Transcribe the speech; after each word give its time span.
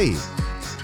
Hey, 0.00 0.16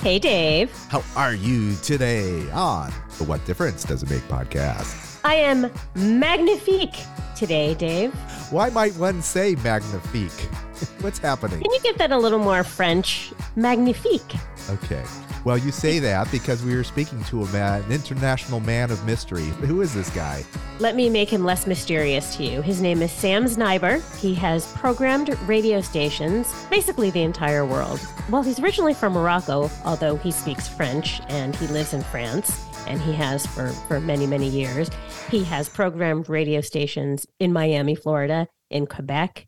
Hey, 0.03 0.19
Dave. 0.19 0.71
How 0.91 1.03
are 1.17 1.33
you 1.33 1.75
today 1.77 2.51
on 2.51 2.93
the 3.17 3.25
What 3.25 3.43
Difference 3.47 3.83
Does 3.83 4.03
It 4.03 4.11
Make 4.11 4.21
podcast? 4.25 5.21
I 5.25 5.37
am 5.37 5.73
magnifique 5.95 6.99
today, 7.35 7.73
Dave. 7.73 8.13
Why 8.51 8.69
might 8.69 8.95
one 8.97 9.23
say 9.23 9.55
magnifique? 9.65 10.31
What's 11.01 11.19
happening? 11.19 11.63
Can 11.63 11.73
you 11.73 11.81
give 11.81 11.97
that 11.97 12.13
a 12.13 12.19
little 12.19 12.39
more 12.39 12.63
French? 12.63 13.33
Magnifique. 13.57 14.35
Okay. 14.69 15.03
Well, 15.47 15.59
you 15.59 15.71
say 15.71 16.01
that 16.01 16.29
because 16.33 16.65
we 16.65 16.75
were 16.75 16.83
speaking 16.83 17.23
to 17.27 17.45
a 17.45 17.53
man, 17.53 17.81
an 17.85 17.93
international 17.93 18.59
man 18.59 18.91
of 18.91 19.07
mystery. 19.07 19.45
Who 19.45 19.81
is 19.81 19.95
this 19.95 20.11
guy? 20.11 20.45
Let 20.81 20.97
me 20.97 21.09
make 21.09 21.31
him 21.31 21.45
less 21.45 21.69
mysterious 21.69 22.35
to 22.35 22.43
you. 22.43 22.63
His 22.63 22.83
name 22.83 23.01
is 23.01 23.13
Sam 23.13 23.45
Zniber. 23.45 24.03
He 24.19 24.35
has 24.35 24.67
programmed 24.73 25.39
radio 25.47 25.81
stations, 25.81 26.53
basically 26.69 27.11
the 27.11 27.23
entire 27.23 27.65
world. 27.65 28.01
Well, 28.29 28.43
he's 28.43 28.59
originally 28.59 28.93
from 28.93 29.13
Morocco, 29.13 29.71
although 29.85 30.17
he 30.17 30.33
speaks 30.33 30.67
French 30.67 31.21
and 31.29 31.55
he 31.55 31.69
lives 31.69 31.95
in 31.95 32.03
France, 32.03 32.67
and 32.89 33.01
he 33.01 33.13
has 33.13 33.47
for, 33.47 33.69
for 33.87 34.01
many, 34.01 34.27
many 34.27 34.49
years. 34.49 34.91
He 35.31 35.45
has 35.45 35.69
programmed 35.69 36.29
radio 36.29 36.61
stations 36.61 37.25
in 37.39 37.53
Miami, 37.53 37.95
Florida, 37.95 38.49
in 38.69 38.89
Quebec, 38.89 39.47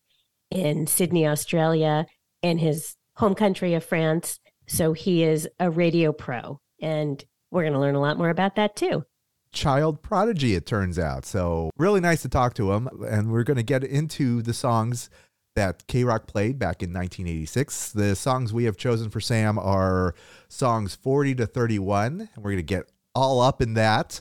in 0.52 0.86
Sydney, 0.86 1.26
Australia, 1.26 2.06
in 2.40 2.58
his 2.58 2.94
home 3.14 3.34
country 3.34 3.74
of 3.74 3.84
France. 3.84 4.38
So 4.68 4.92
he 4.92 5.24
is 5.24 5.48
a 5.58 5.70
radio 5.70 6.12
pro, 6.12 6.60
and 6.80 7.24
we're 7.50 7.62
going 7.62 7.72
to 7.72 7.80
learn 7.80 7.94
a 7.94 8.00
lot 8.00 8.18
more 8.18 8.30
about 8.30 8.56
that 8.56 8.76
too. 8.76 9.04
Child 9.50 10.02
prodigy, 10.02 10.54
it 10.54 10.66
turns 10.66 10.98
out. 10.98 11.24
So, 11.24 11.70
really 11.78 12.00
nice 12.00 12.20
to 12.22 12.28
talk 12.28 12.52
to 12.54 12.72
him. 12.72 12.86
And 13.08 13.32
we're 13.32 13.44
going 13.44 13.56
to 13.56 13.62
get 13.62 13.82
into 13.82 14.42
the 14.42 14.52
songs 14.52 15.08
that 15.56 15.86
K 15.86 16.04
Rock 16.04 16.26
played 16.26 16.58
back 16.58 16.82
in 16.82 16.92
1986. 16.92 17.92
The 17.92 18.14
songs 18.14 18.52
we 18.52 18.64
have 18.64 18.76
chosen 18.76 19.08
for 19.10 19.20
Sam 19.20 19.58
are 19.58 20.14
songs 20.48 20.94
40 20.94 21.34
to 21.36 21.46
31, 21.46 22.28
and 22.34 22.44
we're 22.44 22.50
going 22.50 22.56
to 22.58 22.62
get 22.62 22.90
all 23.18 23.40
up 23.40 23.60
in 23.60 23.74
that. 23.74 24.20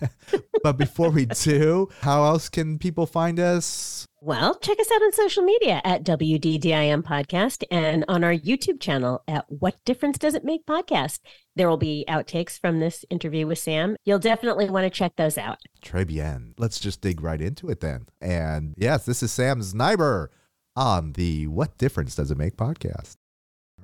but 0.62 0.78
before 0.78 1.10
we 1.10 1.26
do, 1.26 1.88
how 2.00 2.24
else 2.24 2.48
can 2.48 2.78
people 2.78 3.06
find 3.06 3.40
us? 3.40 4.06
Well, 4.20 4.56
check 4.58 4.78
us 4.80 4.90
out 4.90 5.02
on 5.02 5.12
social 5.12 5.42
media 5.42 5.80
at 5.84 6.04
WDDIM 6.04 7.02
Podcast 7.02 7.64
and 7.70 8.04
on 8.08 8.24
our 8.24 8.34
YouTube 8.34 8.80
channel 8.80 9.22
at 9.28 9.44
What 9.48 9.76
Difference 9.84 10.18
Does 10.18 10.34
It 10.34 10.44
Make 10.44 10.66
Podcast. 10.66 11.20
There 11.54 11.68
will 11.68 11.76
be 11.76 12.04
outtakes 12.08 12.58
from 12.58 12.80
this 12.80 13.04
interview 13.10 13.46
with 13.46 13.58
Sam. 13.58 13.96
You'll 14.04 14.18
definitely 14.18 14.70
want 14.70 14.84
to 14.84 14.90
check 14.90 15.14
those 15.16 15.38
out. 15.38 15.58
Très 15.82 16.06
bien. 16.06 16.54
Let's 16.58 16.80
just 16.80 17.00
dig 17.00 17.20
right 17.20 17.40
into 17.40 17.68
it 17.68 17.80
then. 17.80 18.06
And 18.20 18.74
yes, 18.76 19.04
this 19.04 19.22
is 19.22 19.32
Sam 19.32 19.60
Zniber 19.60 20.28
on 20.74 21.12
the 21.12 21.46
What 21.46 21.78
Difference 21.78 22.14
Does 22.14 22.30
It 22.30 22.38
Make 22.38 22.56
podcast. 22.56 23.14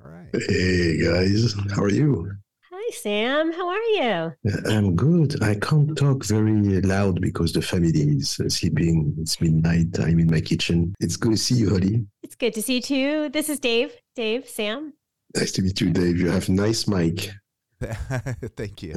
All 0.03 0.11
right. 0.11 0.29
Hey 0.33 1.01
guys, 1.03 1.55
how 1.75 1.83
are 1.83 1.89
you? 1.89 2.42
Hi, 2.85 2.91
Sam. 2.91 3.53
How 3.53 3.69
are 3.69 3.81
you? 3.93 4.33
I'm 4.69 4.93
good. 4.97 5.41
I 5.41 5.55
can't 5.55 5.97
talk 5.97 6.25
very 6.25 6.81
loud 6.81 7.21
because 7.21 7.53
the 7.53 7.61
family 7.61 8.17
is 8.17 8.37
uh, 8.41 8.49
sleeping. 8.49 9.15
It's 9.19 9.39
midnight. 9.39 9.97
I'm 9.99 10.19
in 10.19 10.29
my 10.29 10.41
kitchen. 10.41 10.93
It's 10.99 11.15
good 11.15 11.31
to 11.31 11.37
see 11.37 11.55
you, 11.55 11.69
Holly. 11.69 12.05
It's 12.23 12.35
good 12.35 12.53
to 12.55 12.61
see 12.61 12.75
you 12.75 12.81
too. 12.81 13.29
This 13.29 13.47
is 13.47 13.61
Dave. 13.61 13.93
Dave, 14.17 14.49
Sam. 14.49 14.91
Nice 15.33 15.53
to 15.53 15.61
meet 15.61 15.79
you, 15.79 15.91
Dave. 15.91 16.19
You 16.19 16.29
have 16.29 16.49
a 16.49 16.51
nice 16.51 16.85
mic 16.85 17.31
Thank 18.57 18.83
you. 18.83 18.95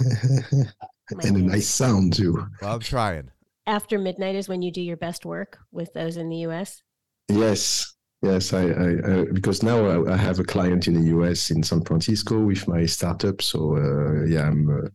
and 1.22 1.36
a 1.36 1.40
nice 1.40 1.68
sound 1.68 2.12
too. 2.12 2.46
Well, 2.60 2.74
I'm 2.74 2.80
trying. 2.80 3.30
After 3.66 3.98
midnight 3.98 4.34
is 4.34 4.50
when 4.50 4.60
you 4.60 4.70
do 4.70 4.82
your 4.82 4.98
best 4.98 5.24
work 5.24 5.60
with 5.72 5.94
those 5.94 6.18
in 6.18 6.28
the 6.28 6.44
US. 6.48 6.82
Yes, 7.28 7.93
yes. 8.24 8.52
I, 8.52 8.64
I, 8.66 9.20
I 9.20 9.24
because 9.32 9.62
now 9.62 10.06
I, 10.06 10.16
have 10.16 10.38
a 10.38 10.44
client 10.44 10.86
in 10.86 10.94
the 10.94 11.08
US 11.18 11.50
in 11.50 11.62
San 11.62 11.82
Francisco 11.82 12.40
with 12.40 12.66
my 12.66 12.86
startup. 12.86 13.42
So 13.42 13.76
uh, 13.76 14.24
yeah, 14.24 14.46
I'm 14.46 14.68
uh, 14.68 14.88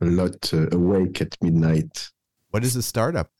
a 0.00 0.10
lot 0.10 0.52
uh, 0.52 0.68
awake 0.70 1.20
at 1.20 1.36
midnight. 1.42 2.10
What 2.50 2.64
is 2.64 2.76
a 2.76 2.82
startup? 2.82 3.30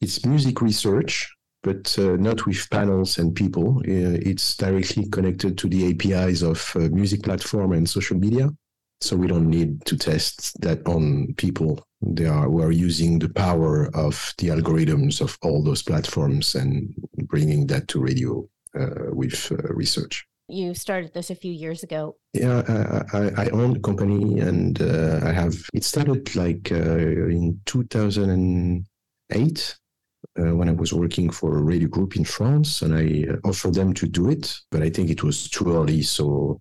It's 0.00 0.24
music 0.24 0.60
research, 0.60 1.32
but 1.62 1.98
uh, 1.98 2.16
not 2.16 2.46
with 2.46 2.68
panels 2.70 3.18
and 3.18 3.34
people. 3.34 3.78
Uh, 3.78 4.18
it's 4.30 4.56
directly 4.56 5.08
connected 5.08 5.58
to 5.58 5.68
the 5.68 5.90
APIs 5.90 6.42
of 6.42 6.72
uh, 6.76 6.80
music 6.90 7.22
platform 7.22 7.72
and 7.72 7.88
social 7.88 8.16
media. 8.16 8.50
So 9.00 9.16
we 9.16 9.28
don't 9.28 9.48
need 9.48 9.84
to 9.86 9.96
test 9.96 10.60
that 10.60 10.84
on 10.86 11.34
people. 11.36 11.84
They 12.00 12.26
are 12.26 12.48
we 12.48 12.62
are 12.62 12.72
using 12.72 13.18
the 13.18 13.28
power 13.28 13.90
of 13.94 14.34
the 14.38 14.48
algorithms 14.48 15.20
of 15.20 15.38
all 15.42 15.62
those 15.62 15.82
platforms 15.82 16.54
and 16.54 16.94
bringing 17.24 17.66
that 17.68 17.88
to 17.88 18.00
radio 18.00 18.48
with 18.74 19.52
uh, 19.52 19.56
research. 19.74 20.26
You 20.50 20.74
started 20.74 21.12
this 21.12 21.28
a 21.28 21.34
few 21.34 21.52
years 21.52 21.82
ago. 21.82 22.16
Yeah, 22.32 22.62
I, 22.66 23.04
I, 23.18 23.44
I 23.44 23.50
own 23.50 23.74
the 23.74 23.80
company 23.80 24.40
and 24.40 24.80
uh, 24.80 25.20
I 25.22 25.32
have. 25.32 25.54
It 25.74 25.84
started 25.84 26.34
like 26.34 26.72
uh, 26.72 27.28
in 27.28 27.60
2008 27.66 29.78
uh, 30.38 30.54
when 30.54 30.68
I 30.68 30.72
was 30.72 30.92
working 30.92 31.30
for 31.30 31.58
a 31.58 31.62
radio 31.62 31.88
group 31.88 32.16
in 32.16 32.24
France, 32.24 32.82
and 32.82 32.94
I 32.94 33.30
uh, 33.30 33.36
offered 33.44 33.74
them 33.74 33.92
to 33.94 34.06
do 34.06 34.30
it, 34.30 34.54
but 34.70 34.82
I 34.82 34.90
think 34.90 35.10
it 35.10 35.22
was 35.22 35.50
too 35.50 35.74
early, 35.74 36.02
so 36.02 36.60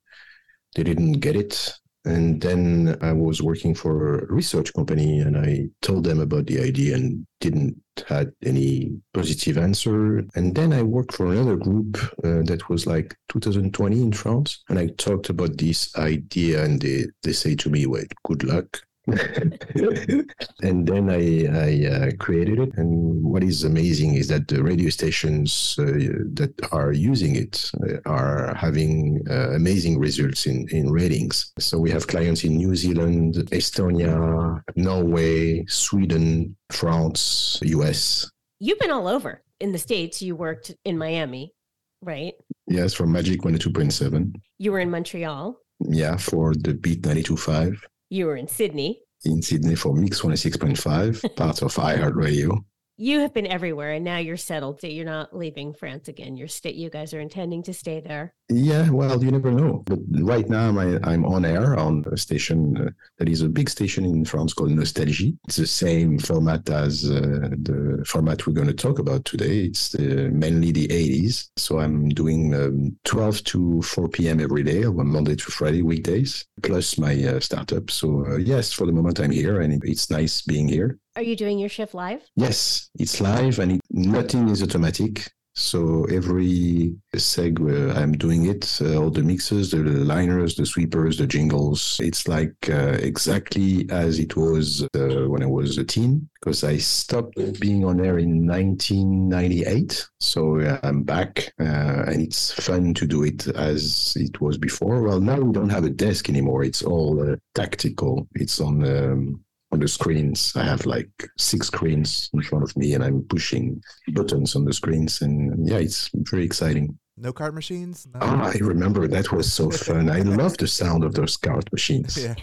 they 0.75 0.83
didn't 0.83 1.13
get 1.13 1.35
it. 1.35 1.73
And 2.03 2.41
then 2.41 2.97
I 3.01 3.13
was 3.13 3.41
working 3.41 3.73
for 3.73 4.19
a 4.19 4.33
research 4.33 4.73
company, 4.73 5.19
and 5.19 5.37
I 5.37 5.69
told 5.81 6.03
them 6.03 6.19
about 6.19 6.47
the 6.47 6.61
idea 6.61 6.95
and 6.95 7.25
didn't 7.39 7.81
had 8.01 8.31
any 8.43 8.91
positive 9.13 9.57
answer. 9.57 10.19
And 10.35 10.55
then 10.55 10.73
I 10.73 10.83
worked 10.83 11.13
for 11.13 11.31
another 11.31 11.55
group 11.55 11.97
uh, 12.23 12.43
that 12.43 12.69
was 12.69 12.85
like 12.85 13.15
2020 13.29 14.01
in 14.01 14.11
France, 14.11 14.63
and 14.69 14.79
I 14.79 14.87
talked 14.97 15.29
about 15.29 15.57
this 15.57 15.95
idea, 15.97 16.63
and 16.63 16.81
they 16.81 17.05
they 17.23 17.33
say 17.33 17.55
to 17.55 17.69
me, 17.69 17.85
"Well, 17.85 18.03
good 18.23 18.43
luck." 18.43 18.81
and 20.61 20.85
then 20.85 21.09
I, 21.09 21.45
I 21.47 21.87
uh, 21.87 22.11
created 22.19 22.59
it. 22.59 22.77
And 22.77 23.23
what 23.23 23.41
is 23.41 23.63
amazing 23.63 24.15
is 24.15 24.27
that 24.27 24.47
the 24.49 24.61
radio 24.61 24.89
stations 24.89 25.75
uh, 25.79 25.85
that 26.33 26.53
are 26.71 26.91
using 26.91 27.37
it 27.37 27.71
uh, 27.83 27.99
are 28.05 28.53
having 28.55 29.21
uh, 29.29 29.51
amazing 29.51 29.97
results 29.97 30.45
in, 30.45 30.67
in 30.69 30.91
ratings. 30.91 31.53
So 31.57 31.79
we 31.79 31.89
have 31.91 32.07
clients 32.07 32.43
in 32.43 32.57
New 32.57 32.75
Zealand, 32.75 33.35
Estonia, 33.51 34.61
Norway, 34.75 35.65
Sweden, 35.67 36.57
France, 36.69 37.59
US. 37.63 38.29
You've 38.59 38.79
been 38.79 38.91
all 38.91 39.07
over. 39.07 39.41
In 39.59 39.71
the 39.71 39.77
States, 39.77 40.21
you 40.21 40.35
worked 40.35 40.75
in 40.83 40.97
Miami, 40.97 41.53
right? 42.01 42.33
Yes, 42.67 42.93
for 42.93 43.07
Magic 43.07 43.41
102.7. 43.41 44.35
You 44.57 44.71
were 44.73 44.79
in 44.79 44.91
Montreal. 44.91 45.57
Yeah, 45.79 46.17
for 46.17 46.53
the 46.53 46.73
Beat 46.73 47.03
92.5. 47.03 47.79
You 48.09 48.27
were 48.27 48.37
in 48.37 48.47
Sydney. 48.47 49.01
In 49.25 49.41
Sydney 49.41 49.75
for 49.75 49.93
Mix 49.93 50.21
106.5, 50.21 51.35
part 51.35 51.61
of 51.61 51.75
iHeartRadio. 51.75 52.63
You 52.99 53.19
have 53.19 53.31
been 53.31 53.45
everywhere, 53.45 53.91
and 53.91 54.03
now 54.03 54.17
you're 54.17 54.37
settled. 54.37 54.81
So 54.81 54.87
you're 54.87 55.05
not 55.05 55.35
leaving 55.35 55.71
France 55.71 56.07
again. 56.07 56.35
You're 56.35 56.47
sta- 56.47 56.73
You 56.73 56.89
guys 56.89 57.13
are 57.13 57.19
intending 57.19 57.61
to 57.63 57.73
stay 57.73 57.99
there. 57.99 58.33
Yeah, 58.49 58.89
well, 58.89 59.23
you 59.23 59.29
never 59.29 59.51
know. 59.51 59.83
But 59.85 59.99
right 60.21 60.49
now, 60.49 60.69
I'm, 60.69 61.03
I'm 61.03 61.23
on 61.23 61.45
air 61.45 61.77
on 61.77 62.03
a 62.11 62.17
station 62.17 62.75
uh, 62.75 62.89
that 63.19 63.29
is 63.29 63.43
a 63.43 63.49
big 63.49 63.69
station 63.69 64.03
in 64.03 64.25
France 64.25 64.53
called 64.55 64.71
Nostalgie. 64.71 65.37
It's 65.47 65.57
the 65.57 65.67
same 65.67 66.17
format 66.17 66.67
as 66.71 67.07
uh, 67.07 67.49
the 67.61 68.03
format 68.07 68.47
we're 68.47 68.53
going 68.53 68.67
to 68.67 68.73
talk 68.73 68.97
about 68.97 69.25
today. 69.25 69.65
It's 69.65 69.93
uh, 69.93 70.29
mainly 70.31 70.71
the 70.71 70.87
80s. 70.87 71.49
So 71.55 71.79
I'm 71.79 72.09
doing 72.09 72.55
um, 72.55 72.97
12 73.03 73.43
to 73.43 73.81
4 73.83 74.07
p.m. 74.09 74.39
every 74.39 74.63
day, 74.63 74.85
on 74.85 75.05
Monday 75.05 75.35
to 75.35 75.51
Friday, 75.51 75.83
weekdays, 75.83 76.45
plus 76.63 76.97
my 76.97 77.13
uh, 77.25 77.39
startup. 77.41 77.91
So, 77.91 78.25
uh, 78.25 78.37
yes, 78.37 78.73
for 78.73 78.87
the 78.87 78.91
moment, 78.91 79.19
I'm 79.19 79.29
here 79.29 79.61
and 79.61 79.83
it's 79.83 80.09
nice 80.09 80.41
being 80.41 80.67
here. 80.67 80.97
Are 81.17 81.23
you 81.23 81.35
doing 81.35 81.57
your 81.57 81.67
shift 81.67 81.95
live? 81.95 82.21
Yes, 82.35 82.91
it's 82.99 83.19
live 83.19 83.57
and 83.57 83.71
it, 83.71 83.81
nothing 83.89 84.49
is 84.49 84.61
automatic. 84.61 85.33
So 85.55 86.05
every 86.11 86.95
seg 87.15 87.57
I'm 87.97 88.11
doing 88.11 88.45
it, 88.45 88.77
uh, 88.79 89.01
all 89.01 89.09
the 89.09 89.23
mixes, 89.23 89.71
the 89.71 89.77
liners, 89.77 90.53
the 90.53 90.67
sweepers, 90.67 91.17
the 91.17 91.25
jingles. 91.25 91.99
It's 92.03 92.27
like 92.27 92.53
uh, 92.69 92.99
exactly 93.01 93.89
as 93.89 94.19
it 94.19 94.37
was 94.37 94.83
uh, 94.93 95.27
when 95.27 95.41
I 95.41 95.47
was 95.47 95.79
a 95.79 95.83
teen, 95.83 96.29
because 96.35 96.63
I 96.63 96.77
stopped 96.77 97.39
being 97.59 97.83
on 97.83 97.99
air 98.05 98.19
in 98.19 98.45
1998. 98.45 100.07
So 100.19 100.59
I'm 100.83 101.01
back, 101.01 101.51
uh, 101.59 102.03
and 102.05 102.21
it's 102.21 102.53
fun 102.53 102.93
to 102.93 103.07
do 103.07 103.23
it 103.23 103.47
as 103.47 104.13
it 104.17 104.39
was 104.39 104.59
before. 104.59 105.01
Well, 105.01 105.19
now 105.19 105.39
we 105.39 105.51
don't 105.51 105.71
have 105.71 105.85
a 105.85 105.89
desk 105.89 106.29
anymore. 106.29 106.63
It's 106.63 106.83
all 106.83 107.31
uh, 107.31 107.37
tactical. 107.55 108.27
It's 108.35 108.61
on. 108.61 108.85
Um, 108.85 109.43
on 109.71 109.79
the 109.79 109.87
screens. 109.87 110.53
I 110.55 110.63
have 110.63 110.85
like 110.85 111.09
six 111.37 111.67
screens 111.67 112.29
in 112.33 112.41
front 112.41 112.63
of 112.63 112.75
me, 112.77 112.93
and 112.93 113.03
I'm 113.03 113.23
pushing 113.23 113.81
buttons 114.13 114.55
on 114.55 114.65
the 114.65 114.73
screens, 114.73 115.21
and 115.21 115.67
yeah, 115.67 115.77
it's 115.77 116.09
very 116.13 116.45
exciting. 116.45 116.97
No 117.19 117.33
card 117.33 117.55
machines? 117.55 118.07
No. 118.13 118.19
Oh, 118.21 118.41
I 118.43 118.57
remember 118.61 119.07
that 119.07 119.31
was 119.31 119.51
so 119.51 119.71
fun. 119.87 120.09
I 120.09 120.19
love 120.19 120.55
the 120.57 120.67
sound 120.67 121.03
of 121.03 121.15
those 121.15 121.35
card 121.35 121.67
machines. 121.71 122.15
Yeah. 122.23 122.35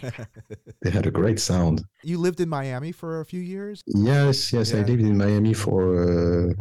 They 0.83 0.91
had 0.91 1.07
a 1.07 1.13
great 1.13 1.39
sound. 1.39 1.85
you 2.03 2.19
lived 2.19 2.41
in 2.41 2.49
Miami 2.49 2.91
for 2.91 3.21
a 3.21 3.25
few 3.25 3.41
years? 3.41 3.83
Yes, 3.87 4.53
yes, 4.53 4.75
I 4.75 4.79
lived 4.79 5.01
in 5.01 5.17
Miami 5.17 5.55
for 5.55 6.51
uh, 6.51 6.53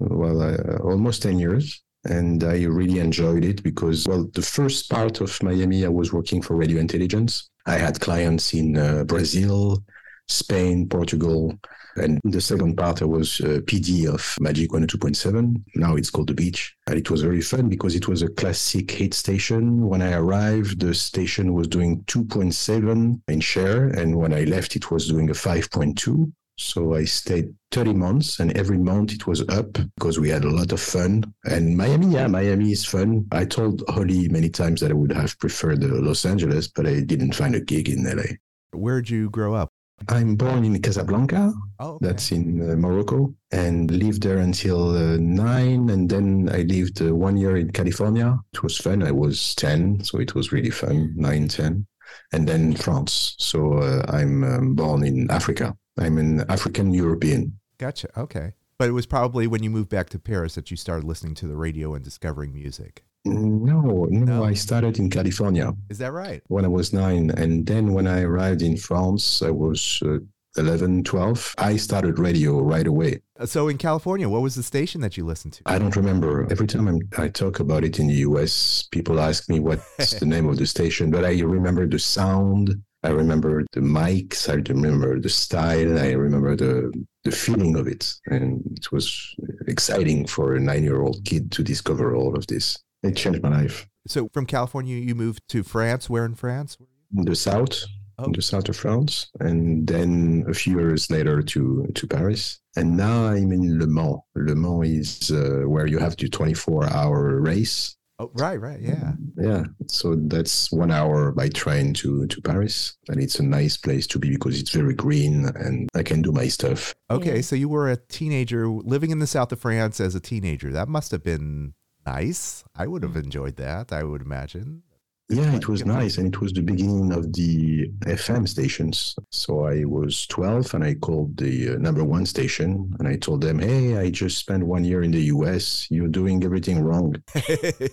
well, 0.00 0.42
uh, 0.42 0.78
almost 0.82 1.22
ten 1.22 1.38
years. 1.38 1.82
And 2.04 2.42
I 2.44 2.64
really 2.64 2.98
enjoyed 2.98 3.44
it 3.44 3.62
because, 3.62 4.08
well, 4.08 4.26
the 4.32 4.40
first 4.42 4.88
part 4.90 5.20
of 5.20 5.42
Miami, 5.42 5.84
I 5.84 5.88
was 5.90 6.14
working 6.14 6.40
for 6.40 6.56
Radio 6.56 6.78
Intelligence. 6.80 7.50
I 7.66 7.76
had 7.76 8.00
clients 8.00 8.54
in 8.54 8.78
uh, 8.78 9.04
Brazil, 9.04 9.84
Spain, 10.30 10.88
Portugal. 10.88 11.58
And 11.96 12.20
the 12.24 12.40
second 12.40 12.76
part, 12.76 13.02
I 13.02 13.06
was 13.06 13.40
uh, 13.40 13.60
PD 13.64 14.06
of 14.12 14.36
Magic 14.40 14.70
102.7. 14.70 15.62
Now 15.74 15.96
it's 15.96 16.10
called 16.10 16.28
The 16.28 16.34
Beach. 16.34 16.74
And 16.86 16.98
it 16.98 17.10
was 17.10 17.22
very 17.22 17.40
fun 17.40 17.68
because 17.68 17.94
it 17.94 18.08
was 18.08 18.22
a 18.22 18.28
classic 18.28 18.90
hit 18.90 19.14
station. 19.14 19.86
When 19.88 20.00
I 20.00 20.12
arrived, 20.12 20.80
the 20.80 20.94
station 20.94 21.52
was 21.52 21.66
doing 21.66 22.02
2.7 22.04 23.20
in 23.28 23.40
share. 23.40 23.88
And 23.88 24.16
when 24.16 24.32
I 24.32 24.44
left, 24.44 24.76
it 24.76 24.90
was 24.90 25.08
doing 25.08 25.30
a 25.30 25.34
5.2. 25.34 26.32
So 26.60 26.94
I 26.94 27.04
stayed 27.04 27.54
30 27.70 27.94
months 27.94 28.38
and 28.38 28.54
every 28.54 28.76
month 28.76 29.14
it 29.14 29.26
was 29.26 29.40
up 29.48 29.72
because 29.96 30.20
we 30.20 30.28
had 30.28 30.44
a 30.44 30.50
lot 30.50 30.72
of 30.72 30.80
fun. 30.80 31.24
And 31.44 31.74
Miami, 31.74 32.08
yeah, 32.08 32.26
Miami 32.26 32.70
is 32.70 32.84
fun. 32.84 33.26
I 33.32 33.46
told 33.46 33.82
Holly 33.88 34.28
many 34.28 34.50
times 34.50 34.82
that 34.82 34.90
I 34.90 34.94
would 34.94 35.12
have 35.12 35.38
preferred 35.38 35.82
uh, 35.82 35.88
Los 35.88 36.26
Angeles, 36.26 36.68
but 36.68 36.86
I 36.86 37.00
didn't 37.00 37.34
find 37.34 37.54
a 37.54 37.60
gig 37.60 37.88
in 37.88 38.04
LA. 38.04 38.34
Where'd 38.72 39.08
you 39.08 39.30
grow 39.30 39.54
up? 39.54 39.70
I'm 40.08 40.34
born 40.34 40.64
in 40.64 40.80
Casablanca, 40.80 41.52
Oh, 41.78 41.90
okay. 41.92 42.06
that's 42.06 42.32
in 42.32 42.70
uh, 42.70 42.74
Morocco, 42.76 43.34
and 43.52 43.90
lived 43.90 44.22
there 44.22 44.38
until 44.38 44.96
uh, 44.96 45.16
nine. 45.18 45.90
And 45.90 46.08
then 46.08 46.48
I 46.52 46.62
lived 46.62 47.02
uh, 47.02 47.14
one 47.14 47.36
year 47.36 47.56
in 47.56 47.70
California. 47.70 48.38
It 48.52 48.62
was 48.62 48.78
fun. 48.78 49.02
I 49.02 49.12
was 49.12 49.54
10, 49.56 50.04
so 50.04 50.18
it 50.18 50.34
was 50.34 50.52
really 50.52 50.70
fun, 50.70 51.12
nine, 51.16 51.48
10. 51.48 51.86
And 52.32 52.48
then 52.48 52.74
France. 52.74 53.34
So 53.38 53.74
uh, 53.78 54.04
I'm 54.08 54.42
um, 54.42 54.74
born 54.74 55.04
in 55.06 55.30
Africa. 55.30 55.76
I'm 55.98 56.18
an 56.18 56.44
African 56.50 56.92
European. 56.92 57.58
Gotcha. 57.78 58.08
Okay. 58.18 58.54
But 58.78 58.88
it 58.88 58.92
was 58.92 59.06
probably 59.06 59.46
when 59.46 59.62
you 59.62 59.70
moved 59.70 59.90
back 59.90 60.08
to 60.10 60.18
Paris 60.18 60.54
that 60.54 60.70
you 60.70 60.76
started 60.76 61.04
listening 61.06 61.34
to 61.36 61.46
the 61.46 61.56
radio 61.56 61.94
and 61.94 62.02
discovering 62.02 62.52
music. 62.52 63.04
No, 63.24 63.80
no, 63.80 64.24
No? 64.24 64.44
I 64.44 64.54
started 64.54 64.98
in 64.98 65.10
California 65.10 65.72
Is 65.88 65.98
that 65.98 66.12
right? 66.12 66.42
when 66.48 66.64
I 66.64 66.68
was 66.68 66.92
nine. 66.92 67.30
And 67.30 67.66
then 67.66 67.92
when 67.92 68.06
I 68.06 68.22
arrived 68.22 68.62
in 68.62 68.76
France, 68.76 69.42
I 69.42 69.50
was 69.50 70.00
uh, 70.04 70.18
11, 70.56 71.04
12. 71.04 71.54
I 71.58 71.76
started 71.76 72.18
radio 72.18 72.60
right 72.60 72.86
away. 72.86 73.20
Uh, 73.38 73.46
So 73.46 73.68
in 73.68 73.78
California, 73.78 74.28
what 74.28 74.42
was 74.42 74.54
the 74.54 74.62
station 74.62 75.00
that 75.02 75.16
you 75.16 75.24
listened 75.24 75.52
to? 75.54 75.62
I 75.66 75.78
don't 75.78 75.94
remember. 75.96 76.46
Every 76.50 76.66
time 76.66 76.88
I'm, 76.88 77.00
I 77.18 77.28
talk 77.28 77.60
about 77.60 77.84
it 77.84 77.98
in 77.98 78.06
the 78.08 78.14
US, 78.28 78.88
people 78.90 79.20
ask 79.20 79.48
me 79.48 79.60
what's 79.60 80.14
the 80.18 80.26
name 80.26 80.48
of 80.48 80.56
the 80.56 80.66
station, 80.66 81.10
but 81.10 81.24
I 81.24 81.38
remember 81.40 81.86
the 81.86 81.98
sound. 81.98 82.74
I 83.02 83.10
remember 83.10 83.64
the 83.72 83.80
mics. 83.80 84.48
I 84.48 84.54
remember 84.72 85.18
the 85.20 85.28
style. 85.30 85.98
I 85.98 86.12
remember 86.12 86.54
the 86.56 86.92
the 87.24 87.30
feeling 87.30 87.76
of 87.76 87.86
it, 87.86 88.14
and 88.26 88.62
it 88.78 88.90
was 88.92 89.34
exciting 89.68 90.26
for 90.26 90.54
a 90.54 90.60
nine-year-old 90.60 91.22
kid 91.24 91.50
to 91.52 91.62
discover 91.62 92.14
all 92.14 92.34
of 92.36 92.46
this. 92.46 92.76
It 93.02 93.16
changed 93.16 93.42
my 93.42 93.50
life. 93.50 93.86
So 94.06 94.28
from 94.32 94.46
California, 94.46 94.96
you 94.96 95.14
moved 95.14 95.42
to 95.48 95.62
France. 95.62 96.08
Where 96.10 96.24
in 96.24 96.34
France? 96.34 96.76
In 97.16 97.24
the 97.24 97.34
south, 97.36 97.84
Oh. 98.18 98.24
in 98.24 98.32
the 98.32 98.42
south 98.42 98.68
of 98.68 98.76
France, 98.76 99.30
and 99.40 99.86
then 99.86 100.44
a 100.46 100.52
few 100.54 100.78
years 100.78 101.10
later 101.10 101.40
to 101.42 101.86
to 101.94 102.06
Paris. 102.06 102.60
And 102.76 102.96
now 102.96 103.26
I'm 103.28 103.50
in 103.52 103.78
Le 103.78 103.86
Mans. 103.86 104.20
Le 104.36 104.54
Mans 104.54 104.86
is 104.86 105.30
uh, 105.30 105.62
where 105.66 105.86
you 105.86 105.98
have 105.98 106.16
the 106.16 106.28
24-hour 106.28 107.40
race. 107.40 107.96
Oh, 108.18 108.30
right, 108.34 108.60
right. 108.60 108.80
Yeah. 108.80 109.12
Yeah, 109.38 109.64
so 109.88 110.14
that's 110.14 110.70
one 110.70 110.90
hour 110.90 111.32
by 111.32 111.48
train 111.48 111.94
to 111.94 112.26
to 112.26 112.40
Paris, 112.42 112.94
and 113.08 113.18
it's 113.22 113.40
a 113.40 113.42
nice 113.42 113.78
place 113.78 114.06
to 114.08 114.18
be 114.18 114.28
because 114.30 114.60
it's 114.60 114.70
very 114.70 114.94
green 114.94 115.46
and 115.56 115.88
I 115.94 116.02
can 116.02 116.20
do 116.20 116.30
my 116.30 116.48
stuff. 116.48 116.94
Okay. 117.10 117.40
So 117.40 117.56
you 117.56 117.70
were 117.70 117.90
a 117.90 117.96
teenager 117.96 118.68
living 118.68 119.10
in 119.10 119.18
the 119.20 119.26
south 119.26 119.52
of 119.52 119.60
France 119.60 119.98
as 120.00 120.14
a 120.14 120.20
teenager. 120.20 120.70
That 120.70 120.88
must 120.88 121.10
have 121.12 121.22
been 121.22 121.72
nice. 122.06 122.64
I 122.74 122.86
would 122.86 123.02
have 123.02 123.12
mm. 123.12 123.24
enjoyed 123.24 123.56
that, 123.56 123.92
I 123.92 124.02
would 124.02 124.22
imagine. 124.22 124.82
Yeah, 125.30 125.54
it 125.54 125.68
was 125.68 125.86
nice, 125.86 126.18
and 126.18 126.26
it 126.26 126.40
was 126.40 126.52
the 126.52 126.60
beginning 126.62 127.12
of 127.12 127.32
the 127.32 127.88
FM 128.06 128.48
stations. 128.48 129.14
So 129.30 129.64
I 129.64 129.84
was 129.84 130.26
12, 130.26 130.74
and 130.74 130.82
I 130.82 130.94
called 130.94 131.36
the 131.36 131.70
uh, 131.70 131.78
number 131.78 132.02
one 132.02 132.26
station, 132.26 132.92
and 132.98 133.06
I 133.06 133.16
told 133.16 133.40
them, 133.40 133.60
"Hey, 133.60 133.96
I 133.96 134.10
just 134.10 134.38
spent 134.38 134.64
one 134.64 134.84
year 134.84 135.02
in 135.02 135.12
the 135.12 135.22
US. 135.36 135.86
You're 135.90 136.08
doing 136.08 136.42
everything 136.44 136.82
wrong." 136.82 137.14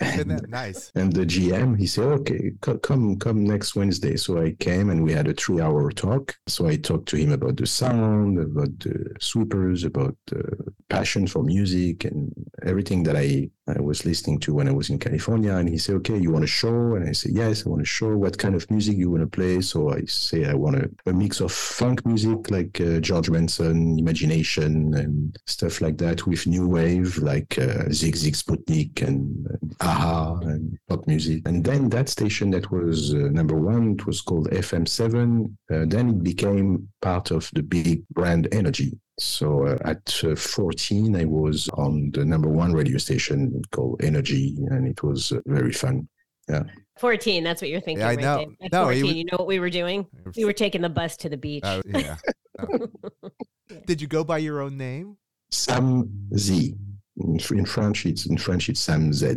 Isn't 0.00 0.48
nice? 0.48 0.90
And 0.94 1.12
the 1.12 1.24
GM, 1.24 1.78
he 1.78 1.86
said, 1.86 2.04
okay, 2.04 2.52
co- 2.60 2.78
come, 2.78 3.16
come 3.18 3.44
next 3.44 3.76
Wednesday. 3.76 4.16
So 4.16 4.40
I 4.42 4.52
came 4.52 4.90
and 4.90 5.02
we 5.04 5.12
had 5.12 5.28
a 5.28 5.34
three 5.34 5.60
hour 5.60 5.90
talk. 5.90 6.36
So 6.48 6.66
I 6.66 6.76
talked 6.76 7.08
to 7.10 7.16
him 7.16 7.32
about 7.32 7.56
the 7.56 7.66
sound, 7.66 8.38
about 8.38 8.78
the 8.80 9.14
sweepers, 9.20 9.84
about 9.84 10.16
the 10.26 10.42
passion 10.88 11.26
for 11.26 11.42
music 11.42 12.04
and 12.04 12.32
everything 12.64 13.02
that 13.04 13.16
I, 13.16 13.50
I 13.76 13.80
was 13.80 14.04
listening 14.04 14.38
to 14.40 14.54
when 14.54 14.68
I 14.68 14.72
was 14.72 14.90
in 14.90 14.98
California. 14.98 15.54
And 15.54 15.68
he 15.68 15.78
said, 15.78 15.96
okay, 15.96 16.18
you 16.18 16.30
want 16.30 16.44
a 16.44 16.48
show? 16.48 16.94
And 16.94 17.08
I 17.08 17.12
said, 17.12 17.32
yes, 17.34 17.66
I 17.66 17.70
want 17.70 17.82
a 17.82 17.86
show. 17.86 18.16
What 18.16 18.38
kind 18.38 18.54
of 18.54 18.70
music 18.70 18.96
you 18.96 19.10
want 19.10 19.22
to 19.22 19.26
play? 19.26 19.60
So 19.60 19.92
I 19.92 20.04
say, 20.04 20.44
I 20.44 20.54
want 20.54 20.76
a, 20.76 20.90
a 21.06 21.12
mix 21.12 21.40
of 21.40 21.52
funk 21.52 22.04
music 22.06 22.50
like 22.50 22.80
uh, 22.80 23.00
George 23.00 23.30
Benson, 23.30 23.98
Imagination 23.98 24.94
and 24.94 25.38
stuff 25.46 25.80
like 25.80 25.98
that 25.98 26.26
with 26.26 26.46
new 26.46 26.68
wave 26.68 27.18
like 27.18 27.58
uh, 27.58 27.88
Sigue 27.88 28.16
Sigue 28.16 28.36
Sputnik 28.36 29.02
and, 29.06 29.46
and 29.46 29.74
a-ha 29.80 30.38
and 30.42 30.78
pop 30.88 31.06
music. 31.06 31.42
And 31.46 31.64
then 31.64 31.88
that 31.90 32.08
station 32.08 32.50
that 32.50 32.70
was 32.70 33.14
uh, 33.14 33.28
number 33.30 33.56
one, 33.56 33.92
it 33.92 34.06
was 34.06 34.20
called 34.20 34.50
FM7. 34.50 35.44
Uh, 35.70 35.84
then 35.86 36.08
it 36.10 36.22
became 36.22 36.88
part 37.00 37.30
of 37.30 37.50
the 37.54 37.62
big 37.62 38.06
brand 38.08 38.48
Energy. 38.52 38.92
So 39.22 39.66
uh, 39.66 39.78
at 39.84 40.20
uh, 40.24 40.34
14, 40.34 41.14
I 41.16 41.24
was 41.24 41.68
on 41.74 42.10
the 42.12 42.24
number 42.24 42.48
one 42.48 42.72
radio 42.72 42.98
station 42.98 43.62
called 43.70 44.02
Energy, 44.02 44.56
and 44.70 44.86
it 44.88 45.02
was 45.02 45.30
uh, 45.32 45.40
very 45.46 45.72
fun. 45.72 46.08
Yeah. 46.48 46.64
14, 46.98 47.44
that's 47.44 47.62
what 47.62 47.70
you're 47.70 47.80
thinking, 47.80 48.00
Yeah, 48.00 48.08
I 48.08 48.14
right? 48.14 48.20
know. 48.20 48.38
Dave? 48.38 48.56
At 48.62 48.72
No, 48.72 48.84
14, 48.84 49.02
was- 49.06 49.14
you 49.14 49.24
know 49.26 49.36
what 49.38 49.46
we 49.46 49.60
were 49.60 49.70
doing? 49.70 50.06
We 50.36 50.44
were 50.44 50.52
taking 50.52 50.82
the 50.82 50.88
bus 50.88 51.16
to 51.18 51.28
the 51.28 51.36
beach. 51.36 51.62
Uh, 51.64 51.82
yeah. 51.86 52.16
Oh. 52.58 52.88
Did 53.86 54.00
you 54.02 54.08
go 54.08 54.24
by 54.24 54.38
your 54.38 54.60
own 54.60 54.76
name? 54.76 55.16
Sam 55.50 56.28
Z. 56.36 56.74
In, 57.18 57.38
in 57.50 57.64
French, 57.66 58.04
it's 58.06 58.26
in 58.26 58.38
French, 58.38 58.68
it's 58.68 58.80
Sam 58.80 59.12
Z. 59.12 59.36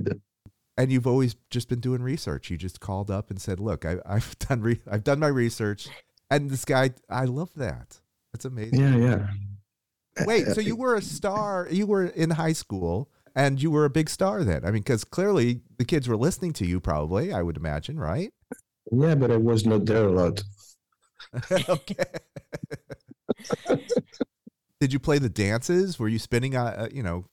And 0.77 0.91
you've 0.91 1.07
always 1.07 1.35
just 1.51 1.69
been 1.69 1.79
doing 1.79 2.01
research. 2.01 2.49
You 2.49 2.57
just 2.57 2.79
called 2.81 3.09
up 3.09 3.29
and 3.29 3.39
said, 3.39 3.59
"Look, 3.61 3.85
I, 3.85 3.97
I've 4.05 4.37
done 4.39 4.61
re- 4.61 4.81
I've 4.89 5.05
done 5.05 5.19
my 5.19 5.27
research." 5.27 5.87
And 6.29 6.49
this 6.49 6.65
guy, 6.65 6.89
I 7.09 7.25
love 7.25 7.51
that. 7.55 8.01
That's 8.33 8.43
amazing. 8.43 8.79
Yeah, 8.79 8.95
yeah. 8.97 9.27
Wait, 10.21 10.47
so 10.47 10.61
you 10.61 10.75
were 10.75 10.95
a 10.95 11.01
star? 11.01 11.67
You 11.69 11.87
were 11.87 12.05
in 12.05 12.31
high 12.31 12.53
school, 12.53 13.09
and 13.35 13.61
you 13.61 13.71
were 13.71 13.85
a 13.85 13.89
big 13.89 14.09
star 14.09 14.43
then. 14.43 14.63
I 14.63 14.71
mean, 14.71 14.81
because 14.81 15.03
clearly 15.03 15.61
the 15.77 15.85
kids 15.85 16.07
were 16.07 16.17
listening 16.17 16.53
to 16.53 16.65
you. 16.65 16.79
Probably, 16.79 17.33
I 17.33 17.41
would 17.41 17.57
imagine, 17.57 17.99
right? 17.99 18.33
Yeah, 18.91 19.15
but 19.15 19.31
I 19.31 19.37
was 19.37 19.65
not 19.65 19.85
there 19.85 20.07
a 20.07 20.11
lot. 20.11 20.43
okay. 21.69 22.05
Did 24.79 24.93
you 24.93 24.99
play 24.99 25.19
the 25.19 25.29
dances? 25.29 25.97
Were 25.97 26.07
you 26.07 26.19
spinning? 26.19 26.55
Uh, 26.55 26.75
uh, 26.77 26.87
you 26.91 27.01
know, 27.03 27.25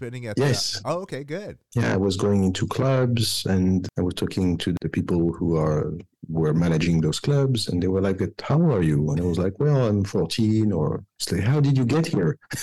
spinning 0.00 0.26
at. 0.26 0.36
the- 0.36 0.42
Yes. 0.46 0.80
oh, 0.84 1.00
okay, 1.02 1.24
good. 1.24 1.58
Yeah, 1.74 1.92
I 1.92 1.96
was 1.96 2.16
going 2.16 2.44
into 2.44 2.66
clubs 2.66 3.44
and 3.46 3.86
I 3.98 4.02
was 4.02 4.14
talking 4.14 4.56
to 4.58 4.74
the 4.80 4.88
people 4.88 5.32
who 5.32 5.56
are 5.56 5.92
were 6.28 6.54
managing 6.54 7.00
those 7.00 7.18
clubs, 7.20 7.68
and 7.68 7.82
they 7.82 7.88
were 7.88 8.00
like, 8.00 8.20
"How 8.40 8.60
are 8.74 8.82
you?" 8.82 9.10
And 9.10 9.20
I 9.20 9.24
was 9.24 9.38
like, 9.38 9.54
"Well, 9.58 9.86
I'm 9.88 10.04
14." 10.04 10.72
Or 10.72 11.02
it's 11.18 11.30
like, 11.32 11.42
"How 11.42 11.60
did 11.60 11.76
you 11.76 11.84
get 11.84 12.06
here?" 12.06 12.38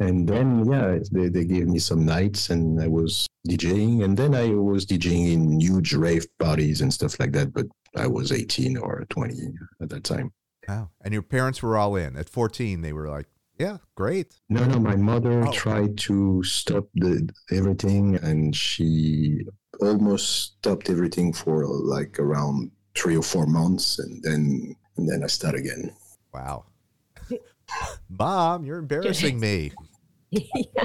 And 0.00 0.28
then, 0.28 0.64
yeah, 0.68 0.98
they, 1.12 1.28
they 1.28 1.44
gave 1.44 1.68
me 1.68 1.78
some 1.78 2.04
nights 2.04 2.50
and 2.50 2.82
I 2.82 2.88
was 2.88 3.28
DJing. 3.48 4.02
And 4.02 4.16
then 4.16 4.34
I 4.34 4.48
was 4.48 4.84
DJing 4.86 5.32
in 5.32 5.60
huge 5.60 5.94
rave 5.94 6.26
parties 6.40 6.80
and 6.80 6.92
stuff 6.92 7.20
like 7.20 7.30
that. 7.30 7.52
But 7.52 7.66
I 7.96 8.08
was 8.08 8.32
18 8.32 8.76
or 8.76 9.04
20 9.10 9.34
at 9.80 9.90
that 9.90 10.02
time. 10.02 10.32
Wow. 10.68 10.90
And 11.04 11.14
your 11.14 11.22
parents 11.22 11.62
were 11.62 11.76
all 11.78 11.94
in 11.94 12.16
at 12.16 12.28
14. 12.28 12.80
They 12.80 12.92
were 12.92 13.08
like, 13.08 13.28
Yeah, 13.58 13.78
great. 13.94 14.34
No, 14.48 14.64
no, 14.66 14.78
my 14.80 14.96
mother 14.96 15.46
Oh. 15.46 15.52
tried 15.52 15.96
to 15.98 16.42
stop 16.42 16.88
the 16.94 17.28
everything, 17.52 18.16
and 18.16 18.54
she 18.54 19.44
almost 19.80 20.56
stopped 20.58 20.90
everything 20.90 21.32
for 21.32 21.66
like 21.66 22.18
around 22.18 22.70
three 22.96 23.16
or 23.16 23.22
four 23.22 23.46
months, 23.46 23.98
and 23.98 24.22
then 24.22 24.74
and 24.96 25.08
then 25.08 25.22
I 25.22 25.28
start 25.28 25.54
again. 25.54 25.92
Wow. 26.32 26.64
Mom, 28.08 28.64
you're 28.64 28.78
embarrassing 28.78 29.38
me. 29.40 29.72
yeah. 30.30 30.84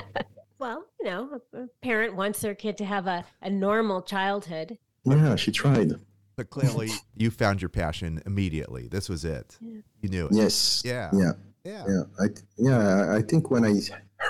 Well, 0.59 0.85
you 0.99 1.05
know, 1.05 1.39
a 1.53 1.57
a 1.63 1.67
parent 1.81 2.15
wants 2.15 2.41
their 2.41 2.55
kid 2.55 2.77
to 2.77 2.85
have 2.85 3.07
a, 3.07 3.25
a 3.41 3.49
normal 3.49 4.01
childhood. 4.01 4.77
Yeah, 5.05 5.35
she 5.37 5.51
tried. 5.51 5.93
But 6.35 6.49
clearly, 6.49 6.89
you 7.15 7.31
found 7.31 7.61
your 7.61 7.69
passion 7.69 8.21
immediately. 8.25 8.87
This 8.87 9.09
was 9.09 9.25
it. 9.25 9.57
Yeah. 9.59 9.81
You 10.01 10.09
knew 10.09 10.25
it. 10.27 10.33
Yes. 10.33 10.83
Yeah. 10.85 11.09
Yeah. 11.13 11.31
Yeah. 11.63 11.83
Yeah. 11.87 12.03
I 12.19 12.25
yeah. 12.57 12.79
I- 12.79 13.17
I 13.17 13.21
think 13.21 13.51
when 13.51 13.65
I 13.65 13.75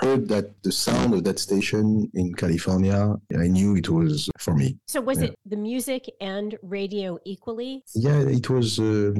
heard 0.00 0.28
that 0.28 0.46
the 0.62 0.70
sound 0.72 1.14
of 1.14 1.24
that 1.24 1.38
station 1.38 2.08
in 2.14 2.32
California, 2.34 3.16
I 3.36 3.48
knew 3.48 3.74
it 3.76 3.88
was 3.88 4.30
for 4.38 4.54
me. 4.54 4.78
So 4.86 5.00
was 5.00 5.18
Yeah. 5.18 5.28
it 5.28 5.34
the 5.44 5.56
music 5.56 6.04
and 6.20 6.56
radio 6.62 7.18
equally? 7.24 7.82
Yeah, 7.94 8.20
it 8.20 8.48
was 8.48 8.78
uh, 8.78 9.12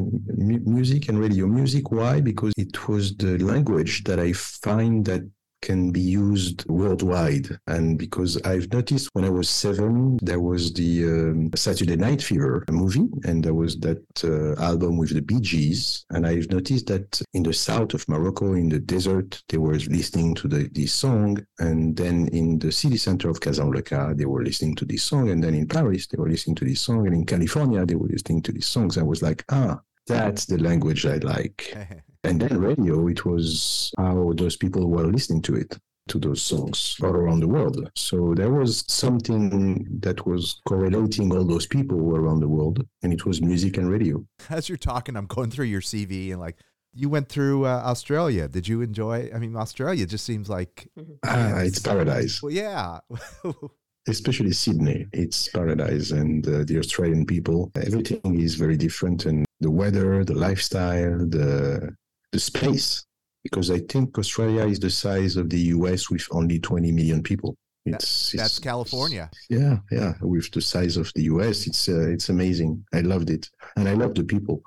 mu- 0.48 0.62
music 0.78 1.08
and 1.08 1.18
radio. 1.18 1.46
Music, 1.46 1.90
why? 1.90 2.20
Because 2.20 2.52
it 2.56 2.88
was 2.88 3.16
the 3.16 3.38
language 3.38 4.04
that 4.04 4.18
I 4.20 4.32
find 4.32 5.04
that 5.06 5.22
can 5.62 5.90
be 5.90 6.00
used 6.00 6.68
worldwide. 6.68 7.48
And 7.66 7.98
because 7.98 8.40
I've 8.42 8.72
noticed 8.72 9.10
when 9.12 9.24
I 9.24 9.30
was 9.30 9.48
seven, 9.48 10.18
there 10.22 10.40
was 10.40 10.72
the 10.72 11.04
um, 11.04 11.50
Saturday 11.54 11.96
Night 11.96 12.22
Fever 12.22 12.64
movie, 12.70 13.08
and 13.24 13.44
there 13.44 13.54
was 13.54 13.78
that 13.80 14.02
uh, 14.24 14.60
album 14.60 14.96
with 14.96 15.14
the 15.14 15.22
Bee 15.22 15.40
Gees. 15.40 16.04
And 16.10 16.26
I've 16.26 16.50
noticed 16.50 16.86
that 16.86 17.20
in 17.34 17.42
the 17.42 17.52
south 17.52 17.94
of 17.94 18.08
Morocco, 18.08 18.54
in 18.54 18.68
the 18.68 18.80
desert, 18.80 19.42
they 19.48 19.58
were 19.58 19.74
listening 19.74 20.34
to 20.36 20.48
the, 20.48 20.68
this 20.72 20.92
song. 20.92 21.44
And 21.58 21.96
then 21.96 22.28
in 22.28 22.58
the 22.58 22.72
city 22.72 22.96
center 22.96 23.28
of 23.28 23.40
Casablanca, 23.40 24.14
they 24.16 24.26
were 24.26 24.42
listening 24.42 24.76
to 24.76 24.84
this 24.84 25.02
song. 25.02 25.30
And 25.30 25.42
then 25.42 25.54
in 25.54 25.66
Paris, 25.66 26.06
they 26.06 26.18
were 26.18 26.28
listening 26.28 26.56
to 26.56 26.64
this 26.64 26.80
song. 26.80 27.06
And 27.06 27.14
in 27.14 27.26
California, 27.26 27.84
they 27.84 27.94
were 27.94 28.08
listening 28.08 28.42
to 28.42 28.52
these 28.52 28.66
songs. 28.66 28.98
I 28.98 29.02
was 29.02 29.22
like, 29.22 29.44
ah, 29.50 29.80
that's 30.06 30.46
the 30.46 30.58
language 30.58 31.06
I 31.06 31.16
like. 31.16 31.76
And 32.24 32.40
then 32.40 32.58
radio, 32.60 33.08
it 33.08 33.24
was 33.24 33.92
how 33.96 34.32
those 34.36 34.56
people 34.56 34.88
were 34.90 35.06
listening 35.06 35.40
to 35.42 35.54
it, 35.56 35.78
to 36.08 36.18
those 36.18 36.42
songs 36.42 36.96
all 37.02 37.10
around 37.10 37.40
the 37.40 37.48
world. 37.48 37.90
So 37.96 38.34
there 38.34 38.52
was 38.52 38.84
something 38.88 39.86
that 40.00 40.26
was 40.26 40.60
correlating 40.68 41.32
all 41.34 41.44
those 41.44 41.66
people 41.66 42.14
around 42.14 42.40
the 42.40 42.48
world, 42.48 42.86
and 43.02 43.12
it 43.12 43.24
was 43.24 43.40
music 43.40 43.78
and 43.78 43.88
radio. 43.90 44.22
As 44.50 44.68
you're 44.68 44.78
talking, 44.78 45.16
I'm 45.16 45.26
going 45.26 45.50
through 45.50 45.66
your 45.66 45.80
CV 45.80 46.30
and 46.32 46.40
like, 46.40 46.58
you 46.92 47.08
went 47.08 47.28
through 47.28 47.66
uh, 47.66 47.82
Australia. 47.84 48.48
Did 48.48 48.66
you 48.66 48.82
enjoy? 48.82 49.30
I 49.32 49.38
mean, 49.38 49.54
Australia 49.56 50.06
just 50.06 50.24
seems 50.24 50.48
like, 50.48 50.88
Ah, 51.24 51.58
it's 51.60 51.78
paradise, 51.78 52.42
well, 52.42 52.52
yeah. 52.52 52.98
especially 54.08 54.52
Sydney. 54.52 55.06
It's 55.12 55.48
paradise, 55.48 56.10
and 56.10 56.46
uh, 56.46 56.64
the 56.64 56.78
Australian 56.78 57.26
people, 57.26 57.70
everything 57.76 58.40
is 58.40 58.56
very 58.56 58.76
different, 58.76 59.24
and 59.24 59.46
the 59.60 59.70
weather, 59.70 60.24
the 60.24 60.34
lifestyle, 60.34 61.18
the 61.18 61.94
the 62.32 62.40
space. 62.40 63.04
Because 63.42 63.70
I 63.70 63.78
think 63.78 64.18
Australia 64.18 64.66
is 64.66 64.78
the 64.78 64.90
size 64.90 65.36
of 65.36 65.48
the 65.48 65.58
US 65.76 66.10
with 66.10 66.26
only 66.30 66.58
20 66.58 66.92
million 66.92 67.22
people. 67.22 67.56
It's, 67.86 68.32
That's 68.32 68.34
it's- 68.34 68.58
California. 68.58 69.30
Yeah, 69.48 69.78
yeah. 69.90 70.12
With 70.20 70.50
the 70.50 70.60
size 70.60 70.98
of 70.98 71.10
the 71.14 71.22
US, 71.24 71.66
it's 71.66 71.88
uh, 71.88 72.10
it's 72.10 72.28
amazing. 72.28 72.84
I 72.92 73.00
loved 73.00 73.30
it, 73.30 73.48
and 73.76 73.88
I 73.88 73.94
love 73.94 74.14
the 74.14 74.24
people. 74.24 74.62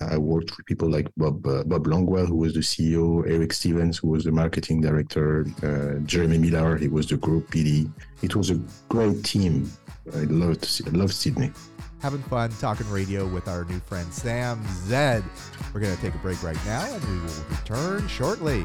I 0.00 0.16
worked 0.18 0.56
with 0.56 0.64
people 0.66 0.90
like 0.90 1.08
Bob 1.18 1.46
uh, 1.46 1.64
Bob 1.64 1.84
Longwell, 1.86 2.26
who 2.26 2.36
was 2.36 2.54
the 2.54 2.60
CEO, 2.60 3.30
Eric 3.30 3.52
Stevens, 3.52 3.98
who 3.98 4.08
was 4.08 4.24
the 4.24 4.32
marketing 4.32 4.80
director, 4.80 5.46
uh, 5.62 6.00
Jeremy 6.06 6.38
Miller, 6.38 6.76
he 6.76 6.88
was 6.88 7.06
the 7.06 7.16
group 7.18 7.50
PD. 7.50 7.90
It 8.22 8.34
was 8.34 8.50
a 8.50 8.58
great 8.88 9.22
team. 9.22 9.70
I 10.14 10.24
loved 10.24 10.82
I 10.86 10.90
loved 10.90 11.14
Sydney. 11.14 11.52
Having 12.00 12.22
fun 12.24 12.50
talking 12.60 12.88
radio 12.90 13.26
with 13.26 13.48
our 13.48 13.64
new 13.64 13.80
friend 13.80 14.12
Sam 14.12 14.62
Zed. 14.86 15.24
We're 15.72 15.80
going 15.80 15.94
to 15.94 16.02
take 16.02 16.14
a 16.14 16.18
break 16.18 16.42
right 16.42 16.58
now 16.64 16.84
and 16.84 17.04
we 17.04 17.18
will 17.18 17.44
return 17.50 18.06
shortly. 18.08 18.64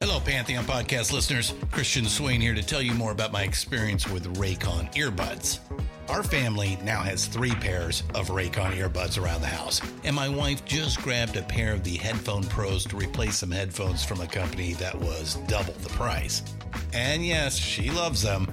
Hello, 0.00 0.20
Pantheon 0.20 0.64
podcast 0.64 1.12
listeners. 1.12 1.54
Christian 1.70 2.04
Swain 2.04 2.40
here 2.40 2.54
to 2.54 2.62
tell 2.62 2.82
you 2.82 2.94
more 2.94 3.12
about 3.12 3.32
my 3.32 3.42
experience 3.42 4.08
with 4.08 4.36
Raycon 4.36 4.92
earbuds. 4.94 5.58
Our 6.08 6.22
family 6.22 6.78
now 6.82 7.00
has 7.02 7.26
three 7.26 7.52
pairs 7.52 8.02
of 8.14 8.28
Raycon 8.28 8.76
earbuds 8.76 9.22
around 9.22 9.42
the 9.42 9.46
house, 9.46 9.80
and 10.02 10.16
my 10.16 10.28
wife 10.28 10.64
just 10.64 11.00
grabbed 11.02 11.36
a 11.36 11.42
pair 11.42 11.72
of 11.72 11.84
the 11.84 11.96
Headphone 11.96 12.42
Pros 12.44 12.84
to 12.86 12.96
replace 12.96 13.36
some 13.36 13.50
headphones 13.50 14.04
from 14.04 14.20
a 14.20 14.26
company 14.26 14.72
that 14.74 14.98
was 14.98 15.36
double 15.46 15.74
the 15.74 15.90
price. 15.90 16.42
And 16.92 17.24
yes, 17.24 17.54
she 17.56 17.90
loves 17.90 18.22
them. 18.22 18.52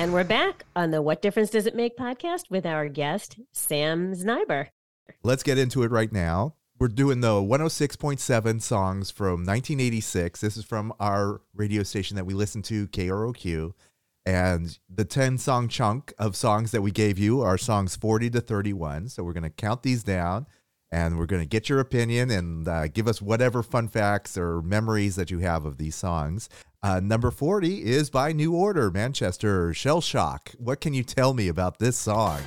And 0.00 0.14
we're 0.14 0.24
back 0.24 0.64
on 0.74 0.92
the 0.92 1.02
What 1.02 1.20
Difference 1.20 1.50
Does 1.50 1.66
It 1.66 1.76
Make 1.76 1.94
podcast 1.94 2.48
with 2.48 2.64
our 2.64 2.88
guest, 2.88 3.38
Sam 3.52 4.14
Zniber. 4.14 4.68
Let's 5.22 5.42
get 5.42 5.58
into 5.58 5.82
it 5.82 5.90
right 5.90 6.10
now. 6.10 6.54
We're 6.78 6.88
doing 6.88 7.20
the 7.20 7.32
106.7 7.32 8.62
songs 8.62 9.10
from 9.10 9.44
1986. 9.44 10.40
This 10.40 10.56
is 10.56 10.64
from 10.64 10.94
our 10.98 11.42
radio 11.54 11.82
station 11.82 12.16
that 12.16 12.24
we 12.24 12.32
listen 12.32 12.62
to, 12.62 12.88
KROQ. 12.88 13.74
And 14.24 14.78
the 14.88 15.04
10 15.04 15.36
song 15.36 15.68
chunk 15.68 16.14
of 16.18 16.34
songs 16.34 16.70
that 16.70 16.80
we 16.80 16.92
gave 16.92 17.18
you 17.18 17.42
are 17.42 17.58
songs 17.58 17.94
40 17.94 18.30
to 18.30 18.40
31. 18.40 19.10
So 19.10 19.22
we're 19.22 19.34
going 19.34 19.42
to 19.42 19.50
count 19.50 19.82
these 19.82 20.02
down 20.02 20.46
and 20.90 21.18
we're 21.18 21.26
going 21.26 21.42
to 21.42 21.46
get 21.46 21.68
your 21.68 21.78
opinion 21.78 22.30
and 22.30 22.66
uh, 22.66 22.88
give 22.88 23.06
us 23.06 23.20
whatever 23.20 23.62
fun 23.62 23.86
facts 23.86 24.38
or 24.38 24.62
memories 24.62 25.16
that 25.16 25.30
you 25.30 25.40
have 25.40 25.66
of 25.66 25.76
these 25.76 25.94
songs. 25.94 26.48
Uh, 26.82 26.98
number 26.98 27.30
40 27.30 27.84
is 27.84 28.08
by 28.08 28.32
New 28.32 28.54
Order, 28.54 28.90
Manchester, 28.90 29.74
Shell 29.74 30.00
Shock. 30.00 30.52
What 30.56 30.80
can 30.80 30.94
you 30.94 31.02
tell 31.02 31.34
me 31.34 31.48
about 31.48 31.78
this 31.78 31.98
song? 31.98 32.40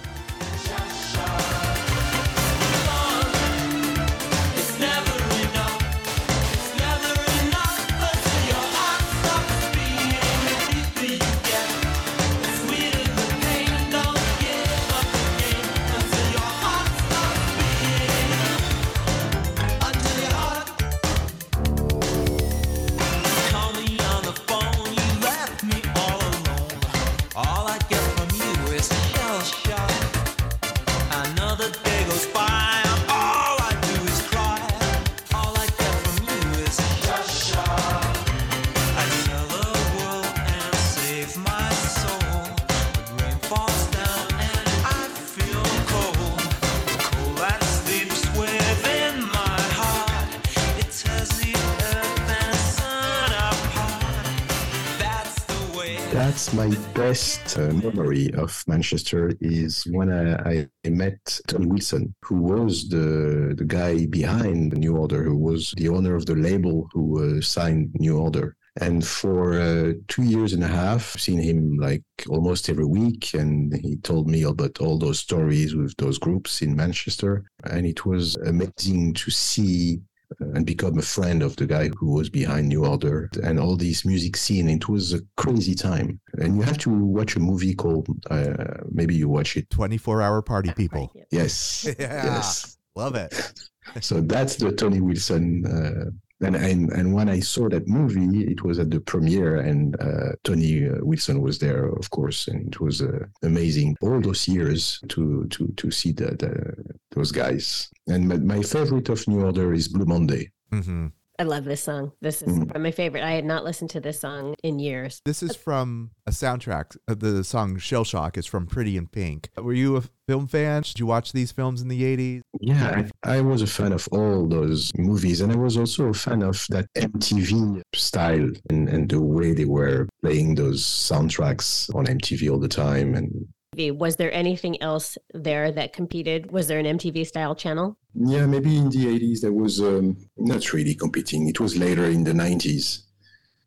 My 56.51 56.69
best 56.93 57.57
uh, 57.57 57.71
memory 57.73 58.33
of 58.33 58.63
Manchester 58.67 59.31
is 59.39 59.83
when 59.89 60.11
I, 60.11 60.67
I 60.85 60.89
met 60.89 61.39
Tom 61.47 61.69
Wilson, 61.69 62.13
who 62.23 62.41
was 62.41 62.89
the 62.89 63.53
the 63.57 63.65
guy 63.65 64.07
behind 64.07 64.73
New 64.73 64.97
Order, 64.97 65.23
who 65.23 65.37
was 65.37 65.73
the 65.77 65.89
owner 65.89 66.15
of 66.15 66.25
the 66.25 66.35
label 66.35 66.87
who 66.91 67.37
uh, 67.37 67.41
signed 67.41 67.91
New 67.99 68.17
Order. 68.17 68.55
And 68.81 69.05
for 69.05 69.59
uh, 69.59 69.93
two 70.07 70.23
years 70.23 70.53
and 70.53 70.63
a 70.63 70.67
half, 70.67 71.15
I've 71.15 71.21
seen 71.21 71.39
him 71.39 71.77
like 71.77 72.03
almost 72.27 72.69
every 72.69 72.85
week, 72.85 73.33
and 73.35 73.73
he 73.77 73.97
told 73.97 74.27
me 74.27 74.43
about 74.43 74.79
all 74.79 74.97
those 74.97 75.19
stories 75.19 75.75
with 75.75 75.95
those 75.97 76.17
groups 76.17 76.61
in 76.61 76.75
Manchester. 76.75 77.43
And 77.63 77.85
it 77.85 78.05
was 78.05 78.35
amazing 78.37 79.13
to 79.13 79.29
see 79.29 80.01
and 80.39 80.65
become 80.65 80.97
a 80.97 81.01
friend 81.01 81.41
of 81.41 81.55
the 81.55 81.65
guy 81.65 81.89
who 81.97 82.13
was 82.13 82.29
behind 82.29 82.69
New 82.69 82.85
Order 82.85 83.29
and 83.43 83.59
all 83.59 83.75
this 83.75 84.05
music 84.05 84.37
scene. 84.37 84.69
It 84.69 84.89
was 84.89 85.13
a 85.13 85.21
crazy 85.37 85.75
time. 85.75 86.19
And 86.33 86.55
you 86.55 86.61
have 86.63 86.77
to 86.79 86.89
watch 86.89 87.35
a 87.35 87.39
movie 87.39 87.73
called, 87.73 88.07
uh, 88.29 88.53
maybe 88.91 89.15
you 89.15 89.29
watch 89.29 89.57
it. 89.57 89.69
24 89.69 90.21
hour 90.21 90.41
party 90.41 90.71
people. 90.73 91.11
Yes. 91.31 91.87
Yeah. 91.99 92.25
Yes. 92.25 92.77
Love 92.95 93.15
it. 93.15 93.53
So 93.99 94.21
that's 94.21 94.55
the 94.55 94.71
Tony 94.71 95.01
Wilson. 95.01 95.65
Uh, 95.65 96.09
and, 96.43 96.55
and 96.55 96.91
and 96.91 97.13
when 97.13 97.29
I 97.29 97.39
saw 97.39 97.69
that 97.69 97.87
movie, 97.87 98.43
it 98.43 98.63
was 98.63 98.79
at 98.79 98.91
the 98.91 98.99
premiere, 98.99 99.57
and 99.57 99.99
uh, 100.01 100.33
Tony 100.43 100.89
uh, 100.89 100.95
Wilson 101.01 101.41
was 101.41 101.59
there, 101.59 101.85
of 101.85 102.09
course, 102.09 102.47
and 102.47 102.67
it 102.67 102.79
was 102.81 103.01
uh, 103.01 103.25
amazing. 103.43 103.95
All 104.01 104.19
those 104.19 104.47
years 104.47 104.99
to 105.09 105.45
to 105.47 105.67
to 105.77 105.91
see 105.91 106.11
the, 106.11 106.25
the 106.35 106.92
those 107.15 107.31
guys. 107.31 107.89
And 108.07 108.27
my, 108.27 108.37
my 108.37 108.61
favorite 108.61 109.09
of 109.09 109.27
New 109.27 109.43
Order 109.45 109.73
is 109.73 109.87
Blue 109.87 110.05
Monday. 110.05 110.51
hmm 110.71 111.07
I 111.39 111.43
love 111.45 111.63
this 111.65 111.81
song. 111.81 112.11
This 112.21 112.43
is 112.43 112.59
Mm. 112.59 112.77
my 112.79 112.91
favorite. 112.91 113.23
I 113.23 113.31
had 113.31 113.43
not 113.43 113.63
listened 113.63 113.89
to 113.89 113.99
this 113.99 114.19
song 114.19 114.53
in 114.63 114.77
years. 114.77 115.19
This 115.25 115.41
is 115.41 115.55
from 115.55 116.11
a 116.27 116.31
soundtrack. 116.31 116.95
Uh, 117.07 117.15
The 117.15 117.43
song 117.43 117.79
Shell 117.79 118.03
Shock 118.03 118.37
is 118.37 118.45
from 118.45 118.67
Pretty 118.67 118.97
in 118.97 119.07
Pink. 119.07 119.49
Were 119.57 119.73
you 119.73 119.97
a 119.97 120.03
film 120.27 120.45
fan? 120.45 120.83
Did 120.83 120.99
you 120.99 121.07
watch 121.07 121.31
these 121.33 121.51
films 121.51 121.81
in 121.81 121.87
the 121.87 122.03
80s? 122.03 122.41
Yeah, 122.61 123.03
I, 123.25 123.37
I 123.37 123.41
was 123.41 123.63
a 123.63 123.67
fan 123.67 123.93
of 123.93 124.07
all 124.11 124.47
those 124.47 124.91
movies, 124.95 125.41
and 125.41 125.51
I 125.51 125.55
was 125.55 125.75
also 125.75 126.05
a 126.09 126.13
fan 126.13 126.43
of 126.43 126.63
that 126.69 126.85
MTV 126.95 127.81
style 127.95 128.51
and, 128.69 128.87
and 128.87 129.09
the 129.09 129.19
way 129.19 129.53
they 129.53 129.65
were 129.65 130.07
playing 130.21 130.53
those 130.53 130.83
soundtracks 130.83 131.93
on 131.95 132.05
MTV 132.05 132.51
all 132.51 132.59
the 132.59 132.67
time. 132.67 133.15
And 133.15 133.47
Was 133.91 134.15
there 134.15 134.33
anything 134.33 134.81
else 134.81 135.17
there 135.33 135.71
that 135.71 135.93
competed? 135.93 136.51
Was 136.51 136.67
there 136.67 136.79
an 136.79 136.85
MTV 136.85 137.25
style 137.25 137.55
channel? 137.55 137.97
yeah, 138.15 138.45
maybe 138.45 138.77
in 138.77 138.89
the 138.89 139.05
80s 139.05 139.41
there 139.41 139.51
was 139.51 139.81
um, 139.81 140.17
not 140.37 140.71
really 140.73 140.93
competing. 140.93 141.47
It 141.47 141.59
was 141.59 141.77
later 141.77 142.05
in 142.05 142.23
the 142.23 142.31
90s. 142.33 143.03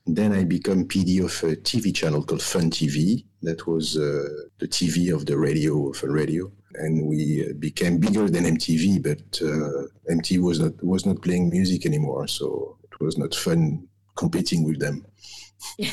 Then 0.07 0.33
I 0.33 0.45
became 0.45 0.87
PD 0.87 1.19
of 1.25 1.33
a 1.43 1.57
TV 1.57 1.93
channel 1.95 2.23
called 2.23 2.43
Fun 2.43 2.71
TV. 2.71 3.25
That 3.43 3.67
was 3.67 3.97
uh, 3.97 4.29
the 4.59 4.69
TV 4.69 5.13
of 5.13 5.27
the 5.27 5.37
radio, 5.37 5.93
Fun 5.93 6.11
Radio. 6.11 6.53
And 6.75 7.09
we 7.09 7.45
uh, 7.45 7.55
became 7.59 7.99
bigger 7.99 8.29
than 8.29 8.45
MTV, 8.45 9.03
but 9.03 9.43
uh, 9.43 9.89
MTV 10.15 10.39
was 10.41 10.61
not 10.61 10.81
was 10.85 11.07
not 11.07 11.23
playing 11.23 11.49
music 11.49 11.87
anymore, 11.87 12.29
so 12.29 12.77
it 12.85 13.01
was 13.01 13.17
not 13.19 13.35
fun 13.35 13.89
competing 14.15 14.63
with 14.63 14.79
them. 14.79 15.07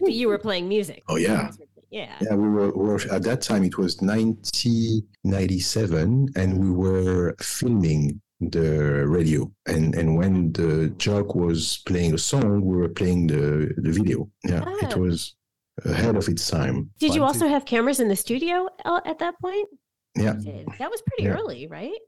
But 0.00 0.12
you 0.12 0.28
were 0.28 0.38
playing 0.38 0.68
music. 0.68 1.02
Oh 1.08 1.16
yeah, 1.16 1.50
Yeah. 1.90 2.16
yeah. 2.20 2.34
We 2.34 2.48
were, 2.48 2.70
we 2.70 2.84
were 2.88 3.00
at 3.10 3.22
that 3.24 3.40
time. 3.42 3.64
It 3.64 3.76
was 3.78 4.00
1997, 4.02 6.28
and 6.36 6.58
we 6.58 6.70
were 6.70 7.34
filming 7.40 8.20
the 8.40 9.04
radio. 9.06 9.50
And 9.66 9.94
and 9.94 10.16
when 10.16 10.52
the 10.52 10.92
jock 10.98 11.34
was 11.34 11.78
playing 11.86 12.14
a 12.14 12.18
song, 12.18 12.60
we 12.62 12.76
were 12.76 12.88
playing 12.88 13.26
the 13.28 13.72
the 13.78 13.90
video. 13.90 14.28
Yeah, 14.44 14.64
it 14.82 14.94
Ah. 14.94 14.98
was 14.98 15.34
ahead 15.84 16.16
of 16.16 16.28
its 16.28 16.48
time. 16.50 16.90
Did 16.98 17.14
you 17.14 17.22
also 17.24 17.46
have 17.48 17.64
cameras 17.64 18.00
in 18.00 18.08
the 18.08 18.16
studio 18.16 18.68
at 18.84 19.18
that 19.20 19.34
point? 19.40 19.68
Yeah, 20.16 20.32
That 20.78 20.90
was 20.90 21.00
pretty 21.06 21.24
Yeah. 21.24 21.36
early, 21.38 21.66
right? 21.68 21.98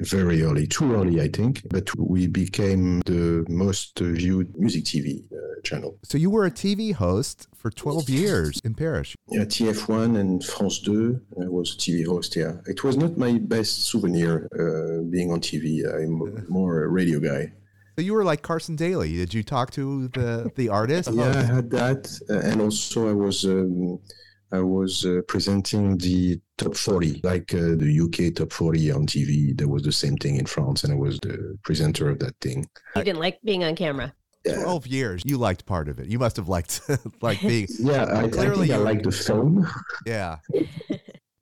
Very 0.00 0.42
early, 0.42 0.66
too 0.66 0.94
early, 0.94 1.20
I 1.20 1.28
think. 1.28 1.62
But 1.68 1.88
we 1.98 2.26
became 2.26 3.00
the 3.06 3.44
most 3.48 3.98
viewed 3.98 4.56
music 4.56 4.84
TV 4.84 5.24
uh, 5.32 5.60
channel. 5.62 5.98
So 6.02 6.18
you 6.18 6.30
were 6.30 6.46
a 6.46 6.50
TV 6.50 6.92
host 6.92 7.48
for 7.54 7.70
12 7.70 8.08
years 8.08 8.60
in 8.64 8.74
Paris. 8.74 9.14
Yeah, 9.28 9.44
TF1 9.44 10.18
and 10.18 10.44
France 10.44 10.80
2 10.80 11.20
I 11.42 11.48
was 11.48 11.74
a 11.74 11.78
TV 11.78 12.06
host. 12.06 12.36
Yeah, 12.36 12.54
it 12.66 12.84
was 12.84 12.96
not 12.96 13.16
my 13.16 13.38
best 13.38 13.86
souvenir 13.86 14.48
uh, 14.52 15.02
being 15.10 15.32
on 15.32 15.40
TV. 15.40 15.82
I'm 15.84 16.46
more 16.48 16.84
a 16.84 16.88
radio 16.88 17.18
guy. 17.20 17.52
So 17.96 18.02
you 18.02 18.12
were 18.12 18.24
like 18.24 18.42
Carson 18.42 18.76
Daly. 18.76 19.16
Did 19.16 19.32
you 19.32 19.42
talk 19.42 19.70
to 19.72 20.08
the 20.08 20.52
the 20.54 20.68
artist? 20.68 21.08
Yeah, 21.14 21.30
I 21.30 21.42
had 21.42 21.70
that, 21.70 22.20
uh, 22.28 22.40
and 22.40 22.60
also 22.60 23.08
I 23.08 23.14
was 23.14 23.44
um, 23.46 23.98
I 24.52 24.60
was 24.60 25.04
uh, 25.04 25.20
presenting 25.28 25.98
the 25.98 26.40
top 26.56 26.76
40, 26.76 27.20
like 27.24 27.52
uh, 27.54 27.74
the 27.76 28.00
UK 28.28 28.34
top 28.34 28.52
40 28.52 28.90
on 28.92 29.06
TV. 29.06 29.56
There 29.56 29.68
was 29.68 29.82
the 29.82 29.92
same 29.92 30.16
thing 30.16 30.36
in 30.36 30.46
France, 30.46 30.84
and 30.84 30.92
I 30.92 30.96
was 30.96 31.18
the 31.20 31.58
presenter 31.64 32.08
of 32.08 32.18
that 32.20 32.34
thing. 32.40 32.68
You 32.94 33.02
didn't 33.04 33.20
like 33.20 33.40
being 33.42 33.64
on 33.64 33.74
camera. 33.74 34.14
Yeah, 34.44 34.62
12 34.62 34.86
years. 34.86 35.22
You 35.26 35.38
liked 35.38 35.66
part 35.66 35.88
of 35.88 35.98
it. 35.98 36.06
You 36.06 36.20
must 36.20 36.36
have 36.36 36.48
liked 36.48 36.80
like 37.20 37.40
being 37.40 37.66
yeah 37.80 38.04
I, 38.04 38.24
I 38.24 38.28
Clearly 38.28 38.68
think 38.68 38.72
I 38.74 38.76
you- 38.78 38.84
like 38.84 39.02
the 39.02 39.10
film. 39.10 39.66
yeah. 40.06 40.36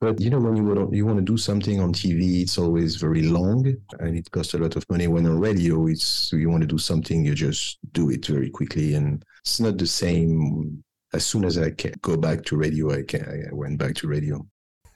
But 0.01 0.19
you 0.19 0.29
know, 0.29 0.39
when 0.39 0.57
you 0.57 0.63
want 0.63 0.93
you 0.93 1.05
want 1.05 1.17
to 1.19 1.23
do 1.23 1.37
something 1.37 1.79
on 1.79 1.93
TV, 1.93 2.41
it's 2.41 2.57
always 2.57 2.95
very 2.97 3.21
long 3.23 3.73
and 3.99 4.17
it 4.17 4.29
costs 4.31 4.53
a 4.53 4.57
lot 4.57 4.75
of 4.75 4.83
money. 4.89 5.07
When 5.07 5.25
on 5.25 5.39
radio, 5.39 5.87
it's 5.87 6.31
you 6.33 6.49
want 6.49 6.61
to 6.61 6.67
do 6.67 6.77
something, 6.77 7.23
you 7.23 7.33
just 7.33 7.77
do 7.93 8.09
it 8.09 8.25
very 8.25 8.49
quickly, 8.49 8.95
and 8.95 9.23
it's 9.41 9.59
not 9.59 9.77
the 9.77 9.87
same. 9.87 10.83
As 11.13 11.25
soon 11.25 11.45
as 11.45 11.57
I 11.57 11.71
can 11.71 11.93
go 12.01 12.17
back 12.17 12.43
to 12.45 12.57
radio, 12.57 12.91
I 12.91 13.03
can 13.03 13.47
I 13.49 13.53
went 13.53 13.77
back 13.77 13.95
to 13.95 14.07
radio. 14.07 14.45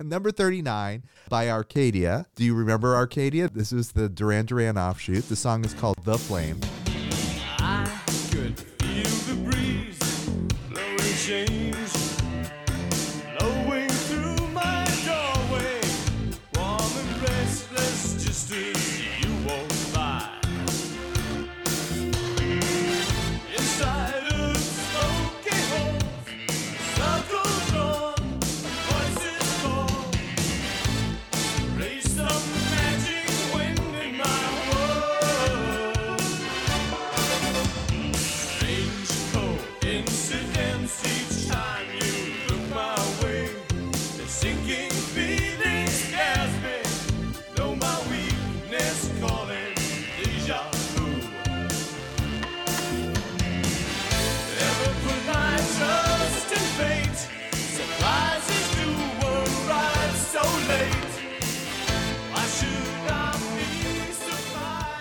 Number 0.01 0.31
39 0.31 1.03
by 1.27 1.49
Arcadia. 1.49 2.25
Do 2.35 2.45
you 2.45 2.55
remember 2.55 2.95
Arcadia? 2.95 3.49
This 3.49 3.73
is 3.73 3.91
the 3.91 4.07
Duran 4.07 4.45
Duran 4.45 4.77
offshoot. 4.77 5.27
The 5.27 5.35
song 5.35 5.65
is 5.65 5.73
called 5.73 5.97
The 6.05 6.17
Flame. 6.17 6.59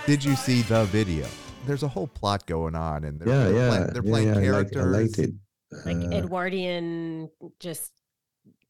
Did 0.09 0.25
you 0.25 0.37
see 0.37 0.63
the 0.63 0.87
video? 0.87 1.27
There's 1.67 1.83
a 1.83 1.89
whole 1.89 2.07
plot 2.07 2.47
going 2.47 2.75
on, 2.75 3.05
and 3.05 3.21
they're, 3.21 3.29
yeah, 3.29 3.45
they're, 3.45 3.53
yeah, 3.53 3.69
play- 3.69 3.93
they're 3.93 4.03
yeah, 4.05 4.11
playing 4.11 4.27
yeah, 4.29 4.33
I 4.33 4.37
like- 4.63 4.71
characters. 4.73 5.19
I. 5.19 5.83
Like 5.85 5.97
Uh, 5.97 6.17
Edwardian, 6.17 7.29
just 7.61 7.93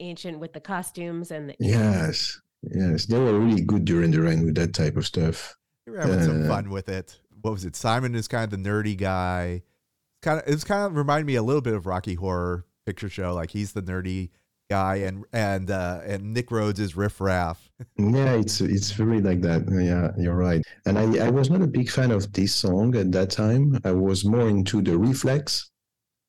ancient 0.01 0.40
with 0.40 0.53
the 0.53 0.59
costumes 0.59 1.31
and 1.31 1.51
the, 1.51 1.55
Yes, 1.61 2.40
yes, 2.62 3.07
they 3.07 3.16
were 3.20 3.38
really 3.38 3.62
good 3.62 3.85
Duran 3.85 4.11
Duran 4.11 4.46
with 4.46 4.57
that 4.57 4.74
type 4.74 4.96
of 4.96 5.07
stuff. 5.07 5.55
We 5.87 5.92
were 5.92 6.01
having 6.01 6.24
some 6.24 6.42
Uh, 6.44 6.48
fun 6.48 6.70
with 6.70 6.88
it. 6.88 7.20
What 7.40 7.53
was 7.53 7.64
it? 7.64 7.77
Simon 7.77 8.16
is 8.16 8.27
kind 8.27 8.42
of 8.42 8.51
the 8.61 8.68
nerdy 8.68 8.96
guy. 8.98 9.62
Kind 10.22 10.40
of, 10.40 10.48
it 10.48 10.51
was 10.55 10.64
kind 10.64 10.87
of 10.87 10.96
remind 10.96 11.24
me 11.24 11.37
a 11.37 11.42
little 11.44 11.62
bit 11.62 11.74
of 11.74 11.87
Rocky 11.87 12.14
Horror 12.16 12.66
Picture 12.85 13.09
Show. 13.09 13.33
Like 13.33 13.53
he's 13.53 13.74
the 13.74 13.83
nerdy 13.83 14.31
guy, 14.68 14.96
and 14.96 15.24
and 15.33 15.70
uh, 15.70 16.00
and 16.04 16.33
Nick 16.35 16.50
Rhodes 16.50 16.81
is 16.81 16.96
riff 16.96 17.20
raff. 17.20 17.70
Yeah, 17.96 18.33
it's 18.35 18.61
it's 18.61 18.90
very 18.92 19.20
like 19.20 19.40
that. 19.42 19.62
Yeah, 19.70 20.11
you're 20.22 20.37
right. 20.37 20.62
And 20.87 20.98
I, 20.98 21.26
I 21.26 21.31
was 21.31 21.50
not 21.50 21.62
a 21.62 21.66
big 21.66 21.90
fan 21.90 22.11
of 22.11 22.33
this 22.33 22.54
song 22.54 22.94
at 22.96 23.12
that 23.12 23.31
time. 23.31 23.78
I 23.85 23.92
was 23.92 24.24
more 24.24 24.48
into 24.48 24.83
the 24.83 24.96
Reflex 24.98 25.70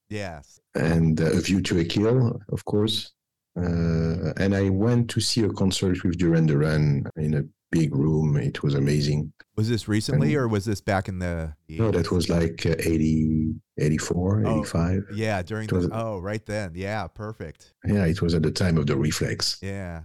Yes. 0.10 0.60
and 0.76 1.20
uh, 1.22 1.26
A 1.26 1.40
View 1.42 1.62
to 1.62 1.80
a 1.80 1.86
Kill, 1.86 2.40
of 2.52 2.66
course. 2.66 3.12
Uh, 3.58 4.32
and 4.38 4.56
I 4.56 4.70
went 4.70 5.10
to 5.12 5.20
see 5.20 5.44
a 5.44 5.50
concert 5.50 6.04
with 6.04 6.18
Duran 6.18 6.46
Duran 6.46 7.06
in 7.18 7.34
a 7.36 7.44
big 7.72 7.94
room. 7.96 8.38
It 8.38 8.64
was 8.64 8.74
amazing. 8.74 9.34
Was 9.56 9.68
this 9.70 9.88
recently, 9.88 10.30
And- 10.30 10.38
or 10.38 10.48
was 10.48 10.66
this 10.66 10.82
back 10.82 11.10
in 11.10 11.20
the? 11.20 11.54
the 11.68 11.78
No, 11.80 11.92
that 11.92 12.12
was 12.12 12.30
like 12.30 12.66
uh, 12.66 12.76
80, 12.80 13.54
84, 13.80 14.44
Oh. 14.46 14.60
85. 14.60 15.04
Yeah, 15.14 15.42
during 15.42 15.66
it 15.66 15.72
was- 15.72 15.88
the. 15.88 15.96
Oh, 15.96 16.20
right 16.20 16.46
then. 16.46 16.74
Yeah, 16.76 17.08
perfect. 17.08 17.74
Yeah, 17.86 18.06
it 18.06 18.22
was 18.22 18.34
at 18.34 18.44
the 18.44 18.52
time 18.52 18.78
of 18.78 18.88
the 18.88 18.96
Reflex. 18.98 19.58
Yeah. 19.62 20.04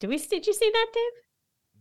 Did 0.00 0.10
we? 0.10 0.18
Did 0.18 0.46
you 0.46 0.52
see 0.54 0.70
that, 0.72 0.86
Dave? 0.92 1.22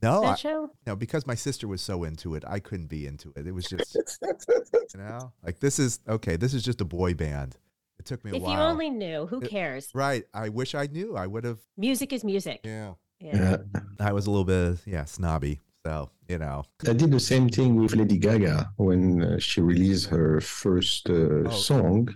No, 0.01 0.21
that 0.21 0.27
I, 0.32 0.36
show? 0.36 0.69
no, 0.86 0.95
because 0.97 1.25
my 1.25 1.36
sister 1.36 1.65
was 1.67 1.82
so 1.82 2.03
into 2.03 2.36
it, 2.36 2.43
I 2.45 2.60
couldn't 2.60 2.88
be 2.88 3.08
into 3.08 3.32
it. 3.38 3.47
It 3.47 3.53
was 3.53 3.65
just, 3.65 3.95
you 4.21 4.99
know, 4.99 5.32
like 5.43 5.60
this 5.60 5.79
is 5.79 5.99
okay. 6.10 6.36
This 6.36 6.53
is 6.53 6.62
just 6.63 6.82
a 6.82 6.86
boy 6.86 7.13
band. 7.13 7.58
It 7.99 8.06
took 8.06 8.23
me 8.25 8.32
a 8.32 8.36
If 8.36 8.41
while. 8.41 8.51
If 8.51 8.58
you 8.58 8.62
only 8.63 8.89
knew, 8.89 9.27
who 9.27 9.39
It- 9.41 9.49
cares? 9.49 9.89
right. 9.93 10.25
I 10.34 10.49
wish 10.49 10.75
I 10.75 10.88
knew. 10.88 11.15
I 11.15 11.25
would 11.27 11.45
have. 11.45 11.60
Music 11.77 12.12
is 12.12 12.23
music. 12.25 12.62
Yeah. 12.65 12.93
Yeah. 13.21 13.58
Yeah. 13.73 13.82
I 13.99 14.12
was 14.12 14.27
a 14.27 14.32
little 14.32 14.43
bit, 14.43 14.79
yeah, 14.86 15.06
snobby. 15.06 15.62
So 15.85 16.09
you 16.29 16.37
know, 16.37 16.63
I 16.87 16.93
did 16.93 17.11
the 17.11 17.19
same 17.19 17.49
thing 17.49 17.75
with 17.75 17.95
Lady 17.95 18.17
Gaga 18.17 18.71
when 18.77 19.21
uh, 19.23 19.39
she 19.39 19.61
released 19.61 20.09
her 20.09 20.39
first 20.41 21.09
uh, 21.09 21.43
Oh. 21.45 21.49
song. 21.49 22.07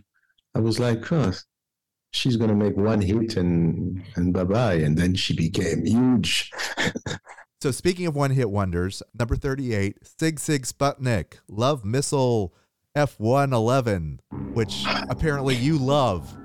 I 0.55 0.59
was 0.59 0.79
like, 0.79 1.05
huh, 1.05 1.33
she's 2.11 2.37
gonna 2.37 2.55
make 2.55 2.77
one 2.77 3.01
hit 3.01 3.35
and 3.37 4.01
and 4.15 4.33
bye 4.33 4.45
bye, 4.45 4.75
and 4.75 4.97
then 4.97 5.15
she 5.15 5.35
became 5.35 5.85
huge. 5.85 6.51
So 7.59 7.71
speaking 7.71 8.05
of 8.05 8.15
one-hit 8.15 8.51
wonders, 8.51 9.01
number 9.17 9.35
thirty-eight, 9.35 10.03
Sigue 10.03 10.35
Sigue 10.37 10.71
Sputnik, 10.71 11.39
Love 11.47 11.83
Missile 11.83 12.53
F-111, 12.93 14.19
which 14.53 14.85
apparently 15.09 15.55
you 15.55 15.79
love. 15.79 16.37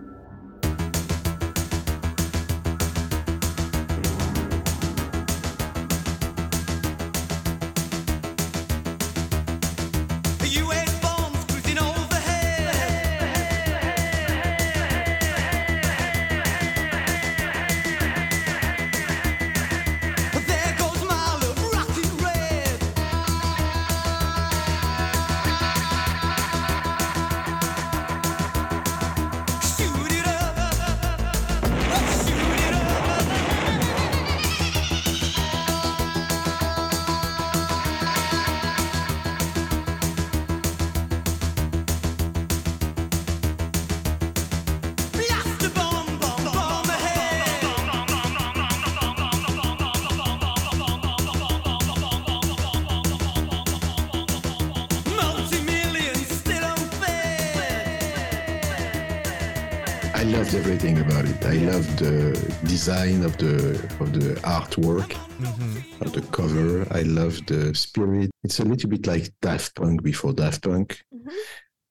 Loved 60.52 60.66
everything 60.66 60.98
about 60.98 61.24
it. 61.24 61.44
I 61.46 61.54
loved 61.72 61.98
the 61.98 62.32
design 62.64 63.24
of 63.24 63.36
the 63.38 63.72
of 64.00 64.12
the 64.12 64.34
artwork, 64.42 65.12
mm-hmm. 65.40 66.02
of 66.02 66.12
the 66.12 66.20
cover. 66.30 66.86
I 66.90 67.02
loved 67.02 67.48
the 67.48 67.74
spirit. 67.74 68.30
It's 68.44 68.60
a 68.60 68.64
little 68.64 68.90
bit 68.90 69.06
like 69.06 69.32
Daft 69.40 69.76
Punk 69.76 70.02
before 70.02 70.32
Daft 70.32 70.64
Punk. 70.64 71.00
Mm-hmm. 71.14 71.30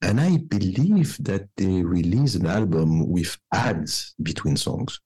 And 0.04 0.22
I 0.22 0.38
believe 0.38 1.18
that 1.24 1.48
they 1.58 1.82
released 1.82 2.36
an 2.36 2.46
album 2.46 3.10
with 3.10 3.38
ads 3.52 4.14
between 4.22 4.58
songs. 4.58 5.00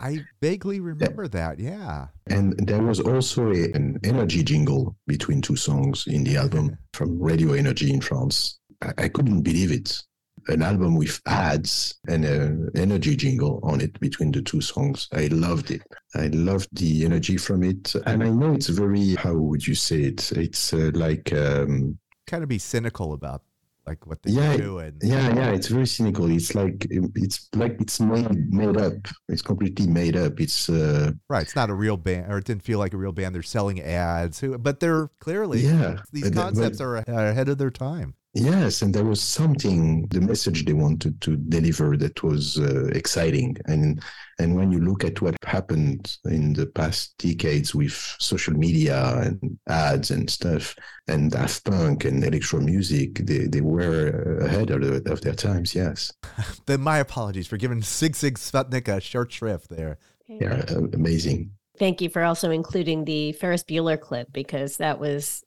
I 0.00 0.24
vaguely 0.42 0.80
remember 0.80 1.28
that. 1.28 1.58
Yeah. 1.58 2.08
And 2.28 2.54
there 2.66 2.82
was 2.82 3.00
also 3.00 3.52
a, 3.52 3.72
an 3.72 4.00
energy 4.02 4.42
jingle 4.42 4.96
between 5.06 5.40
two 5.42 5.56
songs 5.56 6.04
in 6.06 6.24
the 6.24 6.36
album 6.36 6.76
from 6.92 7.20
Radio 7.22 7.52
Energy 7.52 7.92
in 7.92 8.00
France. 8.00 8.58
I, 8.82 8.92
I 9.04 9.08
couldn't 9.08 9.42
believe 9.42 9.70
it. 9.70 10.02
An 10.48 10.62
album 10.62 10.94
with 10.96 11.20
ads 11.26 11.94
and 12.08 12.24
an 12.24 12.70
energy 12.76 13.16
jingle 13.16 13.58
on 13.64 13.80
it 13.80 13.98
between 14.00 14.30
the 14.30 14.42
two 14.42 14.60
songs. 14.60 15.08
I 15.12 15.26
loved 15.26 15.70
it. 15.72 15.82
I 16.14 16.28
loved 16.28 16.68
the 16.72 17.04
energy 17.04 17.36
from 17.36 17.62
it. 17.64 17.94
And 18.06 18.22
I 18.22 18.30
know 18.30 18.52
it's 18.52 18.68
very, 18.68 19.14
how 19.16 19.34
would 19.34 19.66
you 19.66 19.74
say 19.74 20.02
it? 20.02 20.30
It's 20.32 20.72
uh, 20.72 20.90
like, 20.94 21.32
um, 21.32 21.98
Kind 22.26 22.42
of 22.42 22.48
be 22.48 22.58
cynical 22.58 23.12
about 23.12 23.42
like 23.86 24.04
what 24.04 24.20
they 24.22 24.32
Yeah, 24.32 24.56
do 24.56 24.78
and 24.78 25.00
yeah, 25.00 25.32
yeah, 25.34 25.50
it's 25.52 25.68
very 25.68 25.86
cynical. 25.86 26.28
It's 26.28 26.56
like, 26.56 26.86
it's 26.90 27.48
like 27.54 27.76
it's 27.80 28.00
made, 28.00 28.52
made 28.52 28.76
up. 28.76 28.94
It's 29.28 29.42
completely 29.42 29.86
made 29.86 30.16
up. 30.16 30.40
It's, 30.40 30.68
uh, 30.68 31.12
right. 31.28 31.42
It's 31.42 31.54
not 31.54 31.70
a 31.70 31.74
real 31.74 31.96
band, 31.96 32.32
or 32.32 32.38
it 32.38 32.44
didn't 32.44 32.64
feel 32.64 32.80
like 32.80 32.94
a 32.94 32.96
real 32.96 33.12
band. 33.12 33.32
They're 33.34 33.42
selling 33.44 33.80
ads, 33.80 34.42
but 34.58 34.80
they're 34.80 35.08
clearly 35.20 35.60
yeah. 35.60 35.98
these 36.12 36.24
But- 36.24 36.34
but- 36.34 36.40
concepts 36.42 36.80
are 36.80 36.96
ahead 36.96 37.48
of 37.48 37.58
their 37.58 37.70
time. 37.70 38.14
Yes, 38.38 38.82
and 38.82 38.94
there 38.94 39.04
was 39.04 39.22
something, 39.22 40.06
the 40.08 40.20
message 40.20 40.66
they 40.66 40.74
wanted 40.74 41.22
to 41.22 41.36
deliver 41.36 41.96
that 41.96 42.22
was 42.22 42.58
uh, 42.58 42.84
exciting. 42.88 43.56
And 43.64 44.02
and 44.38 44.54
when 44.54 44.70
you 44.70 44.78
look 44.78 45.04
at 45.04 45.22
what 45.22 45.36
happened 45.42 46.18
in 46.26 46.52
the 46.52 46.66
past 46.66 47.16
decades 47.16 47.74
with 47.74 47.94
social 48.20 48.52
media 48.52 49.22
and 49.22 49.58
ads 49.68 50.10
and 50.10 50.28
stuff, 50.28 50.76
and 51.08 51.30
Daft 51.30 51.64
Punk 51.64 52.04
and 52.04 52.22
electro 52.22 52.60
music, 52.60 53.24
they, 53.24 53.46
they 53.46 53.62
were 53.62 54.38
ahead 54.42 54.68
of, 54.68 54.82
the, 54.82 55.10
of 55.10 55.22
their 55.22 55.32
times. 55.32 55.74
Yes, 55.74 56.12
Then 56.66 56.82
my 56.82 56.98
apologies 56.98 57.46
for 57.46 57.56
giving 57.56 57.80
Sigue 57.80 58.10
Sigue 58.10 58.34
Sputnik 58.36 58.86
a 58.94 59.00
short 59.00 59.32
shrift 59.32 59.70
there. 59.70 59.96
they're 60.28 60.62
uh, 60.68 60.82
amazing. 60.92 61.52
Thank 61.78 62.02
you 62.02 62.10
for 62.10 62.22
also 62.22 62.50
including 62.50 63.06
the 63.06 63.32
Ferris 63.32 63.64
Bueller 63.64 63.98
clip 63.98 64.30
because 64.30 64.76
that 64.76 64.98
was 65.00 65.42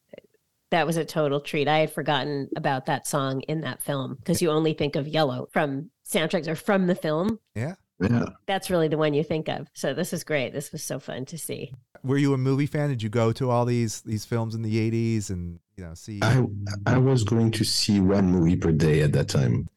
that 0.72 0.86
was 0.86 0.98
a 0.98 1.06
total 1.06 1.40
treat. 1.40 1.68
I 1.68 1.80
had 1.80 1.92
forgotten 1.92 2.50
about 2.56 2.86
that 2.86 3.08
song 3.08 3.42
in 3.42 3.62
that 3.62 3.82
film 3.82 4.16
because 4.16 4.42
you 4.42 4.52
only 4.52 4.74
think 4.74 4.96
of 4.96 5.06
Yello 5.06 5.52
from 5.52 5.90
soundtracks 6.08 6.48
or 6.48 6.56
from 6.56 6.88
the 6.88 6.96
film. 6.96 7.40
Yeah. 7.56 7.76
Yeah. 8.02 8.26
That's 8.46 8.70
really 8.70 8.88
the 8.88 8.98
one 8.98 9.14
you 9.14 9.24
think 9.24 9.50
of. 9.50 9.68
So 9.74 9.94
this 9.94 10.14
is 10.14 10.24
great. 10.24 10.54
This 10.54 10.72
was 10.72 10.84
so 10.84 11.00
fun 11.00 11.26
to 11.26 11.38
see. 11.38 11.74
Were 12.04 12.18
you 12.18 12.34
a 12.34 12.38
movie 12.38 12.66
fan? 12.66 12.90
Did 12.90 13.04
you 13.04 13.10
go 13.10 13.34
to 13.34 13.50
all 13.50 13.66
these 13.66 14.02
these 14.02 14.24
films 14.24 14.56
in 14.56 14.62
the 14.62 14.92
'80s 14.92 15.30
and 15.30 15.60
you 15.76 15.84
know 15.84 15.94
see? 15.96 16.20
I 16.22 16.46
I 16.86 16.98
was 16.98 17.24
going 17.26 17.52
to 17.52 17.66
see 17.66 18.00
one 18.00 18.32
movie 18.32 18.56
per 18.56 18.72
day 18.72 19.02
at 19.02 19.12
that 19.14 19.28
time. 19.28 19.68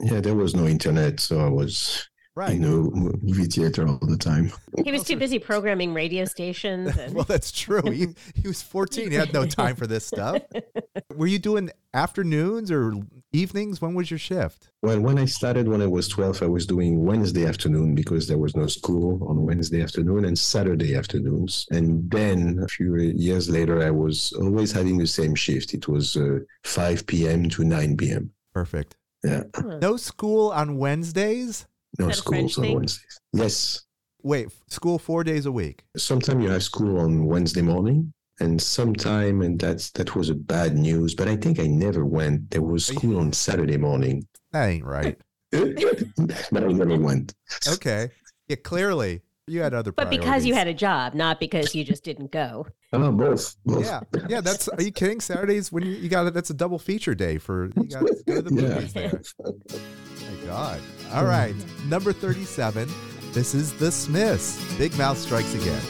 Yeah, 0.00 0.20
there 0.20 0.34
was 0.34 0.54
no 0.56 0.66
internet, 0.66 1.20
so 1.20 1.40
I 1.40 1.48
was 1.48 2.08
right. 2.38 2.52
in 2.52 2.64
a 2.64 2.68
movie 2.68 3.46
theater 3.46 3.86
all 3.86 3.98
the 4.00 4.16
time. 4.16 4.52
He 4.84 4.92
was 4.92 5.02
too 5.02 5.16
busy 5.16 5.38
programming 5.38 5.92
radio 5.92 6.24
stations 6.24 6.96
and 6.98 7.14
Well, 7.14 7.24
that's 7.24 7.50
true. 7.50 7.82
He, 7.90 8.14
he 8.34 8.46
was 8.46 8.62
14. 8.62 9.10
He 9.10 9.16
had 9.16 9.32
no 9.32 9.44
time 9.44 9.74
for 9.74 9.86
this 9.86 10.06
stuff. 10.06 10.40
Were 11.16 11.26
you 11.26 11.40
doing 11.40 11.70
afternoons 11.92 12.70
or 12.70 12.94
evenings? 13.32 13.82
When 13.82 13.94
was 13.94 14.10
your 14.10 14.18
shift? 14.18 14.70
Well, 14.82 15.00
when 15.00 15.18
I 15.18 15.24
started 15.24 15.66
when 15.66 15.82
I 15.82 15.88
was 15.88 16.06
12, 16.06 16.42
I 16.42 16.46
was 16.46 16.64
doing 16.64 17.04
Wednesday 17.04 17.44
afternoon 17.44 17.96
because 17.96 18.28
there 18.28 18.38
was 18.38 18.54
no 18.54 18.68
school 18.68 19.26
on 19.28 19.44
Wednesday 19.44 19.82
afternoon 19.82 20.24
and 20.24 20.38
Saturday 20.38 20.94
afternoons. 20.94 21.66
And 21.70 22.08
then 22.10 22.60
a 22.62 22.68
few 22.68 22.94
years 22.96 23.50
later, 23.50 23.82
I 23.82 23.90
was 23.90 24.32
always 24.34 24.70
having 24.70 24.98
the 24.98 25.06
same 25.06 25.34
shift. 25.34 25.74
It 25.74 25.88
was 25.88 26.16
uh, 26.16 26.38
5 26.64 27.06
p.m. 27.06 27.48
to 27.50 27.64
9 27.64 27.96
p.m. 27.96 28.30
Perfect. 28.54 28.96
Yeah, 29.24 29.42
No 29.64 29.96
school 29.96 30.50
on 30.52 30.78
Wednesdays? 30.78 31.66
No 31.98 32.06
that 32.06 32.16
schools 32.16 32.58
on? 32.58 32.74
Wednesdays. 32.74 33.18
Yes. 33.32 33.82
Wait, 34.22 34.48
school 34.68 34.98
four 34.98 35.22
days 35.22 35.46
a 35.46 35.52
week. 35.52 35.84
Sometimes 35.96 36.42
you 36.42 36.50
have 36.50 36.62
school 36.62 36.98
on 36.98 37.26
Wednesday 37.26 37.62
morning 37.62 38.12
and 38.40 38.60
sometime 38.60 39.42
and 39.42 39.58
that's 39.58 39.90
that 39.90 40.14
was 40.14 40.30
a 40.30 40.34
bad 40.34 40.76
news 40.76 41.14
but 41.14 41.28
i 41.28 41.36
think 41.36 41.58
i 41.58 41.66
never 41.66 42.04
went 42.04 42.48
there 42.50 42.62
was 42.62 42.86
school 42.86 43.18
on 43.18 43.32
saturday 43.32 43.76
morning 43.76 44.26
That 44.52 44.66
ain't 44.66 44.84
right. 44.84 45.18
but 45.50 46.64
i 46.64 46.66
never 46.66 46.96
went 46.98 47.34
Okay. 47.66 48.10
Yeah, 48.48 48.56
clearly 48.56 49.22
you 49.48 49.62
had 49.62 49.74
other 49.74 49.92
But 49.92 50.10
because 50.10 50.44
you 50.44 50.54
had 50.54 50.66
a 50.68 50.74
job, 50.74 51.14
not 51.14 51.40
because 51.40 51.74
you 51.74 51.84
just 51.84 52.04
didn't 52.04 52.30
go. 52.30 52.66
oh 52.92 53.12
both, 53.12 53.56
both. 53.64 53.84
Yeah, 53.84 54.00
yeah. 54.28 54.40
That's. 54.40 54.68
Are 54.68 54.82
you 54.82 54.92
kidding? 54.92 55.20
Saturdays 55.20 55.70
when 55.72 55.84
you, 55.84 55.92
you 55.92 56.08
got 56.08 56.26
it. 56.26 56.34
That's 56.34 56.50
a 56.50 56.54
double 56.54 56.78
feature 56.78 57.14
day 57.14 57.38
for 57.38 57.70
you 57.76 57.88
got 57.88 58.06
to 58.06 58.22
go 58.26 58.34
to 58.36 58.42
the 58.42 58.50
movies 58.50 58.92
there. 58.92 59.20
My 59.40 60.46
God. 60.46 60.80
All 61.12 61.24
right, 61.24 61.54
number 61.86 62.12
thirty-seven. 62.12 62.88
This 63.32 63.54
is 63.54 63.72
the 63.74 63.92
Smiths. 63.92 64.58
Big 64.78 64.96
Mouth 64.98 65.18
strikes 65.18 65.54
again. 65.54 65.80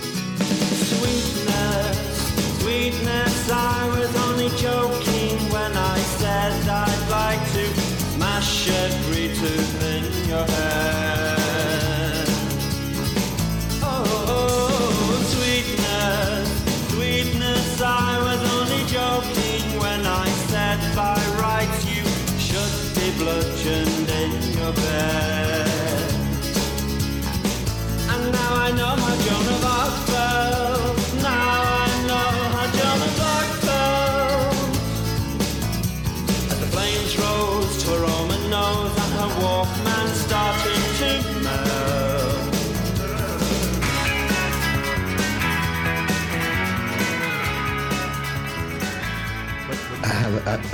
Sweetness, 0.78 2.60
sweetness, 2.60 3.50
I 3.50 3.88
was 3.98 4.16
only 4.28 4.48
joking 4.56 5.38
when 5.52 5.76
I 5.76 5.98
said 5.98 6.68
I'd 6.68 7.08
like 7.10 7.52
to 7.52 7.80
smash 8.14 8.68
every 8.70 9.07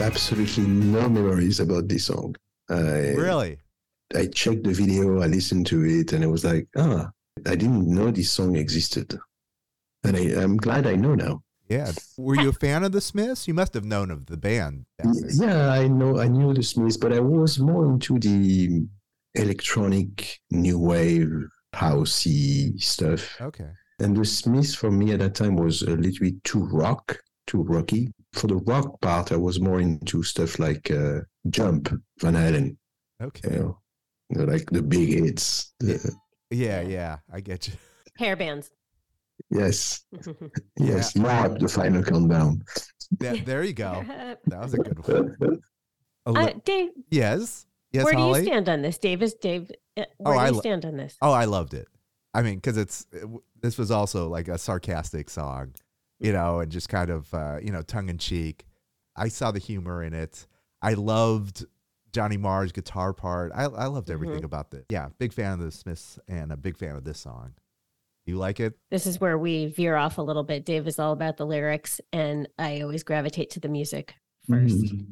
absolutely 0.00 0.64
no 0.66 1.08
memories 1.08 1.60
about 1.60 1.88
this 1.88 2.04
song 2.06 2.34
I, 2.70 3.14
Really? 3.14 3.58
I 4.14 4.26
checked 4.26 4.64
the 4.64 4.72
video, 4.72 5.20
I 5.22 5.26
listened 5.26 5.66
to 5.68 5.84
it, 5.84 6.12
and 6.12 6.22
it 6.22 6.28
was 6.28 6.44
like, 6.44 6.68
ah, 6.76 7.10
I 7.46 7.56
didn't 7.56 7.86
know 7.88 8.10
this 8.10 8.30
song 8.30 8.54
existed. 8.56 9.18
And 10.04 10.16
I, 10.16 10.40
I'm 10.40 10.56
glad 10.56 10.86
I 10.86 10.94
know 10.94 11.14
now. 11.14 11.42
Yeah. 11.68 11.90
Were 12.16 12.36
you 12.36 12.50
a 12.50 12.52
fan 12.52 12.84
of 12.84 12.92
the 12.92 13.00
Smiths? 13.00 13.48
You 13.48 13.54
must 13.54 13.74
have 13.74 13.84
known 13.84 14.10
of 14.10 14.26
the 14.26 14.36
band. 14.36 14.84
back 14.98 15.06
Y- 15.08 15.20
then. 15.26 15.48
Yeah, 15.48 15.70
I 15.70 15.88
know, 15.88 16.18
I 16.20 16.28
knew 16.28 16.54
the 16.54 16.62
Smiths, 16.62 16.96
but 16.96 17.12
I 17.12 17.20
was 17.20 17.58
more 17.58 17.86
into 17.86 18.18
the 18.18 18.82
electronic, 19.34 20.40
new 20.50 20.78
wave, 20.78 21.32
housey 21.74 22.80
stuff. 22.80 23.36
Okay. 23.40 23.70
And 23.98 24.16
the 24.16 24.24
Smiths 24.24 24.74
for 24.74 24.90
me 24.90 25.12
at 25.12 25.20
that 25.20 25.34
time 25.34 25.56
was 25.56 25.82
a 25.82 25.90
little 25.96 26.20
bit 26.20 26.42
too 26.44 26.64
rock, 26.66 27.18
too 27.46 27.62
rocky. 27.62 28.12
For 28.34 28.46
the 28.48 28.56
rock 28.56 29.00
part, 29.00 29.32
I 29.32 29.36
was 29.36 29.60
more 29.60 29.80
into 29.80 30.22
stuff 30.22 30.58
like 30.58 30.90
uh, 30.90 31.20
Jump, 31.50 31.88
Van 32.20 32.34
Halen, 32.34 32.76
Okay. 33.22 33.50
you 33.54 33.58
know, 33.58 33.78
you 34.30 34.38
know, 34.38 34.44
like 34.52 34.68
the 34.70 34.82
big 34.82 35.08
hits. 35.10 35.72
The- 35.80 36.12
Yeah, 36.50 36.80
yeah. 36.82 37.18
I 37.32 37.40
get 37.40 37.68
you. 37.68 37.74
Hair 38.18 38.36
bands. 38.36 38.70
yes, 39.50 40.04
yes, 40.78 41.16
Mob, 41.16 41.58
the 41.58 41.68
final 41.68 42.02
countdown. 42.02 42.62
Yeah, 43.20 43.36
there 43.44 43.62
you 43.64 43.72
go. 43.72 44.04
Uh, 44.08 44.34
That 44.46 44.60
was 44.62 44.74
a 44.74 44.78
good 44.78 44.98
one. 45.06 45.60
A 46.26 46.32
li- 46.32 46.54
Dave, 46.64 46.90
yes. 47.10 47.66
Yes, 47.92 48.04
where 48.04 48.14
do 48.14 48.20
you 48.26 48.42
stand 48.42 48.68
on 48.68 48.82
this? 48.82 48.98
Dave 48.98 49.22
is 49.22 49.34
Dave. 49.34 49.70
uh, 49.96 50.04
Where 50.18 50.34
Oh, 50.34 50.38
do 50.38 50.38
I 50.38 50.46
you 50.48 50.52
lo- 50.54 50.60
stand 50.60 50.84
on 50.84 50.96
this? 50.96 51.16
Oh, 51.22 51.32
I 51.32 51.44
loved 51.44 51.74
it. 51.74 51.86
I 52.32 52.42
mean, 52.42 52.56
because 52.56 52.76
it's 52.76 53.06
it 53.12 53.24
this 53.62 53.78
was 53.78 53.90
also 53.92 54.28
like 54.28 54.48
a 54.48 54.58
sarcastic 54.58 55.30
song, 55.30 55.74
you 56.20 56.32
know, 56.32 56.60
and 56.60 56.70
just 56.72 56.88
kind 56.88 57.10
of 57.10 57.32
uh, 57.34 57.58
you 57.62 57.70
know 57.72 57.82
tongue 57.82 58.08
in 58.08 58.18
cheek. 58.18 58.66
I 59.16 59.28
saw 59.28 59.50
the 59.50 59.58
humor 59.60 60.02
in 60.02 60.12
it. 60.14 60.46
I 60.82 60.94
loved 60.94 61.64
Johnny 62.12 62.36
Marr's 62.36 62.72
guitar 62.72 63.12
part. 63.12 63.52
I 63.54 63.64
I 63.64 63.86
loved 63.86 64.10
everything 64.10 64.36
Mm-hmm. 64.38 64.44
about 64.46 64.70
this. 64.70 64.84
Yeah, 64.90 65.08
big 65.18 65.32
fan 65.32 65.52
of 65.54 65.60
the 65.60 65.70
Smiths 65.70 66.18
and 66.28 66.52
a 66.52 66.56
big 66.56 66.76
fan 66.76 66.96
of 66.96 67.04
this 67.04 67.18
song. 67.20 67.54
You 68.26 68.36
like 68.38 68.58
it? 68.58 68.74
This 68.90 69.06
is 69.06 69.20
where 69.20 69.36
we 69.36 69.66
veer 69.66 69.96
off 69.96 70.16
a 70.16 70.22
little 70.22 70.44
bit. 70.44 70.64
Dave 70.64 70.86
is 70.86 70.98
all 70.98 71.12
about 71.12 71.36
the 71.36 71.44
lyrics, 71.44 72.00
and 72.12 72.48
I 72.58 72.80
always 72.80 73.02
gravitate 73.02 73.50
to 73.50 73.60
the 73.60 73.68
music 73.68 74.14
1st 74.48 74.76
Mhm. 74.94 75.06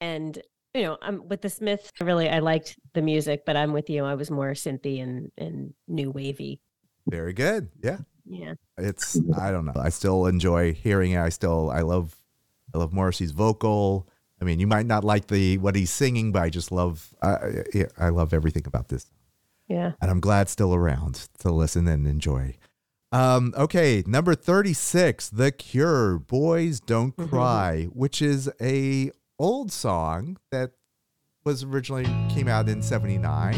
And 0.00 0.42
you 0.74 0.82
know, 0.82 0.98
I'm 1.00 1.26
with 1.28 1.40
the 1.40 1.48
Smiths. 1.48 1.90
Really, 2.00 2.28
I 2.28 2.40
liked 2.40 2.76
the 2.92 3.00
music, 3.00 3.44
but 3.46 3.56
I'm 3.56 3.72
with 3.72 3.88
you. 3.88 4.04
I 4.04 4.14
was 4.14 4.30
more 4.30 4.50
synthy 4.52 5.02
and 5.02 5.30
and 5.38 5.72
new 5.88 6.10
wavy. 6.10 6.60
Very 7.08 7.32
good. 7.32 7.70
Yeah. 7.82 7.98
Yeah. 8.28 8.54
it's 8.76 9.18
I 9.38 9.50
don't 9.52 9.64
know. 9.64 9.72
I 9.76 9.88
still 9.90 10.26
enjoy 10.26 10.72
hearing 10.72 11.12
it. 11.12 11.18
I 11.20 11.28
still 11.28 11.70
I 11.70 11.80
love 11.80 12.16
I 12.74 12.78
love 12.78 12.92
Morrissey's 12.92 13.30
vocal. 13.32 14.08
I 14.40 14.44
mean, 14.44 14.58
you 14.60 14.66
might 14.66 14.86
not 14.86 15.04
like 15.04 15.28
the 15.28 15.58
what 15.58 15.74
he's 15.76 15.90
singing, 15.90 16.32
but 16.32 16.42
I 16.42 16.50
just 16.50 16.72
love 16.72 17.14
I 17.22 17.28
I, 17.28 17.86
I 17.98 18.08
love 18.10 18.34
everything 18.34 18.64
about 18.66 18.88
this, 18.88 19.06
Yeah. 19.68 19.92
and 20.00 20.10
I'm 20.10 20.20
glad 20.20 20.48
still 20.48 20.74
around 20.74 21.28
to 21.38 21.50
listen 21.52 21.86
and 21.88 22.06
enjoy. 22.06 22.56
Um, 23.12 23.54
okay, 23.56 24.02
number 24.06 24.34
thirty 24.34 24.72
six, 24.72 25.28
The 25.28 25.52
Cure, 25.52 26.18
"Boys 26.18 26.80
Don't 26.80 27.16
Cry," 27.16 27.84
which 27.92 28.20
is 28.20 28.50
a 28.60 29.12
old 29.38 29.70
song 29.70 30.36
that 30.50 30.72
was 31.44 31.62
originally 31.62 32.04
came 32.28 32.48
out 32.48 32.68
in 32.68 32.82
'79 32.82 33.54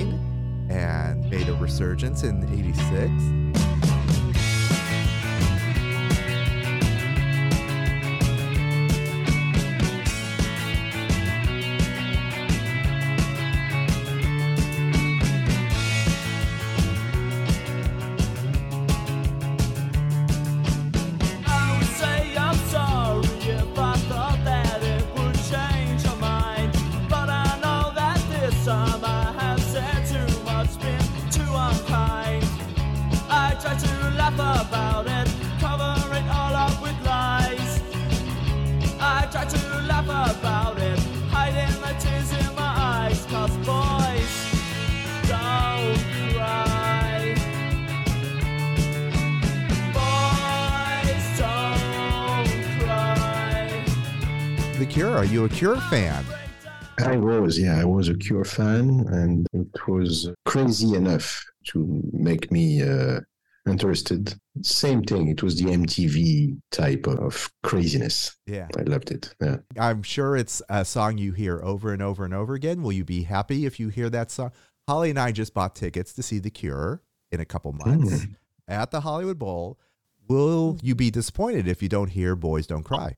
and 0.70 1.28
made 1.30 1.48
a 1.48 1.54
resurgence 1.54 2.22
in 2.22 2.44
'86. 2.52 3.67
Cure. 54.88 55.16
Are 55.16 55.24
you 55.24 55.44
a 55.44 55.48
Cure 55.48 55.76
fan? 55.76 56.24
I 56.98 57.16
was, 57.16 57.58
yeah, 57.58 57.78
I 57.78 57.84
was 57.84 58.08
a 58.08 58.14
Cure 58.14 58.44
fan, 58.44 59.06
and 59.08 59.46
it 59.52 59.68
was 59.86 60.30
crazy 60.46 60.94
enough 60.94 61.44
to 61.68 62.02
make 62.12 62.50
me 62.50 62.82
uh, 62.82 63.20
interested. 63.68 64.34
Same 64.62 65.02
thing, 65.02 65.28
it 65.28 65.42
was 65.42 65.56
the 65.56 65.66
MTV 65.66 66.58
type 66.72 67.06
of 67.06 67.50
craziness. 67.62 68.36
Yeah. 68.46 68.68
I 68.76 68.82
loved 68.82 69.10
it. 69.10 69.34
Yeah. 69.40 69.58
I'm 69.78 70.02
sure 70.02 70.36
it's 70.36 70.62
a 70.68 70.84
song 70.84 71.18
you 71.18 71.32
hear 71.32 71.60
over 71.62 71.92
and 71.92 72.02
over 72.02 72.24
and 72.24 72.34
over 72.34 72.54
again. 72.54 72.82
Will 72.82 72.92
you 72.92 73.04
be 73.04 73.24
happy 73.24 73.66
if 73.66 73.78
you 73.78 73.90
hear 73.90 74.08
that 74.10 74.30
song? 74.30 74.52
Holly 74.88 75.10
and 75.10 75.18
I 75.18 75.32
just 75.32 75.52
bought 75.52 75.76
tickets 75.76 76.14
to 76.14 76.22
see 76.22 76.38
The 76.38 76.50
Cure 76.50 77.02
in 77.30 77.40
a 77.40 77.44
couple 77.44 77.72
months 77.72 78.26
at 78.66 78.90
the 78.90 79.02
Hollywood 79.02 79.38
Bowl. 79.38 79.78
Will 80.28 80.78
you 80.82 80.94
be 80.94 81.10
disappointed 81.10 81.68
if 81.68 81.82
you 81.82 81.88
don't 81.88 82.10
hear 82.10 82.34
Boys 82.34 82.66
Don't 82.66 82.84
Cry? 82.84 83.16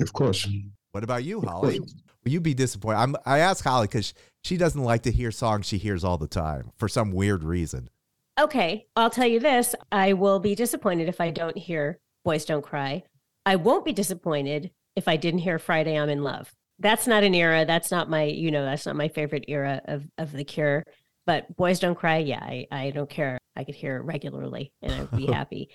Of 0.00 0.12
course. 0.12 0.46
What 0.92 1.04
about 1.04 1.24
you, 1.24 1.40
Holly? 1.40 1.80
Will 1.80 2.32
you 2.32 2.40
be 2.40 2.54
disappointed? 2.54 2.98
I'm, 2.98 3.16
I 3.24 3.38
ask 3.38 3.64
Holly 3.64 3.86
because 3.86 4.14
she 4.42 4.56
doesn't 4.56 4.82
like 4.82 5.02
to 5.02 5.12
hear 5.12 5.30
songs 5.30 5.66
she 5.66 5.78
hears 5.78 6.04
all 6.04 6.18
the 6.18 6.26
time 6.26 6.72
for 6.76 6.88
some 6.88 7.12
weird 7.12 7.44
reason. 7.44 7.90
Okay, 8.38 8.86
I'll 8.94 9.10
tell 9.10 9.26
you 9.26 9.40
this. 9.40 9.74
I 9.90 10.12
will 10.12 10.38
be 10.38 10.54
disappointed 10.54 11.08
if 11.08 11.20
I 11.20 11.30
don't 11.30 11.58
hear 11.58 11.98
Boys 12.24 12.44
Don't 12.44 12.62
Cry. 12.62 13.02
I 13.44 13.56
won't 13.56 13.84
be 13.84 13.92
disappointed 13.92 14.70
if 14.94 15.08
I 15.08 15.16
didn't 15.16 15.40
hear 15.40 15.58
Friday 15.58 15.98
I'm 15.98 16.08
in 16.08 16.22
Love. 16.22 16.52
That's 16.78 17.06
not 17.06 17.24
an 17.24 17.34
era. 17.34 17.64
That's 17.64 17.90
not 17.90 18.08
my, 18.08 18.24
you 18.24 18.50
know, 18.50 18.64
that's 18.64 18.86
not 18.86 18.94
my 18.94 19.08
favorite 19.08 19.44
era 19.48 19.80
of, 19.86 20.04
of 20.18 20.32
The 20.32 20.44
Cure. 20.44 20.84
But 21.26 21.56
Boys 21.56 21.80
Don't 21.80 21.96
Cry, 21.98 22.18
yeah, 22.18 22.40
I, 22.40 22.66
I 22.70 22.90
don't 22.90 23.10
care. 23.10 23.38
I 23.56 23.64
could 23.64 23.74
hear 23.74 23.96
it 23.96 24.02
regularly 24.02 24.72
and 24.82 24.92
I'd 24.92 25.10
be 25.10 25.26
happy. 25.32 25.70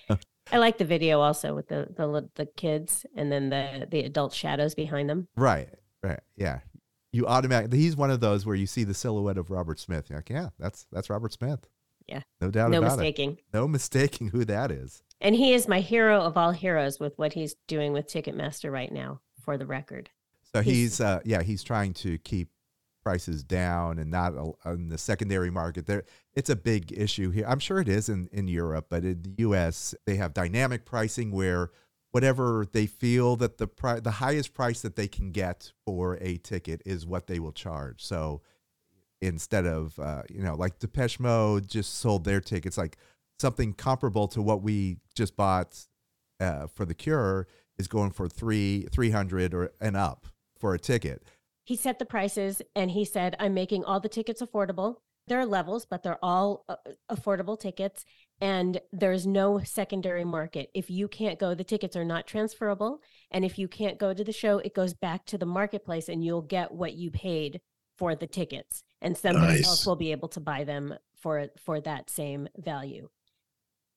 I 0.52 0.58
like 0.58 0.78
the 0.78 0.84
video 0.84 1.20
also 1.20 1.54
with 1.54 1.68
the 1.68 1.88
the 1.96 2.28
the 2.34 2.46
kids 2.46 3.06
and 3.16 3.30
then 3.32 3.50
the 3.50 3.86
the 3.90 4.00
adult 4.00 4.32
shadows 4.32 4.74
behind 4.74 5.08
them. 5.08 5.28
Right. 5.36 5.68
Right. 6.02 6.20
Yeah. 6.36 6.60
You 7.12 7.26
automatically 7.26 7.78
he's 7.78 7.96
one 7.96 8.10
of 8.10 8.20
those 8.20 8.44
where 8.44 8.56
you 8.56 8.66
see 8.66 8.84
the 8.84 8.94
silhouette 8.94 9.38
of 9.38 9.50
Robert 9.50 9.78
Smith. 9.80 10.10
You're 10.10 10.18
like, 10.18 10.30
yeah, 10.30 10.48
that's 10.58 10.86
that's 10.92 11.08
Robert 11.08 11.32
Smith. 11.32 11.68
Yeah. 12.06 12.22
No 12.40 12.50
doubt 12.50 12.70
no 12.70 12.78
about 12.78 12.98
mistaking. 12.98 13.32
it. 13.32 13.44
No 13.54 13.66
mistaking 13.66 14.28
who 14.28 14.44
that 14.44 14.70
is. 14.70 15.02
And 15.20 15.34
he 15.34 15.54
is 15.54 15.66
my 15.68 15.80
hero 15.80 16.20
of 16.20 16.36
all 16.36 16.52
heroes 16.52 17.00
with 17.00 17.16
what 17.16 17.32
he's 17.32 17.54
doing 17.66 17.92
with 17.92 18.06
Ticketmaster 18.08 18.70
right 18.70 18.92
now. 18.92 19.20
For 19.40 19.58
the 19.58 19.66
record, 19.66 20.08
So 20.54 20.62
He's- 20.62 20.76
he's 20.76 21.00
uh 21.02 21.20
yeah, 21.24 21.42
he's 21.42 21.62
trying 21.62 21.92
to 21.94 22.16
keep 22.18 22.48
prices 23.04 23.44
down 23.44 23.98
and 23.98 24.10
not 24.10 24.32
on 24.64 24.88
the 24.88 24.98
secondary 24.98 25.50
market. 25.50 25.86
There 25.86 26.04
it's 26.32 26.50
a 26.50 26.56
big 26.56 26.92
issue 26.96 27.30
here. 27.30 27.44
I'm 27.46 27.60
sure 27.60 27.78
it 27.78 27.88
is 27.88 28.08
in 28.08 28.28
in 28.32 28.48
Europe, 28.48 28.86
but 28.88 29.04
in 29.04 29.22
the 29.22 29.34
US 29.44 29.94
they 30.06 30.16
have 30.16 30.34
dynamic 30.34 30.84
pricing 30.84 31.30
where 31.30 31.70
whatever 32.10 32.66
they 32.72 32.86
feel 32.86 33.36
that 33.36 33.58
the 33.58 33.66
pri- 33.66 34.00
the 34.00 34.12
highest 34.12 34.54
price 34.54 34.80
that 34.80 34.96
they 34.96 35.08
can 35.08 35.30
get 35.30 35.72
for 35.84 36.16
a 36.20 36.38
ticket 36.38 36.80
is 36.86 37.06
what 37.06 37.26
they 37.26 37.38
will 37.38 37.52
charge. 37.52 38.02
So 38.02 38.40
instead 39.20 39.66
of 39.66 39.98
uh, 39.98 40.22
you 40.30 40.42
know 40.42 40.54
like 40.54 40.78
Depeche 40.78 41.20
Mode 41.20 41.68
just 41.68 41.94
sold 41.94 42.24
their 42.24 42.40
tickets 42.40 42.78
like 42.78 42.96
something 43.38 43.72
comparable 43.74 44.28
to 44.28 44.40
what 44.40 44.62
we 44.62 44.96
just 45.14 45.36
bought 45.36 45.86
uh, 46.40 46.66
for 46.66 46.84
the 46.84 46.94
Cure 46.94 47.46
is 47.78 47.88
going 47.88 48.10
for 48.10 48.28
three 48.28 48.86
three 48.92 49.10
hundred 49.10 49.52
or 49.54 49.72
and 49.80 49.96
up 49.96 50.26
for 50.58 50.74
a 50.74 50.78
ticket. 50.78 51.22
He 51.64 51.76
set 51.76 51.98
the 51.98 52.04
prices 52.04 52.62
and 52.76 52.90
he 52.90 53.04
said, 53.04 53.36
"I'm 53.38 53.54
making 53.54 53.84
all 53.84 54.00
the 54.00 54.08
tickets 54.08 54.42
affordable. 54.42 54.96
There 55.26 55.40
are 55.40 55.46
levels, 55.46 55.86
but 55.86 56.02
they're 56.02 56.22
all 56.22 56.64
uh, 56.68 56.76
affordable 57.10 57.58
tickets, 57.58 58.04
and 58.40 58.80
there's 58.92 59.26
no 59.26 59.60
secondary 59.60 60.24
market. 60.24 60.68
If 60.74 60.90
you 60.90 61.08
can't 61.08 61.38
go, 61.38 61.54
the 61.54 61.64
tickets 61.64 61.96
are 61.96 62.04
not 62.04 62.26
transferable, 62.26 63.00
and 63.30 63.42
if 63.44 63.58
you 63.58 63.66
can't 63.66 63.98
go 63.98 64.12
to 64.12 64.22
the 64.22 64.32
show, 64.32 64.58
it 64.58 64.74
goes 64.74 64.92
back 64.92 65.24
to 65.26 65.38
the 65.38 65.46
marketplace, 65.46 66.10
and 66.10 66.22
you'll 66.22 66.42
get 66.42 66.72
what 66.72 66.92
you 66.92 67.10
paid 67.10 67.60
for 67.96 68.14
the 68.14 68.26
tickets, 68.26 68.82
and 69.00 69.16
somebody 69.16 69.54
Nice. 69.54 69.66
else 69.66 69.86
will 69.86 69.96
be 69.96 70.12
able 70.12 70.28
to 70.28 70.40
buy 70.40 70.64
them 70.64 70.94
for 71.16 71.48
for 71.58 71.80
that 71.80 72.10
same 72.10 72.48
value." 72.58 73.08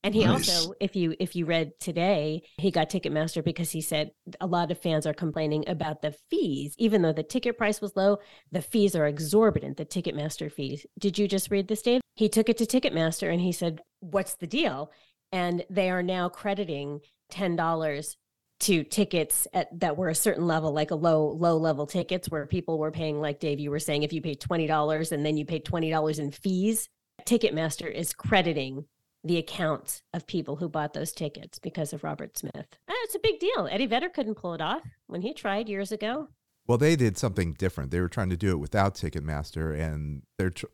And 0.07 0.15
he 0.15 0.23
Nice. 0.23 0.47
also, 0.47 0.73
if 0.79 0.95
you 0.95 1.15
if 1.19 1.35
you 1.35 1.45
read 1.45 1.77
today, 1.81 2.43
he 2.59 2.71
got 2.71 2.89
Ticketmaster 2.89 3.43
because 3.43 3.71
he 3.71 3.81
said 3.81 4.11
a 4.39 4.47
lot 4.47 4.71
of 4.71 4.81
fans 4.81 5.05
are 5.05 5.13
complaining 5.13 5.65
about 5.67 6.01
the 6.01 6.13
fees, 6.29 6.75
even 6.77 7.01
though 7.01 7.11
the 7.11 7.23
ticket 7.23 7.57
price 7.57 7.81
was 7.81 7.93
low. 7.97 8.19
The 8.49 8.61
fees 8.61 8.95
are 8.95 9.05
exorbitant. 9.05 9.75
The 9.75 9.85
Ticketmaster 9.85 10.49
fees. 10.49 10.85
Did 10.97 11.19
you 11.19 11.27
just 11.27 11.51
read 11.51 11.67
this, 11.67 11.81
Dave? 11.81 11.99
He 12.15 12.29
took 12.29 12.47
it 12.47 12.57
to 12.59 12.65
Ticketmaster 12.65 13.29
and 13.29 13.41
he 13.41 13.51
said, 13.51 13.81
"What's 13.99 14.35
the 14.35 14.47
deal?" 14.47 14.91
And 15.33 15.65
they 15.69 15.89
are 15.89 16.03
now 16.03 16.29
crediting 16.29 17.01
ten 17.29 17.57
dollars 17.57 18.15
to 18.61 18.85
tickets 18.85 19.45
at 19.53 19.77
that 19.77 19.97
were 19.97 20.07
a 20.07 20.15
certain 20.15 20.47
level, 20.47 20.71
like 20.71 20.91
a 20.91 20.95
low 20.95 21.31
low 21.31 21.57
level 21.57 21.85
tickets, 21.85 22.31
where 22.31 22.45
people 22.45 22.79
were 22.79 22.91
paying, 22.91 23.19
like 23.19 23.41
Dave, 23.41 23.59
you 23.59 23.71
were 23.71 23.77
saying, 23.79 24.03
if 24.03 24.13
you 24.13 24.21
paid 24.21 24.39
twenty 24.39 24.67
dollars 24.67 25.11
and 25.11 25.25
then 25.25 25.35
you 25.35 25.43
paid 25.43 25.65
twenty 25.65 25.89
dollars 25.89 26.17
in 26.17 26.31
fees, 26.31 26.87
Ticketmaster 27.25 27.91
is 27.93 28.13
crediting 28.13 28.85
the 29.23 29.37
accounts 29.37 30.01
of 30.13 30.27
people 30.27 30.57
who 30.57 30.69
bought 30.69 30.93
those 30.93 31.11
tickets 31.11 31.59
because 31.59 31.91
of 31.93 32.03
Robert 32.03 32.37
Smith. 32.37 32.67
Ah, 32.89 32.93
it's 33.03 33.15
a 33.15 33.19
big 33.19 33.39
deal. 33.39 33.67
Eddie 33.69 33.85
Vedder 33.87 34.09
couldn't 34.09 34.35
pull 34.35 34.53
it 34.53 34.61
off 34.61 34.81
when 35.07 35.21
he 35.21 35.33
tried 35.33 35.67
years 35.69 35.91
ago. 35.91 36.29
Well, 36.67 36.77
they 36.77 36.95
did 36.95 37.17
something 37.17 37.53
different. 37.53 37.91
They 37.91 37.99
were 38.01 38.09
trying 38.09 38.29
to 38.29 38.37
do 38.37 38.51
it 38.51 38.59
without 38.59 38.95
Ticketmaster, 38.95 39.77
and 39.79 40.23
they're 40.37 40.49
tr- 40.51 40.65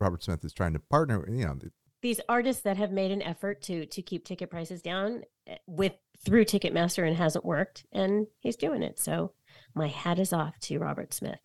Robert 0.00 0.22
Smith 0.22 0.44
is 0.44 0.52
trying 0.52 0.72
to 0.74 0.78
partner. 0.80 1.24
You 1.28 1.44
know, 1.46 1.58
These 2.02 2.20
artists 2.28 2.62
that 2.62 2.76
have 2.76 2.90
made 2.92 3.10
an 3.10 3.22
effort 3.22 3.62
to 3.62 3.86
to 3.86 4.02
keep 4.02 4.24
ticket 4.24 4.50
prices 4.50 4.82
down 4.82 5.22
eh, 5.46 5.56
with 5.66 5.92
through 6.24 6.44
Ticketmaster 6.44 7.06
and 7.06 7.16
hasn't 7.16 7.44
worked, 7.44 7.86
and 7.92 8.26
he's 8.40 8.56
doing 8.56 8.82
it. 8.82 8.98
So 8.98 9.32
my 9.74 9.86
hat 9.88 10.18
is 10.18 10.32
off 10.32 10.58
to 10.60 10.78
Robert 10.78 11.14
Smith. 11.14 11.40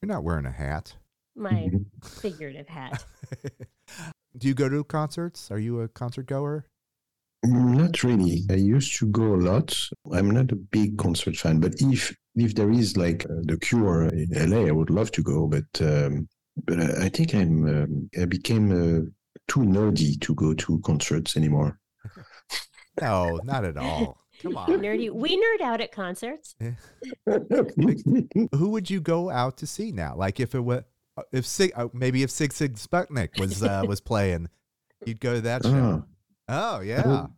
you're 0.00 0.08
not 0.08 0.24
wearing 0.24 0.46
a 0.46 0.50
hat. 0.52 0.94
My 1.36 1.70
figurative 2.04 2.68
hat. 2.68 3.04
Do 4.36 4.48
you 4.48 4.54
go 4.54 4.68
to 4.68 4.84
concerts? 4.84 5.50
Are 5.50 5.58
you 5.58 5.80
a 5.80 5.88
concert 5.88 6.26
goer? 6.26 6.66
Not 7.44 8.02
really. 8.04 8.44
I 8.50 8.54
used 8.54 8.96
to 8.98 9.06
go 9.06 9.34
a 9.34 9.36
lot. 9.36 9.76
I'm 10.12 10.30
not 10.30 10.52
a 10.52 10.56
big 10.56 10.96
concert 10.96 11.36
fan, 11.36 11.60
but 11.60 11.74
if 11.80 12.14
if 12.36 12.54
there 12.54 12.70
is 12.70 12.96
like 12.96 13.24
uh, 13.26 13.42
the 13.42 13.58
Cure 13.58 14.04
in 14.04 14.28
LA, 14.30 14.68
I 14.68 14.70
would 14.70 14.90
love 14.90 15.10
to 15.12 15.22
go. 15.22 15.48
But 15.48 15.64
um, 15.80 16.28
but 16.64 16.80
I, 16.80 17.06
I 17.06 17.08
think 17.08 17.34
I'm 17.34 17.66
um, 17.66 18.10
I 18.20 18.26
became 18.26 18.70
uh, 18.70 19.00
too 19.48 19.60
nerdy 19.60 20.20
to 20.20 20.34
go 20.34 20.54
to 20.54 20.80
concerts 20.80 21.36
anymore. 21.36 21.78
No, 23.00 23.40
not 23.44 23.64
at 23.64 23.78
all. 23.78 24.18
Come 24.42 24.56
on. 24.56 24.68
Nerdy. 24.68 25.10
We 25.10 25.40
nerd 25.40 25.62
out 25.62 25.80
at 25.80 25.92
concerts. 25.92 26.54
Who 28.54 28.68
would 28.68 28.90
you 28.90 29.00
go 29.00 29.30
out 29.30 29.56
to 29.58 29.66
see 29.66 29.92
now? 29.92 30.14
Like 30.14 30.40
if 30.40 30.54
it 30.54 30.60
was, 30.60 30.82
if 31.32 31.46
Sig, 31.46 31.72
uh, 31.76 31.88
maybe 31.92 32.22
if 32.22 32.30
Sigue 32.30 32.52
Sigue 32.52 32.80
Sputnik 32.80 33.38
was 33.38 33.62
uh, 33.62 33.82
was 33.86 34.00
playing, 34.12 34.48
you'd 35.04 35.20
go 35.20 35.34
to 35.34 35.40
that 35.42 35.64
show. 35.64 36.04
Ah, 36.48 36.76
Oh 36.76 36.80
I 36.80 36.82
yeah. 36.82 37.06
would, 37.06 37.30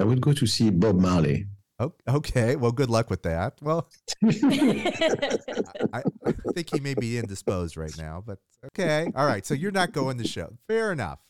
I 0.00 0.04
would 0.04 0.20
go 0.20 0.32
to 0.32 0.46
see 0.46 0.70
Bob 0.70 0.96
Marley. 0.96 1.46
Oh, 1.80 1.92
okay. 2.08 2.56
Well, 2.56 2.72
good 2.72 2.90
luck 2.90 3.08
with 3.08 3.22
that. 3.22 3.54
Well, 3.62 3.88
I, 4.24 6.02
I 6.26 6.32
think 6.52 6.70
he 6.74 6.80
may 6.80 6.94
be 6.94 7.18
indisposed 7.18 7.76
right 7.76 7.96
now, 7.96 8.22
but 8.26 8.38
okay. 8.66 9.10
All 9.14 9.26
right. 9.26 9.46
So 9.46 9.54
you're 9.54 9.70
not 9.70 9.92
going 9.92 10.18
to 10.18 10.26
show. 10.26 10.56
Fair 10.66 10.90
enough. 10.92 11.20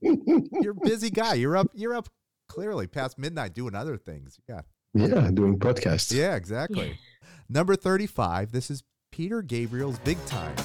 You're 0.00 0.72
a 0.72 0.86
busy 0.88 1.10
guy. 1.10 1.34
You're 1.34 1.56
up. 1.56 1.68
You're 1.74 1.94
up 1.94 2.08
clearly 2.48 2.86
past 2.86 3.18
midnight 3.18 3.52
doing 3.54 3.74
other 3.74 3.96
things. 3.98 4.38
Yeah. 4.48 4.62
Yeah, 4.94 5.30
doing 5.32 5.58
podcasts. 5.58 6.12
Yeah. 6.12 6.34
Exactly. 6.34 6.98
Number 7.48 7.76
thirty-five. 7.76 8.52
This 8.52 8.70
is 8.70 8.82
Peter 9.12 9.42
Gabriel's 9.42 9.98
Big 9.98 10.24
Time. 10.26 10.56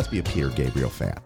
Must 0.00 0.10
be 0.10 0.18
a 0.18 0.22
Peter 0.22 0.48
Gabriel 0.48 0.88
fan. 0.88 1.20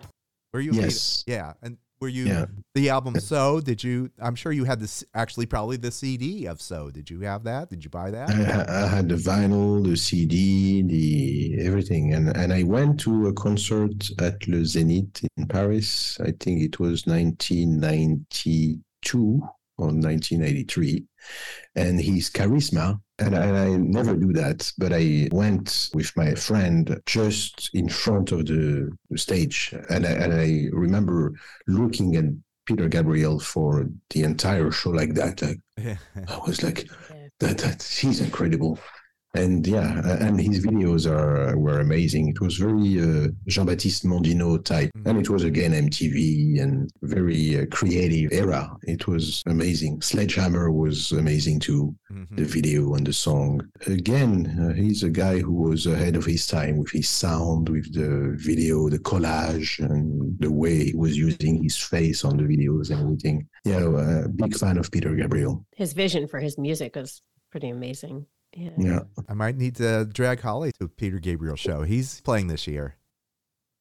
Were 0.52 0.58
you? 0.58 0.72
Yes. 0.72 1.22
yeah. 1.28 1.52
And 1.62 1.78
were 2.00 2.08
you 2.08 2.24
Yeah. 2.24 2.46
the 2.74 2.90
album 2.90 3.20
So? 3.20 3.60
Did 3.60 3.84
you? 3.84 4.10
I'm 4.18 4.34
sure 4.34 4.50
you 4.50 4.64
had 4.64 4.80
this. 4.80 5.04
Actually, 5.14 5.46
probably 5.46 5.76
the 5.76 5.92
CD 5.92 6.46
of 6.46 6.60
So. 6.60 6.90
Did 6.90 7.08
you 7.08 7.20
have 7.20 7.44
that? 7.44 7.70
Did 7.70 7.84
you 7.84 7.90
buy 7.90 8.10
that? 8.10 8.30
I, 8.30 8.84
I 8.84 8.88
had 8.88 9.08
the 9.08 9.14
vinyl, 9.14 9.88
the 9.88 9.96
CD, 9.96 10.82
the 10.82 11.64
everything, 11.64 12.14
and 12.14 12.36
and 12.36 12.52
I 12.52 12.64
went 12.64 12.98
to 13.02 13.28
a 13.28 13.32
concert 13.32 14.10
at 14.18 14.44
Le 14.48 14.62
Zénith 14.62 15.24
in 15.36 15.46
Paris. 15.46 16.18
I 16.20 16.32
think 16.40 16.60
it 16.60 16.80
was 16.80 17.06
1992 17.06 19.40
or 19.78 19.86
1983, 19.86 21.04
and 21.76 22.00
his 22.00 22.28
charisma. 22.28 22.98
And 23.20 23.36
I, 23.36 23.44
and 23.44 23.56
I 23.56 23.76
never 23.76 24.16
do 24.16 24.32
that, 24.32 24.72
but 24.76 24.92
I 24.92 25.28
went 25.30 25.90
with 25.94 26.10
my 26.16 26.34
friend 26.34 27.00
just 27.06 27.70
in 27.72 27.88
front 27.88 28.32
of 28.32 28.46
the, 28.46 28.90
the 29.08 29.18
stage, 29.18 29.72
and 29.88 30.04
I, 30.04 30.10
and 30.10 30.32
I 30.32 30.68
remember 30.72 31.32
looking 31.68 32.16
at 32.16 32.24
Peter 32.66 32.88
Gabriel 32.88 33.38
for 33.38 33.86
the 34.10 34.22
entire 34.24 34.70
show 34.72 34.90
like 34.90 35.14
that. 35.14 35.42
Like 35.42 35.60
I 35.78 36.38
was 36.44 36.62
like, 36.62 36.88
that, 37.38 37.58
that 37.58 37.82
he's 37.82 38.20
incredible. 38.20 38.78
And 39.34 39.66
yeah, 39.66 40.00
uh, 40.04 40.16
and 40.20 40.40
his 40.40 40.64
videos 40.64 41.10
are 41.10 41.56
were 41.58 41.80
amazing. 41.80 42.28
It 42.28 42.40
was 42.40 42.56
very 42.56 43.00
uh, 43.00 43.28
Jean-Baptiste 43.48 44.04
Mondino 44.06 44.62
type, 44.64 44.90
Mhm. 44.96 45.06
and 45.10 45.18
it 45.18 45.28
was 45.30 45.44
again 45.44 45.72
MTV 45.72 46.60
and 46.62 46.90
very 47.02 47.58
uh, 47.60 47.66
creative 47.70 48.32
era. 48.32 48.62
It 48.82 49.06
was 49.06 49.42
amazing. 49.46 50.00
Sledgehammer 50.02 50.70
was 50.70 51.12
amazing 51.12 51.60
too. 51.60 51.94
Mhm. 52.12 52.36
The 52.36 52.44
video 52.44 52.94
and 52.94 53.06
the 53.06 53.12
song. 53.12 53.60
Again, 53.86 54.32
uh, 54.60 54.72
he's 54.74 55.02
a 55.02 55.10
guy 55.10 55.38
who 55.40 55.52
was 55.52 55.86
ahead 55.86 56.16
of 56.16 56.24
his 56.24 56.46
time 56.46 56.76
with 56.78 56.90
his 56.92 57.08
sound, 57.08 57.68
with 57.68 57.92
the 57.92 58.34
video, 58.36 58.88
the 58.88 58.98
collage, 58.98 59.78
and 59.84 60.36
the 60.40 60.50
way 60.52 60.76
he 60.86 60.94
was 60.94 61.16
using 61.16 61.62
his 61.62 61.76
face 61.76 62.24
on 62.24 62.36
the 62.36 62.44
videos 62.44 62.90
and 62.90 63.00
everything. 63.00 63.46
Yeah, 63.64 63.84
uh, 63.86 64.28
big 64.28 64.56
fan 64.56 64.78
of 64.78 64.90
Peter 64.90 65.14
Gabriel. 65.14 65.64
His 65.76 65.92
vision 65.92 66.28
for 66.28 66.38
his 66.40 66.56
music 66.58 66.94
was 66.96 67.22
pretty 67.50 67.68
amazing. 67.70 68.26
Yeah. 68.56 68.70
Yeah, 68.78 69.00
I 69.28 69.34
might 69.34 69.56
need 69.56 69.76
to 69.76 70.04
drag 70.04 70.40
Holly 70.40 70.72
to 70.80 70.88
Peter 70.88 71.18
Gabriel 71.18 71.56
show. 71.56 71.82
He's 71.82 72.20
playing 72.20 72.46
this 72.48 72.66
year. 72.66 72.96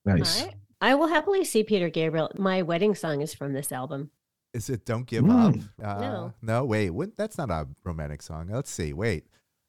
nice. 0.05 0.43
I, 0.43 0.53
I 0.81 0.95
will 0.95 1.07
happily 1.07 1.43
see 1.45 1.63
Peter 1.63 1.89
Gabriel. 1.89 2.31
My 2.37 2.61
wedding 2.61 2.95
song 2.95 3.21
is 3.21 3.33
from 3.33 3.53
this 3.53 3.71
album. 3.71 4.09
Is 4.53 4.69
it 4.69 4.85
"Don't 4.85 5.05
Give 5.07 5.23
Mm. 5.23 5.63
Up"? 5.79 5.87
Uh, 5.97 6.01
No. 6.01 6.33
no. 6.41 6.65
Wait, 6.65 6.89
what, 6.91 7.15
that's 7.15 7.37
not 7.37 7.49
a 7.49 7.67
romantic 7.83 8.21
song. 8.21 8.49
Let's 8.51 8.69
see. 8.71 8.93
Wait. 8.93 9.25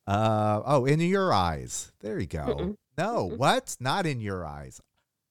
Uh, 0.07 0.61
oh, 0.67 0.85
in 0.85 1.01
your 1.01 1.33
eyes. 1.33 1.93
There 2.01 2.19
you 2.19 2.27
go. 2.27 2.41
Mm-mm. 2.45 2.77
No, 2.99 3.31
Mm-mm. 3.31 3.39
what? 3.39 3.77
Not 3.81 4.05
in 4.07 4.21
your 4.21 4.45
eyes. 4.45 4.81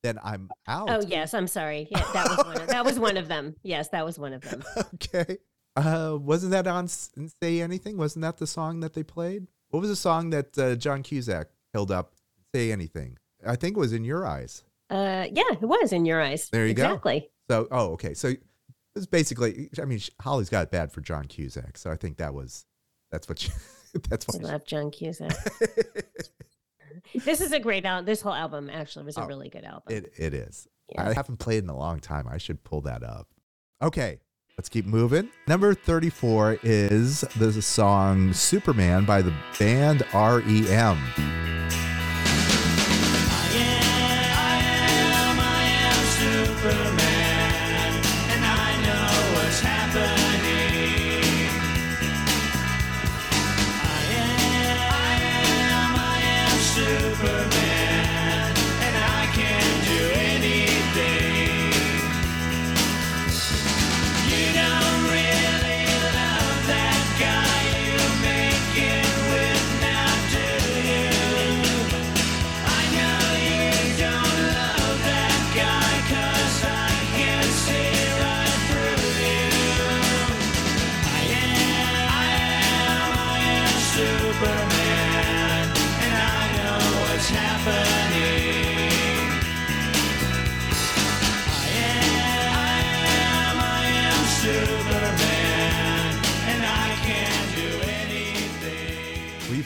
Then 0.01 0.19
I'm 0.23 0.49
out. 0.67 0.89
Oh 0.89 1.01
yes, 1.07 1.33
I'm 1.33 1.47
sorry. 1.47 1.87
Yeah, 1.91 2.03
that 2.13 2.29
was 2.29 2.45
one. 2.45 2.57
Of, 2.61 2.67
that 2.75 2.85
was 2.85 2.99
one 2.99 3.17
of 3.17 3.27
them. 3.27 3.55
Yes, 3.63 3.89
that 3.89 4.03
was 4.05 4.17
one 4.19 4.33
of 4.33 4.41
them. 4.41 4.63
okay. 4.95 5.37
Uh, 5.75 6.17
wasn't 6.19 6.51
that 6.51 6.67
on 6.67 6.87
"Say 6.87 7.61
Anything"? 7.61 7.97
Wasn't 7.97 8.21
that 8.23 8.37
the 8.37 8.47
song 8.47 8.79
that 8.81 8.93
they 8.93 9.03
played? 9.03 9.47
What 9.73 9.79
was 9.79 9.89
the 9.89 9.95
song 9.95 10.29
that 10.29 10.55
uh, 10.55 10.75
John 10.75 11.01
Cusack 11.01 11.47
held 11.73 11.89
up? 11.89 12.13
"Say 12.53 12.71
Anything." 12.71 13.17
I 13.43 13.55
think 13.55 13.75
it 13.75 13.79
was 13.79 13.91
"In 13.91 14.03
Your 14.03 14.23
Eyes." 14.23 14.63
Uh, 14.91 15.25
yeah, 15.31 15.49
it 15.51 15.61
was 15.63 15.91
in 15.91 16.05
your 16.05 16.21
eyes. 16.21 16.47
There 16.51 16.67
you 16.67 16.75
go. 16.75 16.83
exactly. 16.83 17.31
So, 17.49 17.67
oh, 17.71 17.93
okay. 17.93 18.13
So 18.13 18.33
it's 18.95 19.07
basically. 19.07 19.71
I 19.81 19.85
mean, 19.85 19.99
Holly's 20.21 20.49
got 20.49 20.61
it 20.63 20.69
bad 20.71 20.91
for 20.91 21.01
John 21.01 21.25
Cusack, 21.25 21.75
so 21.79 21.89
I 21.89 21.95
think 21.95 22.17
that 22.17 22.35
was. 22.35 22.65
That's 23.09 23.27
what. 23.27 23.39
She, 23.39 23.49
that's 24.09 24.27
I 24.29 24.37
what. 24.37 24.43
love 24.51 24.65
John 24.67 24.91
Cusack. 24.91 25.31
this 27.25 27.41
is 27.41 27.51
a 27.51 27.59
great 27.59 27.83
album. 27.85 28.05
This 28.05 28.21
whole 28.21 28.33
album 28.33 28.69
actually 28.69 29.05
was 29.05 29.17
a 29.17 29.23
Oh, 29.23 29.27
really 29.27 29.49
good 29.49 29.63
album. 29.63 29.91
It 29.95 30.13
it 30.17 30.35
is. 30.35 30.67
Yeah. 30.89 31.09
I 31.09 31.13
haven't 31.13 31.37
played 31.37 31.63
in 31.63 31.69
a 31.71 31.77
long 31.77 31.99
time. 31.99 32.27
I 32.29 32.37
should 32.37 32.63
pull 32.63 32.81
that 32.81 33.01
up. 33.03 33.27
Okay, 33.81 34.19
let's 34.57 34.69
keep 34.69 34.85
moving. 34.85 35.29
Number 35.47 35.73
34 35.73 36.59
is 36.63 37.21
the 37.37 37.61
song 37.61 38.33
Superman 38.33 39.05
by 39.05 39.21
the 39.21 39.33
band 39.57 40.03
REM. 40.13 41.92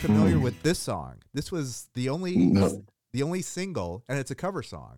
Familiar 0.07 0.37
Mm. 0.37 0.41
with 0.43 0.61
this 0.63 0.79
song? 0.79 1.15
This 1.33 1.51
was 1.51 1.89
the 1.93 2.09
only 2.09 2.35
No. 2.37 2.83
the 3.13 3.23
only 3.23 3.41
single, 3.41 4.03
and 4.07 4.17
it's 4.19 4.31
a 4.31 4.35
cover 4.35 4.61
song. 4.63 4.97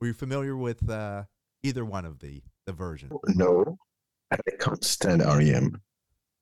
Were 0.00 0.06
you 0.08 0.12
familiar 0.14 0.56
with 0.56 0.88
uh, 0.88 1.24
either 1.62 1.84
one 1.84 2.04
of 2.04 2.18
the 2.20 2.42
the 2.66 2.72
version? 2.72 3.10
No, 3.28 3.78
I 4.30 4.36
can't 4.58 4.82
stand 4.84 5.22
REM. 5.24 5.80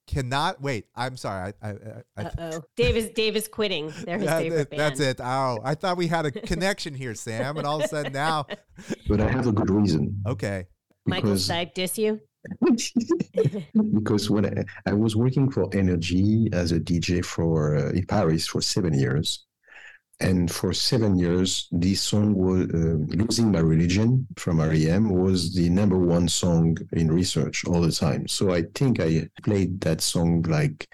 Cannot 0.07 0.61
wait. 0.61 0.87
I'm 0.95 1.17
sorry. 1.17 1.55
I, 1.63 1.69
I, 1.69 1.71
I, 1.71 2.03
I 2.19 2.23
Uh 2.25 2.31
oh, 2.39 2.63
Dave 2.77 2.97
is 2.97 3.11
Dave 3.11 3.37
is 3.37 3.49
quitting. 3.49 3.93
They're 4.05 4.19
his 4.19 4.27
That- 4.27 4.43
favorite 4.43 4.71
band. 4.71 4.81
that's 4.81 5.01
it. 5.01 5.21
Oh, 5.21 5.61
I 5.65 5.75
thought 5.75 5.97
we 5.97 6.09
had 6.09 6.27
a 6.27 6.31
connection 6.53 6.95
here, 6.95 7.15
Sam, 7.15 7.57
and 7.57 7.67
all 7.67 7.79
of 7.79 7.85
a 7.85 7.89
sudden 7.89 8.13
now, 8.13 8.47
But 9.09 9.21
I 9.21 9.31
have 9.31 9.47
a 9.47 9.53
good 9.53 9.71
reason. 9.71 10.23
okay. 10.27 10.67
Michael 11.07 11.31
because- 11.31 11.49
Stipe 11.49 11.75
diss 11.75 11.97
you. 11.99 12.21
Because 13.95 14.31
when 14.31 14.47
I, 14.47 14.91
I 14.91 14.93
was 14.93 15.17
working 15.17 15.51
for 15.51 15.69
Energy 15.75 16.49
as 16.53 16.73
a 16.73 16.81
DJ 16.81 17.25
for 17.25 17.77
uh, 17.77 17.91
in 17.91 18.07
Paris 18.07 18.47
for 18.47 18.61
seven 18.61 18.95
years, 18.95 19.45
and 20.21 20.51
for 20.51 20.73
seven 20.73 21.19
years, 21.19 21.69
this 21.73 22.01
song 22.01 22.35
was 22.35 22.69
uh, 22.73 23.17
"Losing 23.17 23.51
My 23.51 23.59
Religion" 23.61 24.27
from 24.37 24.61
REM 24.61 25.11
was 25.11 25.55
the 25.55 25.69
number 25.69 25.99
one 25.99 26.29
song 26.29 26.77
in 26.93 27.11
research 27.11 27.65
all 27.67 27.81
the 27.81 27.93
time. 27.93 28.29
So 28.29 28.53
I 28.53 28.63
think 28.75 29.01
I 29.01 29.29
played 29.43 29.81
that 29.83 30.01
song 30.01 30.43
like 30.43 30.89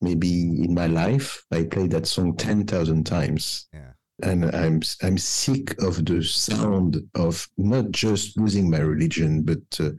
maybe 0.00 0.64
in 0.64 0.74
my 0.74 0.86
life 0.86 1.44
I 1.50 1.64
played 1.64 1.90
that 1.92 2.06
song 2.06 2.36
ten 2.36 2.66
thousand 2.66 3.04
times. 3.04 3.66
Yeah. 3.72 3.90
and 4.22 4.44
I'm 4.54 4.80
I'm 5.02 5.18
sick 5.18 5.80
of 5.82 6.04
the 6.04 6.22
sound 6.22 7.02
of 7.14 7.48
not 7.58 7.90
just 7.90 8.38
losing 8.38 8.70
my 8.70 8.78
religion, 8.78 9.42
but 9.42 9.80
uh, 9.80 9.90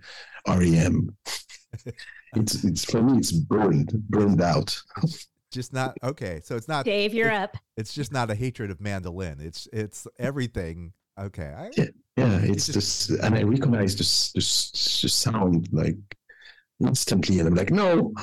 REM. 0.48 1.16
it's 2.36 2.64
it's 2.64 2.86
for 2.86 3.02
me 3.02 3.18
it's 3.18 3.32
burned 3.32 3.91
burned 4.10 4.41
out. 4.41 4.80
Just 5.52 5.74
not 5.74 5.98
okay. 6.04 6.41
So 6.43 6.56
it's 6.56 6.68
not. 6.68 6.86
Dave, 6.86 7.14
you're 7.14 7.32
up. 7.32 7.56
It's 7.78 7.93
just 7.93 8.12
not 8.12 8.30
a 8.30 8.36
hatred 8.36 8.72
of 8.72 8.82
mandolin. 8.82 9.39
It's 9.39 9.68
it's 9.72 10.06
everything. 10.20 10.91
Okay. 11.20 11.54
I, 11.58 11.70
Yeah. 11.78 11.86
Yeah, 12.18 12.39
it's 12.43 12.68
just- 12.68 13.10
just 13.10 13.10
and 13.24 13.36
I 13.36 13.43
recognize 13.43 13.96
this 13.96 14.32
this, 14.34 14.72
this 15.02 15.14
sound 15.14 15.68
like 15.74 15.98
instantly, 16.82 17.39
and 17.39 17.48
I'm 17.48 17.56
like, 17.56 17.72
no, 17.72 18.14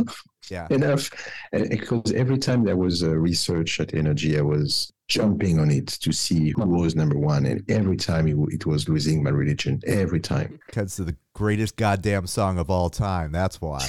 yeah. 0.51 0.67
enough. 0.71 1.11
And 1.53 1.69
because 1.71 2.13
every 2.13 2.39
time 2.39 2.65
there 2.65 2.77
was 2.77 3.03
a 3.03 3.19
research 3.19 3.81
at 3.81 3.95
Energy, 3.95 4.39
I 4.39 4.43
was 4.43 4.93
jumping 5.13 5.61
on 5.61 5.71
it 5.71 5.87
to 5.89 6.11
see 6.11 6.55
who 6.57 6.65
was 6.65 6.97
number 6.97 7.19
one, 7.19 7.45
and 7.45 7.63
every 7.71 7.99
time 7.99 8.27
it, 8.27 8.37
it 8.51 8.65
was 8.65 8.89
losing 8.89 9.23
my 9.23 9.29
religion. 9.29 9.83
Every 9.87 10.21
time. 10.21 10.59
Because 10.67 10.99
of 10.99 11.05
the 11.05 11.17
greatest 11.35 11.77
goddamn 11.77 12.27
song 12.27 12.59
of 12.59 12.71
all 12.71 12.89
time. 12.89 13.31
That's 13.31 13.61
why. 13.61 13.87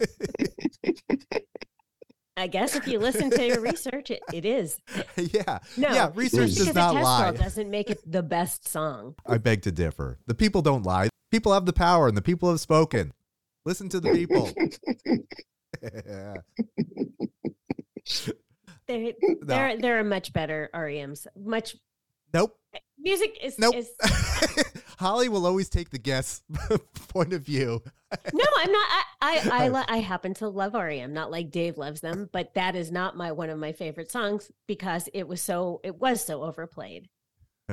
I 2.38 2.46
guess 2.46 2.74
if 2.76 2.88
you 2.88 2.98
listen 2.98 3.30
to 3.30 3.46
your 3.46 3.60
research, 3.60 4.10
it, 4.10 4.22
it 4.32 4.46
is. 4.46 4.80
yeah. 5.16 5.58
No, 5.76 5.92
Yeah. 5.92 6.10
Research 6.14 6.54
does 6.54 6.74
not 6.74 6.94
lie. 6.94 7.32
doesn't 7.32 7.68
make 7.68 7.90
it 7.90 8.00
the 8.10 8.22
best 8.22 8.66
song. 8.66 9.16
I 9.26 9.36
beg 9.36 9.60
to 9.62 9.72
differ. 9.72 10.18
The 10.26 10.34
people 10.34 10.62
don't 10.62 10.84
lie. 10.84 11.10
People 11.30 11.52
have 11.52 11.66
the 11.66 11.74
power, 11.74 12.08
and 12.08 12.16
the 12.16 12.22
people 12.22 12.48
have 12.48 12.60
spoken. 12.60 13.12
Listen 13.66 13.90
to 13.90 14.00
the 14.00 14.12
people. 14.12 14.50
They're 18.88 19.12
they're 19.42 19.76
they're 19.80 20.00
a 20.00 20.04
much 20.04 20.32
better 20.32 20.70
REMs. 20.74 21.26
Much 21.36 21.76
nope. 22.34 22.58
music 22.98 23.38
is 23.42 23.58
Nope. 23.58 23.74
is 23.76 23.90
Holly 24.98 25.28
will 25.28 25.46
always 25.46 25.68
take 25.68 25.90
the 25.90 25.98
guest 25.98 26.42
point 27.08 27.32
of 27.32 27.42
view. 27.42 27.80
no, 28.32 28.44
I'm 28.56 28.72
not. 28.72 28.86
I 28.90 29.04
I 29.20 29.64
I, 29.64 29.68
li- 29.68 29.84
I 29.86 29.96
happen 29.98 30.34
to 30.34 30.48
love 30.48 30.74
REM, 30.74 31.12
not 31.12 31.30
like 31.30 31.50
Dave 31.52 31.78
loves 31.78 32.00
them, 32.00 32.28
but 32.32 32.54
that 32.54 32.74
is 32.74 32.90
not 32.90 33.16
my 33.16 33.30
one 33.32 33.50
of 33.50 33.58
my 33.58 33.72
favorite 33.72 34.10
songs 34.10 34.50
because 34.66 35.08
it 35.14 35.28
was 35.28 35.40
so 35.40 35.80
it 35.84 36.00
was 36.00 36.24
so 36.24 36.42
overplayed. 36.42 37.08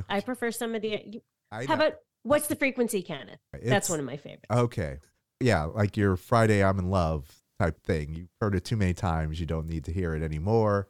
I 0.09 0.19
prefer 0.19 0.51
some 0.51 0.75
of 0.75 0.81
the. 0.81 1.21
I 1.51 1.61
How 1.65 1.75
know. 1.75 1.85
about 1.85 1.93
what's 2.23 2.47
the 2.47 2.55
frequency, 2.55 3.01
Kenneth? 3.01 3.39
It's- 3.53 3.69
That's 3.69 3.89
one 3.89 3.99
of 3.99 4.05
my 4.05 4.17
favorites. 4.17 4.45
Okay. 4.51 4.99
Yeah, 5.39 5.63
like 5.63 5.95
your 5.97 6.15
Friday 6.17 6.63
I'm 6.63 6.77
in 6.79 6.89
love 6.89 7.33
type 7.59 7.81
thing. 7.83 8.13
You've 8.13 8.29
heard 8.41 8.55
it 8.55 8.65
too 8.65 8.75
many 8.77 8.93
times. 8.93 9.39
You 9.39 9.45
don't 9.45 9.67
need 9.67 9.85
to 9.85 9.91
hear 9.93 10.13
it 10.13 10.21
anymore. 10.21 10.89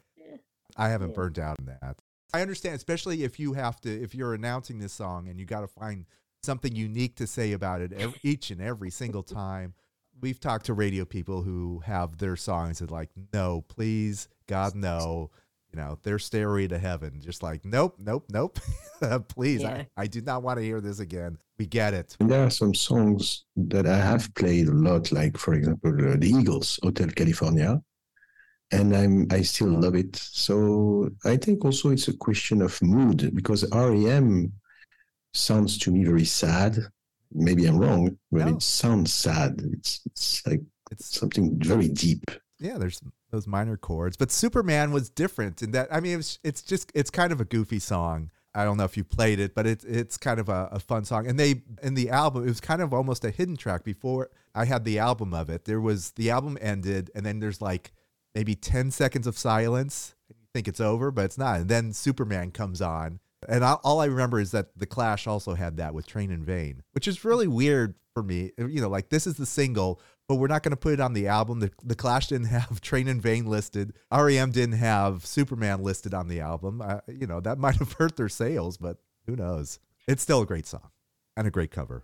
Yeah. 0.78 0.86
I 0.86 0.90
haven't 0.90 1.10
Yeah. 1.10 1.16
burned 1.16 1.40
out 1.40 1.58
on 1.60 1.66
that. 1.68 1.98
I 2.34 2.42
understand, 2.42 2.76
especially 2.76 3.24
if 3.24 3.40
you 3.40 3.54
have 3.54 3.80
to, 3.82 3.90
if 4.02 4.14
you're 4.14 4.34
announcing 4.34 4.80
this 4.80 4.94
song 4.94 5.28
and 5.30 5.40
you 5.40 5.46
got 5.46 5.62
to 5.62 5.68
find 5.68 6.06
something 6.44 6.76
unique 6.76 7.16
to 7.16 7.26
say 7.28 7.54
about 7.54 7.82
it 7.82 7.92
ev 7.94 8.14
each 8.24 8.52
and 8.52 8.62
every 8.62 8.90
single 8.92 9.24
time. 9.24 9.74
We've 10.22 10.40
talked 10.40 10.68
to 10.68 10.74
radio 10.74 11.04
people 11.06 11.42
who 11.42 11.82
have 11.86 12.18
their 12.20 12.36
songs 12.36 12.80
that 12.80 12.90
like, 12.92 13.10
no, 13.34 13.62
please, 13.68 14.28
God, 14.48 14.74
no. 14.76 15.32
you 15.72 15.78
know, 15.82 15.98
their 16.04 16.20
stairway 16.20 16.68
to 16.68 16.78
heaven. 16.78 17.20
Just 17.20 17.44
like, 17.44 17.66
nope, 17.66 17.96
nope, 18.00 18.26
nope. 18.32 18.60
Please, 19.28 19.62
Yeah. 19.62 19.84
I, 19.98 20.04
I 20.04 20.08
do 20.08 20.22
not 20.22 20.42
want 20.42 20.58
to 20.58 20.64
hear 20.64 20.80
this 20.80 21.00
again. 21.00 21.38
We 21.60 21.66
get 21.66 21.94
it. 21.94 22.16
And 22.22 22.30
there 22.32 22.46
are 22.46 22.50
some 22.50 22.74
songs 22.74 23.44
that 23.58 23.86
I 23.86 23.98
have 23.98 24.34
played 24.36 24.68
a 24.70 24.74
lot, 24.74 25.12
like 25.12 25.38
for 25.38 25.54
example, 25.54 25.92
uh, 26.12 26.16
the 26.18 26.30
Eagles, 26.30 26.80
Hotel 26.82 27.08
California, 27.10 27.82
and 28.72 28.96
I'm 28.96 29.28
I 29.32 29.42
still 29.44 29.70
hmm. 29.70 29.82
love 29.82 29.96
it. 29.96 30.16
So 30.16 31.10
I 31.26 31.38
think 31.38 31.66
also 31.66 31.92
it's 31.92 32.08
a 32.08 32.18
question 32.18 32.62
of 32.62 32.82
mood 32.82 33.34
because 33.36 33.66
REM 33.74 34.54
sounds 35.34 35.78
to 35.80 35.92
me 35.92 36.04
very 36.06 36.26
sad. 36.26 36.78
Maybe 37.34 37.66
I'm 37.66 37.78
wrong, 37.78 38.18
but 38.32 38.46
No. 38.46 38.48
it 38.48 38.62
sounds 38.62 39.14
sad. 39.14 39.62
It's 39.74 40.02
it's 40.06 40.46
like 40.48 40.62
It's 40.92 41.20
something 41.20 41.60
very 41.60 41.88
deep. 41.90 42.24
yeah, 42.60 42.78
there's 42.78 43.02
those 43.32 43.48
minor 43.48 43.78
chords, 43.78 44.16
but 44.18 44.32
Superman 44.32 44.92
was 44.92 45.10
different 45.10 45.62
in 45.62 45.72
that. 45.72 45.90
I 45.94 46.00
mean, 46.00 46.14
it 46.14 46.18
was, 46.18 46.40
it's 46.44 46.62
just 46.62 46.92
it's 46.96 47.10
kind 47.10 47.32
of 47.34 47.42
a 47.42 47.46
goofy 47.46 47.80
song. 47.80 48.32
I 48.54 48.64
don't 48.64 48.78
know 48.78 48.86
if 48.86 48.96
you 48.96 49.04
played 49.04 49.40
it, 49.40 49.54
but 49.56 49.68
it's 49.68 49.84
it's 49.84 50.18
kind 50.18 50.40
of 50.40 50.48
a, 50.50 50.70
a 50.72 50.80
fun 50.80 51.04
song. 51.06 51.28
And 51.28 51.38
they 51.40 51.64
in 51.84 51.96
the 51.96 52.10
album, 52.12 52.44
it 52.44 52.48
was 52.50 52.62
kind 52.62 52.82
of 52.82 52.94
almost 52.94 53.26
a 53.26 53.32
hidden 53.32 53.58
track. 53.58 53.84
Before 53.84 54.30
I 54.54 54.66
had 54.66 54.86
the 54.86 55.00
album 55.00 55.34
of 55.34 55.50
it, 55.50 55.66
there 55.66 55.82
was 55.82 56.12
the 56.12 56.30
album 56.32 56.58
ended, 56.62 57.12
and 57.16 57.26
then 57.26 57.40
there's 57.40 57.62
like 57.62 57.92
maybe 58.36 58.54
ten 58.54 58.92
seconds 58.92 59.26
of 59.26 59.38
silence. 59.38 60.14
And 60.30 60.38
you 60.40 60.48
think 60.54 60.68
it's 60.68 60.82
over, 60.82 61.10
but 61.10 61.26
it's 61.26 61.38
not. 61.38 61.62
And 61.62 61.70
then 61.70 61.94
Superman 61.94 62.52
comes 62.52 62.82
on, 62.82 63.20
and 63.48 63.64
I, 63.64 63.74
all 63.84 64.02
I 64.02 64.06
remember 64.06 64.40
is 64.40 64.52
that 64.52 64.78
the 64.78 64.86
Clash 64.86 65.28
also 65.28 65.54
had 65.54 65.78
that 65.78 65.94
with 65.94 66.06
Train 66.06 66.32
in 66.32 66.44
Vain, 66.44 66.84
which 66.92 67.08
is 67.08 67.26
really 67.26 67.48
weird 67.48 67.96
for 68.14 68.24
me. 68.24 68.52
You 68.58 68.82
know, 68.82 68.90
like 68.90 69.10
this 69.10 69.28
is 69.28 69.36
the 69.36 69.46
single, 69.46 70.02
but 70.28 70.36
we're 70.36 70.48
not 70.48 70.64
going 70.64 70.72
to 70.72 70.78
put 70.78 70.94
it 70.94 71.00
on 71.00 71.14
the 71.14 71.28
album. 71.28 71.60
The, 71.60 71.72
the 71.84 71.96
Clash 71.96 72.28
didn't 72.28 72.48
have 72.48 72.82
Train 72.82 73.08
in 73.08 73.22
Vain 73.22 73.46
listed. 73.46 73.94
REM 74.12 74.52
didn't 74.52 74.78
have 74.78 75.26
Superman 75.26 75.84
listed 75.84 76.14
on 76.14 76.28
the 76.28 76.40
album. 76.40 76.82
Uh, 76.82 77.00
you 77.08 77.28
know, 77.28 77.40
that 77.42 77.58
might 77.58 77.76
have 77.78 77.94
hurt 77.94 78.16
their 78.16 78.30
sales, 78.30 78.78
but 78.78 78.98
who 79.26 79.36
knows? 79.36 79.80
It's 80.08 80.22
still 80.22 80.42
a 80.42 80.46
great 80.46 80.68
song 80.68 80.90
and 81.36 81.48
a 81.48 81.52
great 81.52 81.72
cover. 81.72 82.04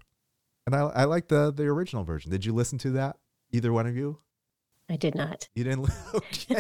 And 0.66 0.76
I, 0.76 0.82
I 0.82 1.04
like 1.06 1.28
the 1.28 1.52
the 1.52 1.64
original 1.64 2.04
version. 2.04 2.32
Did 2.32 2.46
you 2.46 2.54
listen 2.54 2.78
to 2.80 2.92
that? 2.92 3.18
Either 3.52 3.74
one 3.74 3.88
of 3.88 3.96
you? 3.96 4.20
I 4.92 4.98
did 4.98 5.16
not. 5.16 5.48
You 5.56 5.64
didn't? 5.64 5.90
Okay. 6.14 6.56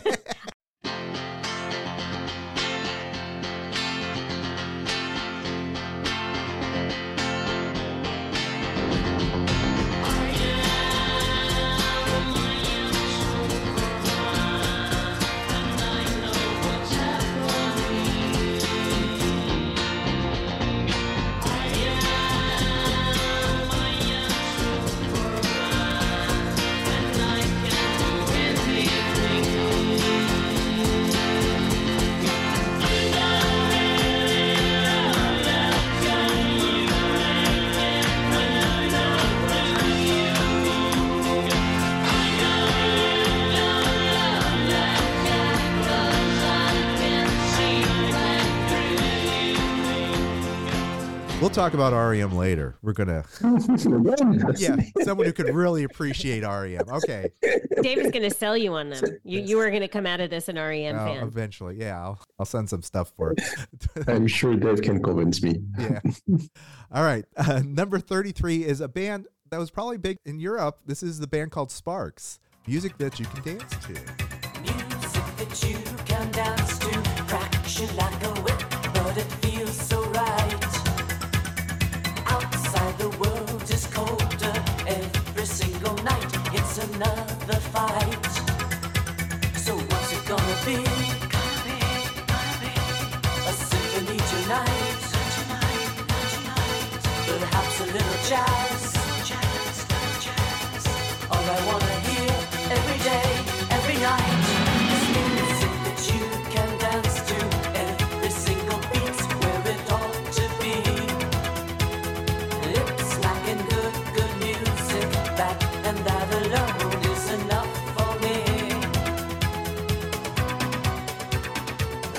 Talk 51.61 51.73
about 51.75 51.93
REM 51.93 52.35
later. 52.35 52.75
We're 52.81 52.93
gonna, 52.93 53.23
yeah, 54.57 54.75
someone 55.03 55.27
who 55.27 55.33
could 55.33 55.53
really 55.53 55.83
appreciate 55.83 56.43
REM. 56.43 56.89
Okay, 56.89 57.29
Dave 57.81 57.99
is 57.99 58.11
going 58.11 58.27
to 58.27 58.31
sell 58.31 58.57
you 58.57 58.73
on 58.73 58.89
them. 58.89 59.03
You 59.23 59.41
you 59.41 59.59
are 59.59 59.69
going 59.69 59.81
to 59.81 59.87
come 59.87 60.05
out 60.07 60.19
of 60.21 60.29
this 60.31 60.47
an 60.49 60.55
REM 60.55 60.95
Uh, 60.97 61.05
fan. 61.05 61.23
eventually, 61.23 61.77
yeah, 61.79 62.01
I'll, 62.01 62.19
I'll 62.39 62.45
send 62.45 62.69
some 62.69 62.81
stuff 62.81 63.11
for. 63.15 63.33
it. 63.33 63.43
I'm 64.07 64.25
sure 64.27 64.55
Dave 64.55 64.81
can 64.81 65.01
convince 65.03 65.43
me. 65.43 65.61
yeah. 65.77 65.99
All 66.91 67.03
right. 67.03 67.25
Uh, 67.37 67.61
number 67.63 67.99
33 67.99 68.65
is 68.65 68.81
a 68.81 68.87
band 68.87 69.27
that 69.51 69.57
was 69.59 69.69
probably 69.69 69.97
big 69.97 70.17
in 70.25 70.39
Europe. 70.39 70.79
This 70.85 71.03
is 71.03 71.19
the 71.19 71.27
band 71.27 71.51
called 71.51 71.71
Sparks. 71.71 72.39
Music 72.67 72.97
that 72.97 73.19
you 73.19 73.25
can 73.25 73.43
dance 73.57 73.75
to. 73.85 73.93
Music 74.61 75.23
that 75.37 75.69
you 75.69 75.77
can 76.05 76.31
dance 76.31 76.79
to 76.79 76.89
cracks 77.27 77.79
another 87.51 87.59
fight. 87.59 88.10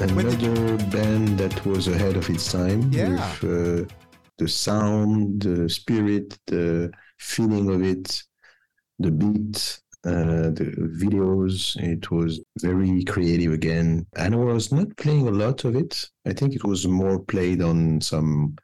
Another 0.02 0.76
band 0.90 1.38
that 1.38 1.64
was 1.64 1.86
ahead 1.86 2.16
of 2.16 2.28
its 2.28 2.50
time 2.50 2.90
Yeah. 2.90 3.30
with 3.40 3.88
uh, 3.88 3.94
the 4.38 4.48
sound, 4.48 5.42
the 5.42 5.68
spirit, 5.68 6.36
the 6.48 6.90
feeling 7.20 7.70
of 7.72 7.82
it, 7.84 8.20
the 8.98 9.12
beat, 9.12 9.80
uh, 10.04 10.50
the 10.58 10.74
videos. 11.02 11.76
It 11.80 12.10
was 12.10 12.40
very 12.60 13.04
creative 13.04 13.52
again. 13.52 14.04
And 14.16 14.34
I 14.34 14.38
was 14.38 14.72
not 14.72 14.96
playing 14.96 15.28
a 15.28 15.30
lot 15.30 15.64
of 15.64 15.76
it. 15.76 16.04
I 16.26 16.32
think 16.32 16.56
it 16.56 16.64
was 16.64 16.84
more 16.88 17.20
played 17.20 17.62
on 17.62 18.00
some 18.00 18.56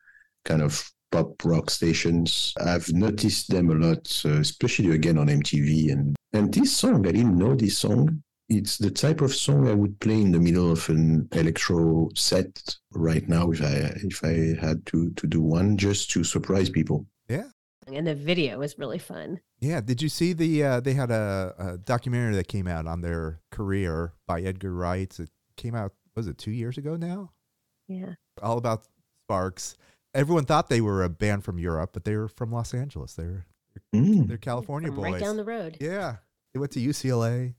kind 0.44 0.60
of 0.60 0.90
pop 1.12 1.44
rock 1.44 1.70
stations. 1.70 2.52
I've 2.60 2.92
noticed 2.92 3.48
them 3.50 3.70
a 3.70 3.74
lot, 3.74 4.22
uh, 4.24 4.40
especially 4.40 4.90
again 4.90 5.18
on 5.18 5.28
MTV. 5.28 5.92
And 5.92 6.16
and 6.32 6.52
this 6.52 6.76
song, 6.76 7.06
I 7.06 7.12
didn't 7.12 7.38
know 7.38 7.54
this 7.54 7.78
song. 7.78 8.22
It's 8.48 8.78
the 8.78 8.90
type 8.90 9.20
of 9.20 9.34
song 9.34 9.68
I 9.68 9.74
would 9.74 10.00
play 10.00 10.20
in 10.22 10.32
the 10.32 10.40
middle 10.40 10.72
of 10.72 10.88
an 10.88 11.28
electro 11.32 12.08
set 12.14 12.76
right 12.92 13.28
now 13.28 13.50
if 13.50 13.60
I 13.62 13.92
if 14.02 14.24
I 14.24 14.58
had 14.58 14.86
to 14.86 15.10
to 15.10 15.26
do 15.26 15.40
one 15.42 15.76
just 15.76 16.10
to 16.12 16.24
surprise 16.24 16.70
people. 16.70 17.06
Yeah. 17.28 17.48
and 17.86 18.06
the 18.06 18.14
video 18.14 18.58
was 18.58 18.78
really 18.78 18.98
fun. 18.98 19.40
Yeah. 19.60 19.80
Did 19.82 20.00
you 20.00 20.08
see 20.08 20.32
the, 20.34 20.62
uh, 20.64 20.80
they 20.80 20.94
had 20.94 21.10
a, 21.10 21.54
a 21.58 21.78
documentary 21.78 22.34
that 22.36 22.46
came 22.48 22.66
out 22.68 22.86
on 22.86 23.00
their 23.00 23.40
career 23.50 24.12
by 24.26 24.40
Edgar 24.42 24.72
Wright. 24.72 25.18
It 25.18 25.30
came 25.56 25.74
out, 25.74 25.92
was 26.14 26.26
it 26.28 26.38
two 26.38 26.50
years 26.52 26.78
ago 26.78 26.96
now? 26.96 27.32
Yeah. 27.88 28.14
All 28.42 28.56
about 28.58 28.84
Sparks. 29.26 29.76
Everyone 30.14 30.44
thought 30.44 30.68
they 30.68 30.80
were 30.80 31.02
a 31.02 31.08
band 31.08 31.44
from 31.44 31.58
Europe, 31.58 31.90
but 31.92 32.04
they 32.04 32.16
were 32.16 32.28
from 32.28 32.52
Los 32.52 32.72
Angeles. 32.74 33.14
They're, 33.14 33.46
Mm. 33.94 34.26
they're 34.28 34.36
California 34.38 34.88
From 34.88 34.96
boys. 34.96 35.12
right 35.12 35.20
down 35.22 35.36
the 35.36 35.44
road. 35.44 35.76
yeah. 35.80 36.16
They 36.52 36.58
went 36.60 36.72
to 36.72 36.80
UCLA. 36.80 37.54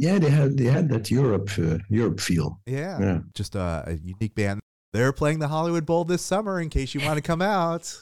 Yeah, 0.00 0.18
they 0.18 0.30
had 0.30 0.56
they 0.56 0.64
had 0.64 0.88
that 0.88 1.10
Europe 1.10 1.50
uh, 1.58 1.76
Europe 1.90 2.20
feel. 2.20 2.58
Yeah. 2.64 2.98
Yeah. 2.98 3.18
Just 3.34 3.54
a, 3.54 3.84
a 3.86 3.92
unique 4.02 4.34
band. 4.34 4.60
They're 4.94 5.12
playing 5.12 5.40
the 5.40 5.48
Hollywood 5.48 5.84
Bowl 5.84 6.04
this 6.06 6.22
summer 6.22 6.58
in 6.58 6.70
case 6.70 6.94
you 6.94 7.04
want 7.04 7.16
to 7.16 7.20
come 7.22 7.42
out. 7.42 7.94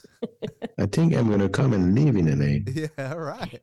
I 0.79 0.87
think 0.87 1.13
I'm 1.17 1.29
gonna 1.29 1.49
come 1.49 1.73
and 1.73 1.97
live 1.97 2.15
in 2.15 2.27
LA. 2.39 2.61
yeah, 2.99 3.13
all 3.13 3.19
right. 3.19 3.61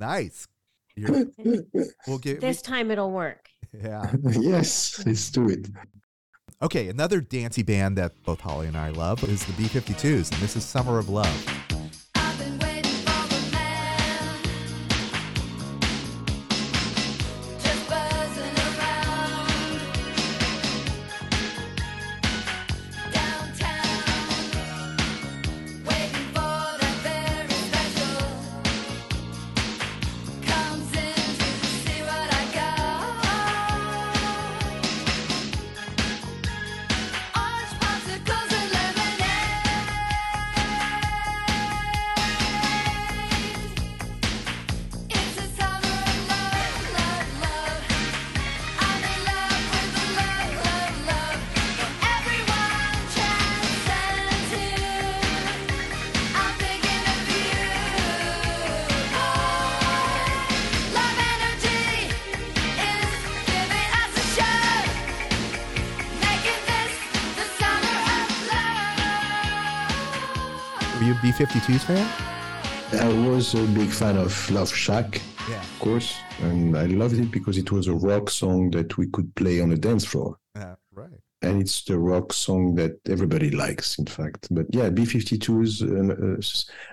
Nice. 0.00 0.48
You're, 0.96 1.26
we'll 2.06 2.18
get 2.18 2.40
This 2.40 2.62
time 2.62 2.90
it'll 2.90 3.10
work. 3.10 3.50
yeah. 3.74 4.10
yes, 4.30 5.04
let's 5.04 5.30
do 5.30 5.50
it. 5.50 5.68
Okay, 6.62 6.88
another 6.88 7.20
dancey 7.20 7.62
band 7.62 7.98
that 7.98 8.12
both 8.24 8.40
Holly 8.40 8.66
and 8.66 8.78
I 8.78 8.90
love 8.90 9.22
is 9.24 9.44
the 9.44 9.52
B52s, 9.52 10.32
and 10.32 10.40
this 10.40 10.56
is 10.56 10.64
Summer 10.64 10.98
of 10.98 11.10
Love. 11.10 11.73
52s 71.46 71.84
fan? 71.84 72.34
I 73.00 73.28
was 73.28 73.54
a 73.54 73.64
big 73.66 73.90
fan 73.90 74.16
of 74.16 74.50
Love 74.50 74.72
Shack, 74.74 75.20
yeah. 75.50 75.60
of 75.60 75.78
course, 75.78 76.16
and 76.40 76.74
I 76.76 76.86
loved 76.86 77.18
it 77.18 77.30
because 77.30 77.58
it 77.58 77.70
was 77.70 77.86
a 77.86 77.92
rock 77.92 78.30
song 78.30 78.70
that 78.70 78.96
we 78.96 79.08
could 79.08 79.34
play 79.34 79.60
on 79.60 79.72
a 79.72 79.76
dance 79.76 80.06
floor. 80.06 80.38
Uh, 80.54 80.76
right. 80.94 81.10
And 81.42 81.60
it's 81.60 81.84
the 81.84 81.98
rock 81.98 82.32
song 82.32 82.76
that 82.76 82.98
everybody 83.06 83.50
likes, 83.50 83.98
in 83.98 84.06
fact. 84.06 84.48
But 84.50 84.66
yeah, 84.70 84.88
B52s, 84.88 85.82
and, 85.82 86.12
uh, 86.12 86.42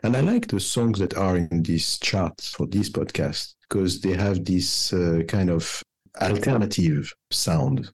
and 0.03 0.17
I 0.17 0.19
like 0.19 0.47
the 0.47 0.59
songs 0.59 0.99
that 0.99 1.15
are 1.15 1.37
in 1.37 1.63
this 1.63 1.97
chart 1.99 2.41
for 2.41 2.67
this 2.67 2.89
podcast 2.89 3.53
because 3.69 4.01
they 4.01 4.13
have 4.13 4.43
this 4.43 4.91
uh, 4.91 5.21
kind 5.29 5.49
of 5.49 5.81
alternative 6.21 7.13
sound. 7.29 7.89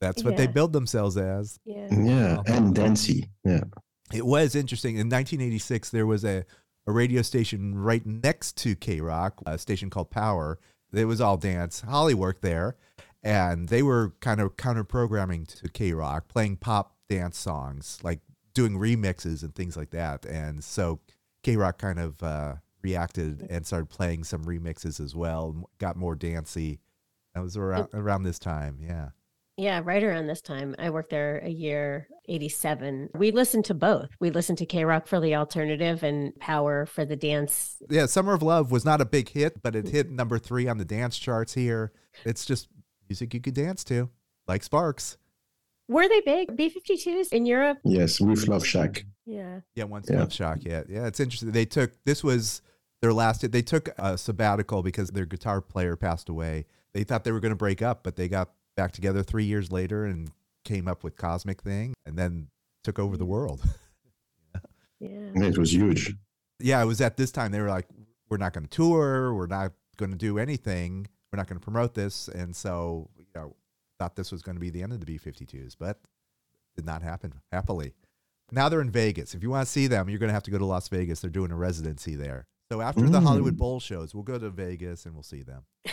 That's 0.00 0.24
what 0.24 0.32
yeah. 0.32 0.38
they 0.38 0.46
build 0.46 0.72
themselves 0.72 1.18
as. 1.18 1.58
Yeah, 1.64 1.88
yeah. 1.90 2.32
Uh-huh. 2.38 2.42
and 2.46 2.74
dancey. 2.74 3.28
Yeah. 3.44 3.64
It 4.12 4.24
was 4.24 4.54
interesting. 4.54 4.94
In 4.94 5.08
1986, 5.08 5.90
there 5.90 6.06
was 6.06 6.24
a, 6.24 6.44
a 6.86 6.92
radio 6.92 7.22
station 7.22 7.76
right 7.76 8.04
next 8.04 8.56
to 8.58 8.74
KROQ, 8.74 9.32
a 9.46 9.58
station 9.58 9.90
called 9.90 10.10
Power. 10.10 10.58
It 10.92 11.04
was 11.04 11.20
all 11.20 11.36
dance. 11.36 11.82
Holly 11.82 12.14
worked 12.14 12.42
there, 12.42 12.76
and 13.22 13.68
they 13.68 13.82
were 13.82 14.14
kind 14.20 14.40
of 14.40 14.56
counter 14.56 14.84
programming 14.84 15.44
to 15.46 15.68
KROQ, 15.68 16.28
playing 16.28 16.56
pop 16.56 16.96
dance 17.08 17.38
songs, 17.38 17.98
like 18.02 18.20
doing 18.54 18.78
remixes 18.78 19.42
and 19.42 19.54
things 19.54 19.76
like 19.76 19.90
that. 19.90 20.24
And 20.24 20.64
so 20.64 21.00
KROQ 21.44 21.78
kind 21.78 21.98
of 21.98 22.22
uh, 22.22 22.54
reacted 22.82 23.46
and 23.50 23.66
started 23.66 23.88
playing 23.90 24.24
some 24.24 24.44
remixes 24.44 25.00
as 25.00 25.14
well, 25.14 25.68
got 25.78 25.96
more 25.96 26.14
dancey. 26.14 26.80
That 27.34 27.42
was 27.42 27.56
around, 27.56 27.88
around 27.92 28.22
this 28.22 28.38
time. 28.38 28.78
Yeah. 28.80 29.10
Yeah, 29.58 29.80
right 29.84 30.04
around 30.04 30.28
this 30.28 30.40
time. 30.40 30.76
I 30.78 30.90
worked 30.90 31.10
there 31.10 31.38
a 31.38 31.48
year, 31.48 32.06
87. 32.28 33.10
We 33.14 33.32
listened 33.32 33.64
to 33.64 33.74
both. 33.74 34.08
We 34.20 34.30
listened 34.30 34.58
to 34.58 34.66
KROQ 34.66 35.08
for 35.08 35.20
the 35.20 35.34
alternative 35.34 36.04
and 36.04 36.32
Power 36.38 36.86
for 36.86 37.04
the 37.04 37.16
dance. 37.16 37.82
yeah, 37.90 38.06
Summer 38.06 38.34
of 38.34 38.42
Love 38.42 38.70
was 38.70 38.84
not 38.84 39.00
a 39.00 39.04
big 39.04 39.30
hit, 39.30 39.60
but 39.60 39.74
it 39.74 39.86
hmm. 39.86 39.90
hit 39.90 40.10
number 40.10 40.38
three 40.38 40.68
on 40.68 40.78
the 40.78 40.84
dance 40.84 41.18
charts 41.18 41.54
here. 41.54 41.90
It's 42.24 42.46
just 42.46 42.68
music 43.08 43.34
you 43.34 43.40
could 43.40 43.54
dance 43.54 43.82
to, 43.84 44.10
like 44.46 44.62
Sparks. 44.62 45.16
Were 45.88 46.08
they 46.08 46.20
big? 46.20 46.54
B 46.54 46.70
52s 46.70 47.32
in 47.32 47.44
Europe? 47.44 47.78
yes 47.82 48.20
with 48.20 48.46
love 48.46 48.64
shack 48.64 49.06
Yeah. 49.26 49.60
Yeah, 49.74 49.84
once 49.84 50.08
Yeah. 50.08 50.20
Love 50.20 50.32
Shock. 50.32 50.58
Yeah, 50.60 50.82
yeah, 50.88 51.06
it's 51.06 51.18
interesting. 51.18 51.50
They 51.50 51.64
took 51.64 51.92
this 52.04 52.22
was 52.22 52.62
their 53.02 53.12
last. 53.12 53.50
They 53.50 53.62
took 53.62 53.88
a 53.98 54.16
sabbatical 54.16 54.82
because 54.82 55.10
their 55.10 55.26
guitar 55.26 55.60
player 55.60 55.96
passed 55.96 56.28
away. 56.28 56.66
They 56.92 57.04
thought 57.04 57.24
they 57.24 57.32
were 57.32 57.40
going 57.40 57.50
to 57.50 57.56
break 57.56 57.82
up, 57.82 58.02
but 58.02 58.16
they 58.16 58.28
got 58.28 58.50
back 58.78 58.92
together 58.92 59.22
three 59.22 59.44
years 59.44 59.70
later 59.72 60.04
and 60.06 60.30
came 60.64 60.86
up 60.88 61.02
with 61.04 61.16
Cosmic 61.16 61.60
Thing, 61.62 61.94
and 62.06 62.16
then 62.16 62.48
took 62.84 62.98
over 62.98 63.16
the 63.16 63.26
world. 63.26 63.60
Yeah. 65.00 65.30
Yeah, 65.36 65.44
it 65.50 65.58
was 65.58 65.72
huge 65.72 66.12
yeah, 66.60 66.82
it 66.82 66.86
was 66.86 67.00
at 67.00 67.16
this 67.16 67.30
time 67.30 67.52
they 67.52 67.60
were 67.60 67.68
like, 67.68 67.86
we're 68.28 68.36
not 68.36 68.52
going 68.52 68.64
to 68.64 68.70
tour, 68.70 69.32
we're 69.32 69.46
not 69.46 69.72
going 69.96 70.10
to 70.10 70.16
do 70.16 70.38
anything, 70.38 71.06
we're 71.32 71.36
not 71.36 71.46
going 71.46 71.58
to 71.58 71.62
promote 71.64 71.94
this, 71.94 72.28
and 72.28 72.54
so 72.54 73.08
you 73.16 73.26
know, 73.34 73.54
thought 73.98 74.16
this 74.16 74.32
was 74.32 74.42
going 74.42 74.56
to 74.56 74.60
be 74.60 74.70
the 74.70 74.82
end 74.82 74.92
of 74.92 74.98
the 75.04 75.06
B52s, 75.06 75.76
but 75.78 76.00
did 76.76 76.84
not 76.84 77.02
happen 77.02 77.32
happily. 77.52 77.94
Now 78.50 78.68
they're 78.68 78.80
in 78.80 78.90
Vegas. 78.90 79.34
If 79.34 79.42
you 79.42 79.50
want 79.50 79.66
to 79.66 79.70
see 79.70 79.86
them, 79.86 80.08
you're 80.08 80.18
going 80.18 80.30
to 80.30 80.34
have 80.34 80.42
to 80.44 80.50
go 80.50 80.58
to 80.58 80.64
Las 80.64 80.88
Vegas. 80.88 81.20
They're 81.20 81.30
doing 81.30 81.50
a 81.52 81.56
residency 81.56 82.16
there. 82.16 82.46
So 82.72 82.80
after 82.80 83.02
the 83.02 83.20
Mm. 83.20 83.22
Hollywood 83.22 83.56
Bowl 83.56 83.78
shows, 83.78 84.14
we'll 84.14 84.24
go 84.24 84.38
to 84.38 84.50
Vegas 84.50 85.04
and 85.06 85.14
we'll 85.14 85.22
see 85.22 85.42
them. 85.42 85.62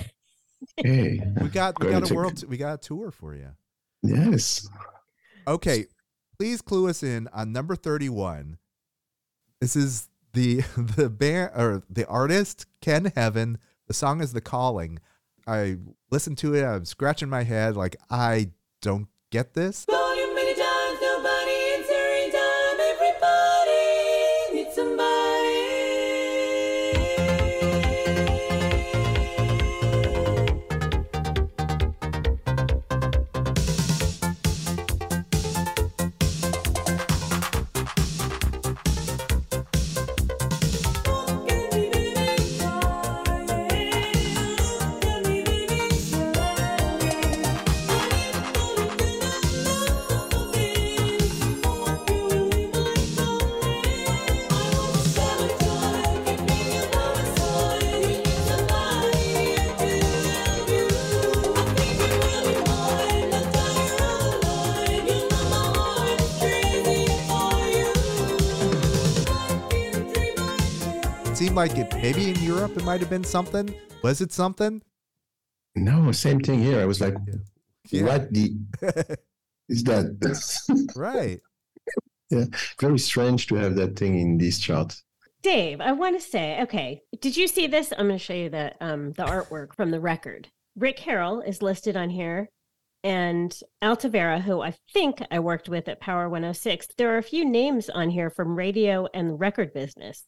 hey 0.78 1.22
We 1.42 1.50
got 1.50 1.80
we 1.84 1.90
got 1.92 2.04
a 2.04 2.08
to- 2.08 2.14
world 2.16 2.44
we 2.48 2.58
got 2.58 2.74
a 2.76 2.78
tour 2.78 3.12
for 3.12 3.36
you. 3.36 3.50
yes 4.04 4.68
Okay, 5.48 5.86
please 6.40 6.62
clue 6.62 6.90
us 6.90 7.04
in 7.04 7.28
on 7.32 7.52
number 7.52 7.76
31. 7.76 8.58
This 9.62 9.76
is 9.76 10.10
the 10.34 10.62
the 10.78 11.10
band 11.10 11.52
or 11.56 11.84
the 11.90 12.08
artist 12.08 12.66
Ken 12.82 13.12
Heaven. 13.16 13.60
The 13.88 13.94
song 13.94 14.22
is 14.22 14.34
The 14.34 14.42
Calling. 14.42 15.00
I 15.48 15.78
listened 16.10 16.40
to 16.40 16.56
it, 16.56 16.64
I'm 16.64 16.86
scratching 16.86 17.30
my 17.30 17.44
head 17.44 17.76
like 17.78 17.96
I 18.10 18.50
don't 18.82 19.08
get 19.32 19.54
this. 19.54 19.86
Maybe 72.06 72.30
in 72.30 72.40
Europe 72.44 72.78
it 72.78 72.84
might 72.84 73.00
have 73.00 73.10
been 73.10 73.24
something. 73.24 73.74
Was 74.04 74.22
it 74.22 74.32
something? 74.32 74.82
no 75.78 76.10
same 76.14 76.40
thing 76.40 76.60
here 76.64 76.80
i 76.80 76.86
was 76.86 77.02
like 77.02 77.16
Yeah. 77.90 78.04
what 78.10 78.32
the 78.32 78.46
is 79.74 79.84
that 79.84 80.06
Right. 80.96 81.42
Yeah, 82.30 82.46
very 82.80 82.98
strange 82.98 83.48
to 83.48 83.56
have 83.56 83.76
that 83.76 84.00
thing 84.00 84.18
in 84.18 84.38
this 84.38 84.58
chart 84.58 84.96
Dave, 85.44 85.80
I 85.82 85.92
want 85.92 86.20
to 86.20 86.26
say, 86.36 86.60
okay, 86.64 87.02
did 87.22 87.38
you 87.38 87.48
see 87.48 87.68
this? 87.68 87.92
I'm 87.92 88.08
going 88.08 88.18
to 88.18 88.26
show 88.28 88.34
you 88.44 88.50
the 88.50 88.68
um 88.88 89.12
the 89.20 89.26
artwork 89.26 89.76
from 89.76 89.92
the 89.92 90.00
record. 90.00 90.48
Rick 90.76 90.98
Harrell 91.06 91.38
is 91.48 91.62
listed 91.62 91.96
on 91.98 92.10
here, 92.10 92.50
and 93.04 93.52
Altavera, 93.84 94.40
who 94.42 94.62
I 94.62 94.72
think 94.94 95.22
I 95.30 95.40
worked 95.40 95.68
with 95.70 95.88
at 95.88 96.00
Power 96.00 96.30
106. 96.30 96.88
There 96.98 97.14
are 97.14 97.20
a 97.20 97.32
few 97.34 97.44
names 97.46 97.90
on 97.90 98.10
here 98.10 98.30
from 98.32 98.56
radio 98.66 99.08
and 99.14 99.30
the 99.30 99.36
record 99.48 99.72
business. 99.74 100.24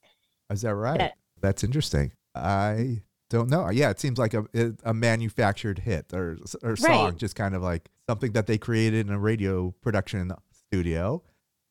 Is 0.51 0.61
that 0.61 0.75
right? 0.75 0.99
Yeah. 0.99 1.11
That's 1.41 1.63
interesting. 1.63 2.11
I 2.35 3.01
don't 3.29 3.49
know. 3.49 3.69
Yeah, 3.69 3.89
it 3.89 3.99
seems 3.99 4.17
like 4.17 4.33
a 4.33 4.45
a 4.83 4.93
manufactured 4.93 5.79
hit 5.79 6.13
or 6.13 6.37
or 6.63 6.75
song, 6.75 7.05
Right. 7.05 7.17
just 7.17 7.35
kind 7.35 7.55
of 7.55 7.61
like 7.61 7.89
something 8.07 8.31
that 8.33 8.47
they 8.47 8.57
created 8.57 9.07
in 9.07 9.13
a 9.13 9.19
radio 9.19 9.71
production 9.81 10.31
studio. 10.51 11.23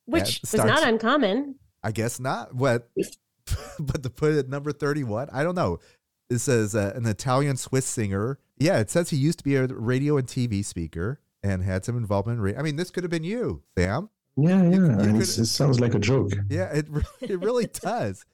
Which 0.06 0.40
was 0.42 0.50
starts- 0.50 0.68
not 0.80 0.86
uncommon. 0.88 1.56
I 1.82 1.92
guess 1.92 2.18
not. 2.20 2.54
What? 2.54 2.88
but 3.78 4.02
to 4.02 4.10
put 4.10 4.32
it 4.32 4.38
at 4.38 4.48
number 4.48 4.72
thirty-one, 4.72 5.28
I 5.32 5.42
don't 5.42 5.54
know. 5.54 5.78
It 6.28 6.38
says 6.38 6.74
uh, 6.74 6.92
an 6.96 7.06
Italian 7.06 7.56
Swiss 7.56 7.86
singer. 7.86 8.38
Yeah, 8.58 8.78
it 8.80 8.90
says 8.90 9.10
he 9.10 9.16
used 9.16 9.38
to 9.38 9.44
be 9.44 9.54
a 9.56 9.66
radio 9.66 10.16
and 10.16 10.26
TV 10.26 10.64
speaker 10.64 11.20
and 11.42 11.62
had 11.62 11.84
some 11.84 11.96
involvement 11.96 12.38
in 12.38 12.42
radio. 12.42 12.58
I 12.60 12.62
mean, 12.64 12.76
this 12.76 12.90
could 12.90 13.04
have 13.04 13.10
been 13.10 13.22
you, 13.24 13.62
Sam. 13.78 14.10
yeah 14.36 14.62
yeah 14.62 14.68
you 14.70 14.84
and 14.86 15.00
could- 15.12 15.20
it's, 15.22 15.38
it 15.38 15.46
sounds 15.46 15.78
like 15.80 15.94
a 15.94 15.98
joke 16.00 16.32
Yeah, 16.50 16.64
it 16.72 16.86
it 17.20 17.38
really 17.40 17.66
does. 17.66 18.24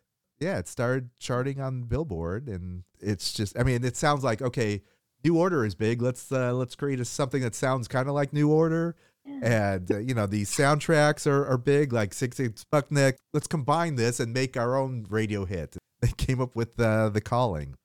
Yeah, 0.43 0.59
it 0.59 0.66
started 0.66 1.11
charting 1.18 1.61
on 1.61 1.84
Billboard, 1.84 2.49
and 2.49 2.82
it's 3.01 3.32
just. 3.32 3.57
I 3.59 3.62
mean, 3.62 3.84
it 3.84 3.97
sounds 3.97 4.24
like 4.24 4.43
okay. 4.43 4.82
New 5.24 5.38
Order 5.38 5.64
is 5.64 5.76
big. 5.76 6.03
Let's 6.03 6.32
uh, 6.32 6.53
let's 6.53 6.74
create 6.74 6.99
a, 6.99 7.05
something 7.05 7.43
that 7.43 7.55
sounds 7.55 7.86
kind 7.86 8.09
of 8.09 8.14
like 8.14 8.32
New 8.32 8.51
Order, 8.51 8.97
and 9.24 9.90
uh, 9.90 9.99
you 9.99 10.14
know 10.14 10.26
these 10.26 10.51
soundtracks 10.51 11.26
are, 11.26 11.47
are 11.47 11.59
big, 11.59 11.93
like 11.93 12.11
Sigue 12.11 12.34
Sigue 12.34 12.61
Sputnik. 12.61 13.18
Let's 13.32 13.47
combine 13.47 13.95
this 13.95 14.18
and 14.18 14.32
make 14.32 14.57
our 14.57 14.76
own 14.76 15.07
radio 15.09 15.45
hit. 15.45 15.76
They 16.03 16.11
came 16.16 16.40
up 16.40 16.57
with 16.57 16.80
uh, 16.80 17.11
the 17.11 17.20
Calling. 17.20 17.76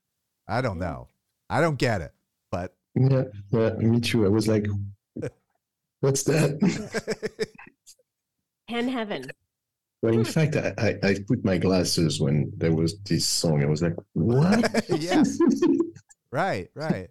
I 0.48 0.60
don't 0.60 0.80
know. 0.80 1.06
I 1.48 1.60
don't 1.60 1.78
get 1.78 2.00
it, 2.00 2.12
but 2.50 2.74
Yeah, 2.96 3.22
yeah, 3.50 3.70
me 3.74 4.00
too. 4.00 4.26
I 4.26 4.28
was 4.28 4.48
like, 4.48 4.66
what's 6.00 6.24
that? 6.24 6.58
Pen 8.68 8.88
Heaven. 8.88 9.30
But 10.00 10.14
in 10.14 10.24
fact, 10.24 10.56
I, 10.56 10.74
I, 10.78 10.98
I 11.02 11.16
put 11.26 11.44
my 11.44 11.58
glasses 11.58 12.20
when 12.20 12.52
there 12.56 12.74
was 12.74 12.98
this 13.00 13.26
song. 13.26 13.62
I 13.62 13.66
was 13.66 13.82
like, 13.82 13.96
what? 14.12 14.84
Yeah. 14.98 15.24
Right, 16.30 16.68
right. 16.74 17.08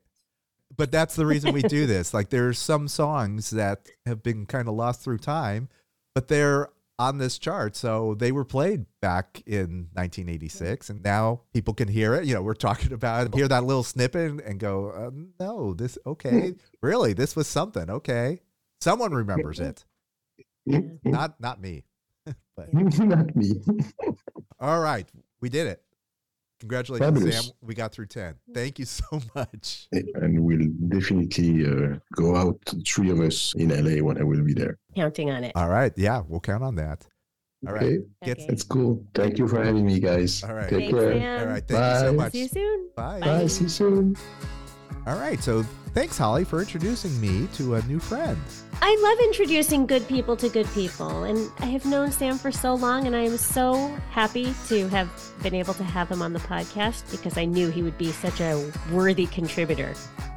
But 0.76 0.92
that's 0.92 1.16
the 1.16 1.26
reason 1.26 1.54
we 1.54 1.64
do 1.64 1.86
this. 1.86 2.14
Like 2.14 2.30
there's 2.30 2.60
some 2.60 2.88
songs 2.88 3.50
that 3.50 3.88
have 4.06 4.22
been 4.22 4.46
kind 4.46 4.68
of 4.68 4.76
lost 4.76 5.02
through 5.02 5.18
time, 5.18 5.70
but 6.14 6.28
they're 6.28 6.70
on 7.00 7.18
this 7.18 7.38
chart. 7.38 7.76
So 7.76 8.16
they 8.16 8.32
were 8.32 8.46
played 8.46 8.86
back 9.02 9.42
in 9.46 9.90
1986 9.94 10.90
and 10.90 11.04
now 11.04 11.42
people 11.54 11.74
can 11.74 11.88
hear 11.88 12.14
it. 12.14 12.26
You 12.26 12.36
know, 12.36 12.42
we're 12.42 12.54
talking 12.54 12.94
about 12.94 13.28
it, 13.28 13.36
hear 13.36 13.48
that 13.48 13.64
little 13.64 13.84
snippet 13.84 14.30
and, 14.30 14.40
and 14.42 14.60
go, 14.60 14.90
uh, 14.92 15.12
"No, 15.40 15.74
this 15.74 15.98
okay. 16.06 16.54
Really, 16.82 17.14
this 17.14 17.36
was 17.36 17.48
something. 17.48 17.90
Okay. 17.90 18.42
Someone 18.82 19.12
remembers 19.14 19.60
it. 19.60 19.86
Not 21.04 21.40
not 21.40 21.60
me." 21.62 21.84
But 22.58 22.74
Not 22.74 23.34
me. 23.36 23.62
All 24.60 24.82
right, 24.82 25.08
we 25.40 25.48
did 25.50 25.68
it. 25.68 25.82
Congratulations, 26.60 27.08
Fabulous. 27.08 27.46
Sam. 27.46 27.54
We 27.62 27.76
got 27.76 27.92
through 27.92 28.08
10. 28.08 28.34
Thank 28.52 28.80
you 28.80 28.86
so 28.86 29.22
much. 29.36 29.88
And 29.92 30.44
we'll 30.44 30.68
definitely 30.88 31.66
uh, 31.68 32.00
go 32.16 32.36
out, 32.36 32.58
three 32.86 33.12
of 33.12 33.20
us 33.20 33.54
in 33.56 33.70
LA 33.70 34.04
when 34.04 34.18
I 34.20 34.24
will 34.24 34.42
be 34.42 34.54
there. 34.54 34.80
Counting 34.96 35.30
on 35.30 35.44
it. 35.44 35.52
All 35.56 35.70
right. 35.70 35.94
Yeah, 35.96 36.24
we'll 36.28 36.40
count 36.40 36.64
on 36.64 36.74
that. 36.76 37.06
All 37.68 37.74
right. 37.74 37.84
Okay. 37.84 37.98
Get, 38.24 38.38
Okay. 38.40 38.48
That's 38.48 38.64
cool. 38.64 39.06
Thank 39.14 39.38
you 39.38 39.48
for 39.48 39.64
having 39.64 39.86
me, 39.86 40.00
guys. 40.00 40.44
All 40.44 40.56
right. 40.56 40.68
Take 40.68 40.90
Thanks, 40.90 40.94
care. 40.94 41.14
Sam. 41.20 41.40
All 41.42 41.54
right. 41.54 41.68
Thank 41.68 41.94
you 41.94 42.00
so 42.00 42.12
Bye. 42.12 42.24
much. 42.24 42.32
See 42.32 42.42
you 42.42 42.48
soon. 42.48 42.90
Bye. 42.96 43.20
Bye. 43.20 43.48
See 43.48 43.64
you 43.66 43.70
soon. 43.70 44.18
All 45.06 45.20
right. 45.20 45.40
So 45.44 45.64
thanks, 45.98 46.16
Holly, 46.16 46.44
for 46.44 46.60
introducing 46.60 47.20
me 47.20 47.48
to 47.54 47.74
a 47.74 47.82
new 47.88 47.98
friend. 48.00 48.40
I 48.84 48.96
love 49.02 49.18
introducing 49.26 49.88
good 49.88 50.08
people 50.08 50.38
to 50.38 50.48
good 50.48 50.68
people, 50.68 51.24
and 51.24 51.50
I 51.58 51.66
have 51.66 51.88
known 51.88 52.12
Sam 52.12 52.38
for 52.38 52.52
so 52.52 52.76
long, 52.76 53.08
and 53.08 53.16
I 53.16 53.22
am 53.22 53.36
so 53.36 53.88
happy 54.12 54.54
to 54.68 54.88
have 54.90 55.10
been 55.42 55.56
able 55.56 55.74
to 55.74 55.84
have 55.84 56.08
him 56.08 56.22
on 56.22 56.34
the 56.34 56.40
podcast 56.40 57.10
because 57.10 57.36
I 57.36 57.46
knew 57.46 57.72
he 57.72 57.82
would 57.82 57.98
be 57.98 58.12
such 58.12 58.40
a 58.42 58.72
worthy 58.92 59.26
contributor. 59.26 59.96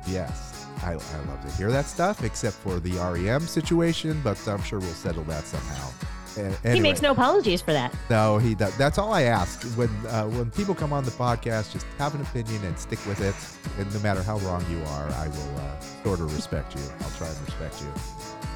Yes. 0.08 0.66
I, 0.82 0.92
I 0.92 0.94
love 0.94 1.44
to 1.44 1.52
hear 1.58 1.70
that 1.70 1.84
stuff, 1.84 2.24
except 2.24 2.56
for 2.56 2.80
the 2.80 2.92
REM 2.92 3.42
situation, 3.42 4.18
but 4.24 4.48
I'm 4.48 4.62
sure 4.62 4.78
we'll 4.78 4.88
settle 4.92 5.24
that 5.24 5.44
somehow. 5.44 5.90
A- 6.36 6.72
He 6.72 6.80
makes 6.80 7.02
no 7.02 7.10
apologies 7.12 7.60
for 7.60 7.72
that. 7.72 7.94
No, 8.08 8.38
he 8.38 8.54
does. 8.54 8.76
That's 8.76 8.98
all 8.98 9.12
I 9.12 9.22
ask. 9.22 9.62
When 9.76 9.88
uh, 10.08 10.26
when 10.28 10.50
people 10.50 10.74
come 10.74 10.92
on 10.92 11.04
the 11.04 11.10
podcast, 11.10 11.72
just 11.72 11.86
have 11.98 12.14
an 12.14 12.20
opinion 12.22 12.64
and 12.64 12.78
stick 12.78 13.04
with 13.06 13.20
it. 13.20 13.34
And 13.80 13.92
no 13.92 14.00
matter 14.00 14.22
how 14.22 14.38
wrong 14.38 14.64
you 14.70 14.78
are, 14.88 15.08
I 15.12 15.28
will 15.28 15.56
uh, 15.58 15.80
sort 16.04 16.20
of 16.20 16.34
respect 16.34 16.74
you. 16.76 16.82
I'll 17.00 17.10
try 17.10 17.26
and 17.28 17.40
respect 17.46 17.80
you. 17.82 17.92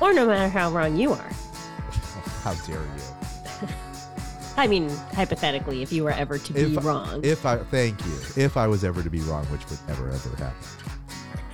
Or 0.00 0.12
no 0.12 0.26
matter 0.26 0.48
how 0.48 0.70
wrong 0.70 0.96
you 0.96 1.12
are. 1.12 1.30
How 2.44 2.52
dare 2.66 2.76
you? 2.76 3.68
I 4.56 4.66
mean, 4.68 4.88
hypothetically, 5.14 5.82
if 5.82 5.92
you 5.92 6.04
were 6.04 6.10
ever 6.12 6.38
to 6.38 6.52
be 6.52 6.60
If- 6.76 6.84
wrong. 6.84 7.20
If 7.24 7.44
I 7.46 7.56
thank 7.58 8.04
you. 8.04 8.12
If 8.36 8.56
I 8.56 8.66
was 8.68 8.84
ever 8.84 9.02
to 9.02 9.10
be 9.10 9.20
wrong, 9.22 9.44
which 9.46 9.68
would 9.70 9.78
never 9.88 10.08
ever 10.10 10.30
happen. 10.36 10.54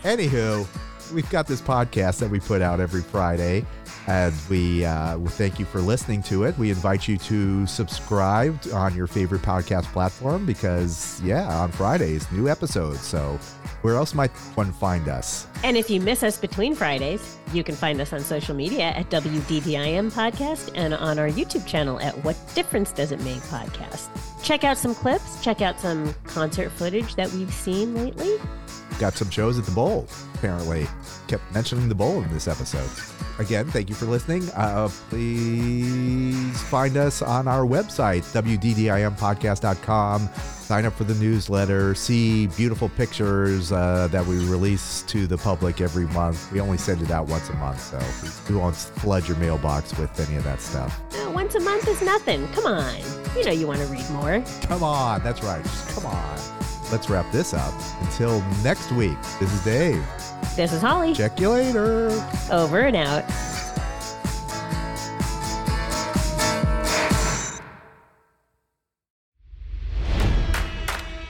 Anywho, 0.03 0.67
we've 1.15 1.29
got 1.31 1.47
this 1.47 1.61
podcast 1.61 2.19
that 2.21 2.31
we 2.31 2.41
put 2.41 2.61
out 2.63 2.81
every 2.81 3.03
Friday, 3.03 3.65
and 4.11 4.35
we 4.49 4.85
uh, 4.85 5.17
thank 5.19 5.61
you 5.61 5.65
for 5.65 5.81
listening 5.81 6.21
to 6.25 6.43
it. 6.43 6.59
We 6.59 6.71
invite 6.71 7.07
you 7.07 7.17
to 7.19 7.65
subscribe 7.69 8.59
on 8.75 8.93
your 8.97 9.07
favorite 9.07 9.43
podcast 9.43 9.85
platform 9.93 10.45
because 10.47 11.21
yeah, 11.23 11.47
on 11.57 11.71
Fridays 11.71 12.31
new 12.33 12.49
episodes. 12.49 13.01
So 13.03 13.39
where 13.83 13.95
else 13.95 14.13
might 14.13 14.33
one 14.57 14.73
find 14.73 15.07
us? 15.07 15.47
And 15.63 15.77
if 15.77 15.89
you 15.89 16.01
miss 16.01 16.25
us 16.25 16.39
between 16.39 16.75
Fridays, 16.75 17.39
you 17.53 17.63
can 17.63 17.77
find 17.77 18.01
us 18.01 18.13
on 18.13 18.21
social 18.21 18.55
media 18.55 18.91
at 18.91 19.09
WDDIM 19.11 20.13
Podcast 20.13 20.73
and 20.75 20.93
on 20.93 21.21
our 21.21 21.29
YouTube 21.29 21.65
channel 21.65 22.01
at 22.01 22.17
What 22.25 22.37
Difference 22.57 22.91
Does 22.91 23.13
It 23.13 23.21
Make 23.21 23.41
Podcast. 23.43 24.09
Check 24.43 24.65
out 24.65 24.77
some 24.77 24.95
clips, 24.95 25.41
check 25.43 25.61
out 25.63 25.79
some 25.79 26.15
concert 26.25 26.71
footage 26.71 27.15
that 27.15 27.31
we've 27.33 27.53
seen 27.53 27.95
lately. 27.95 28.39
Got 28.99 29.15
some 29.15 29.31
shows 29.31 29.59
at 29.59 29.65
the 29.65 29.71
Bowl. 29.71 30.07
Apparently, 30.35 30.87
kept 31.29 31.43
mentioning 31.55 31.89
the 31.89 31.95
Bowl 31.95 32.23
in 32.23 32.33
this 32.33 32.49
episode. 32.49 32.89
Again, 33.39 33.67
thank 33.71 33.89
you 33.89 33.95
for 33.95 34.05
listening. 34.07 34.49
Uh, 34.51 34.89
please 35.09 36.61
find 36.65 36.97
us 36.99 37.23
on 37.23 37.49
our 37.49 37.65
website, 37.65 38.23
wddimpodcast.com. 38.35 40.29
Sign 40.35 40.85
up 40.85 40.93
for 40.93 41.05
the 41.05 41.15
newsletter. 41.15 41.95
See 41.95 42.47
beautiful 42.49 42.91
pictures 42.91 43.73
uh, 43.73 44.09
that 44.13 44.25
we 44.27 44.37
release 44.47 45.03
to 45.05 45.27
the 45.27 45.39
public 45.39 45.81
every 45.81 46.07
month. 46.09 46.53
We 46.53 46.61
only 46.61 46.79
send 46.79 47.03
it 47.03 47.11
out 47.11 47.29
once 47.29 47.49
a 47.49 47.55
month, 47.55 47.81
so 47.81 47.99
we 48.53 48.57
won't 48.59 48.77
flood 48.77 49.27
your 49.27 49.37
mailbox 49.39 49.97
with 49.99 50.21
any 50.21 50.37
of 50.37 50.45
that 50.45 50.61
stuff. 50.61 51.01
Once 51.33 51.55
a 51.55 51.61
month 51.61 51.89
is 51.89 52.03
nothing. 52.03 52.47
Come 52.49 52.67
on. 52.67 53.01
You 53.37 53.45
know 53.45 53.53
you 53.53 53.67
want 53.67 53.81
to 53.81 53.87
read 53.87 54.09
more. 54.11 54.45
Come 54.63 54.83
on, 54.83 55.23
that's 55.23 55.43
right. 55.43 55.63
Just 55.63 55.95
come 55.95 56.07
on. 56.07 56.60
Let's 56.91 57.09
wrap 57.09 57.31
this 57.31 57.55
up. 57.55 57.73
Until 58.01 58.41
next 58.65 58.91
week, 58.93 59.17
this 59.39 59.53
is 59.53 59.65
Dave. 59.65 60.05
This 60.57 60.73
is 60.73 60.81
Holly. 60.83 61.15
Check 61.15 61.39
you 61.39 61.51
later. 61.51 62.11
Over 62.51 62.81
and 62.81 62.97
out. 62.97 63.25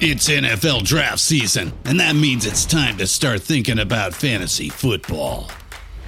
It's 0.02 0.30
NFL 0.30 0.84
draft 0.84 1.18
season, 1.18 1.74
and 1.84 2.00
that 2.00 2.16
means 2.16 2.46
it's 2.46 2.64
time 2.64 2.96
to 2.96 3.06
start 3.06 3.42
thinking 3.42 3.78
about 3.78 4.14
fantasy 4.14 4.70
football. 4.70 5.50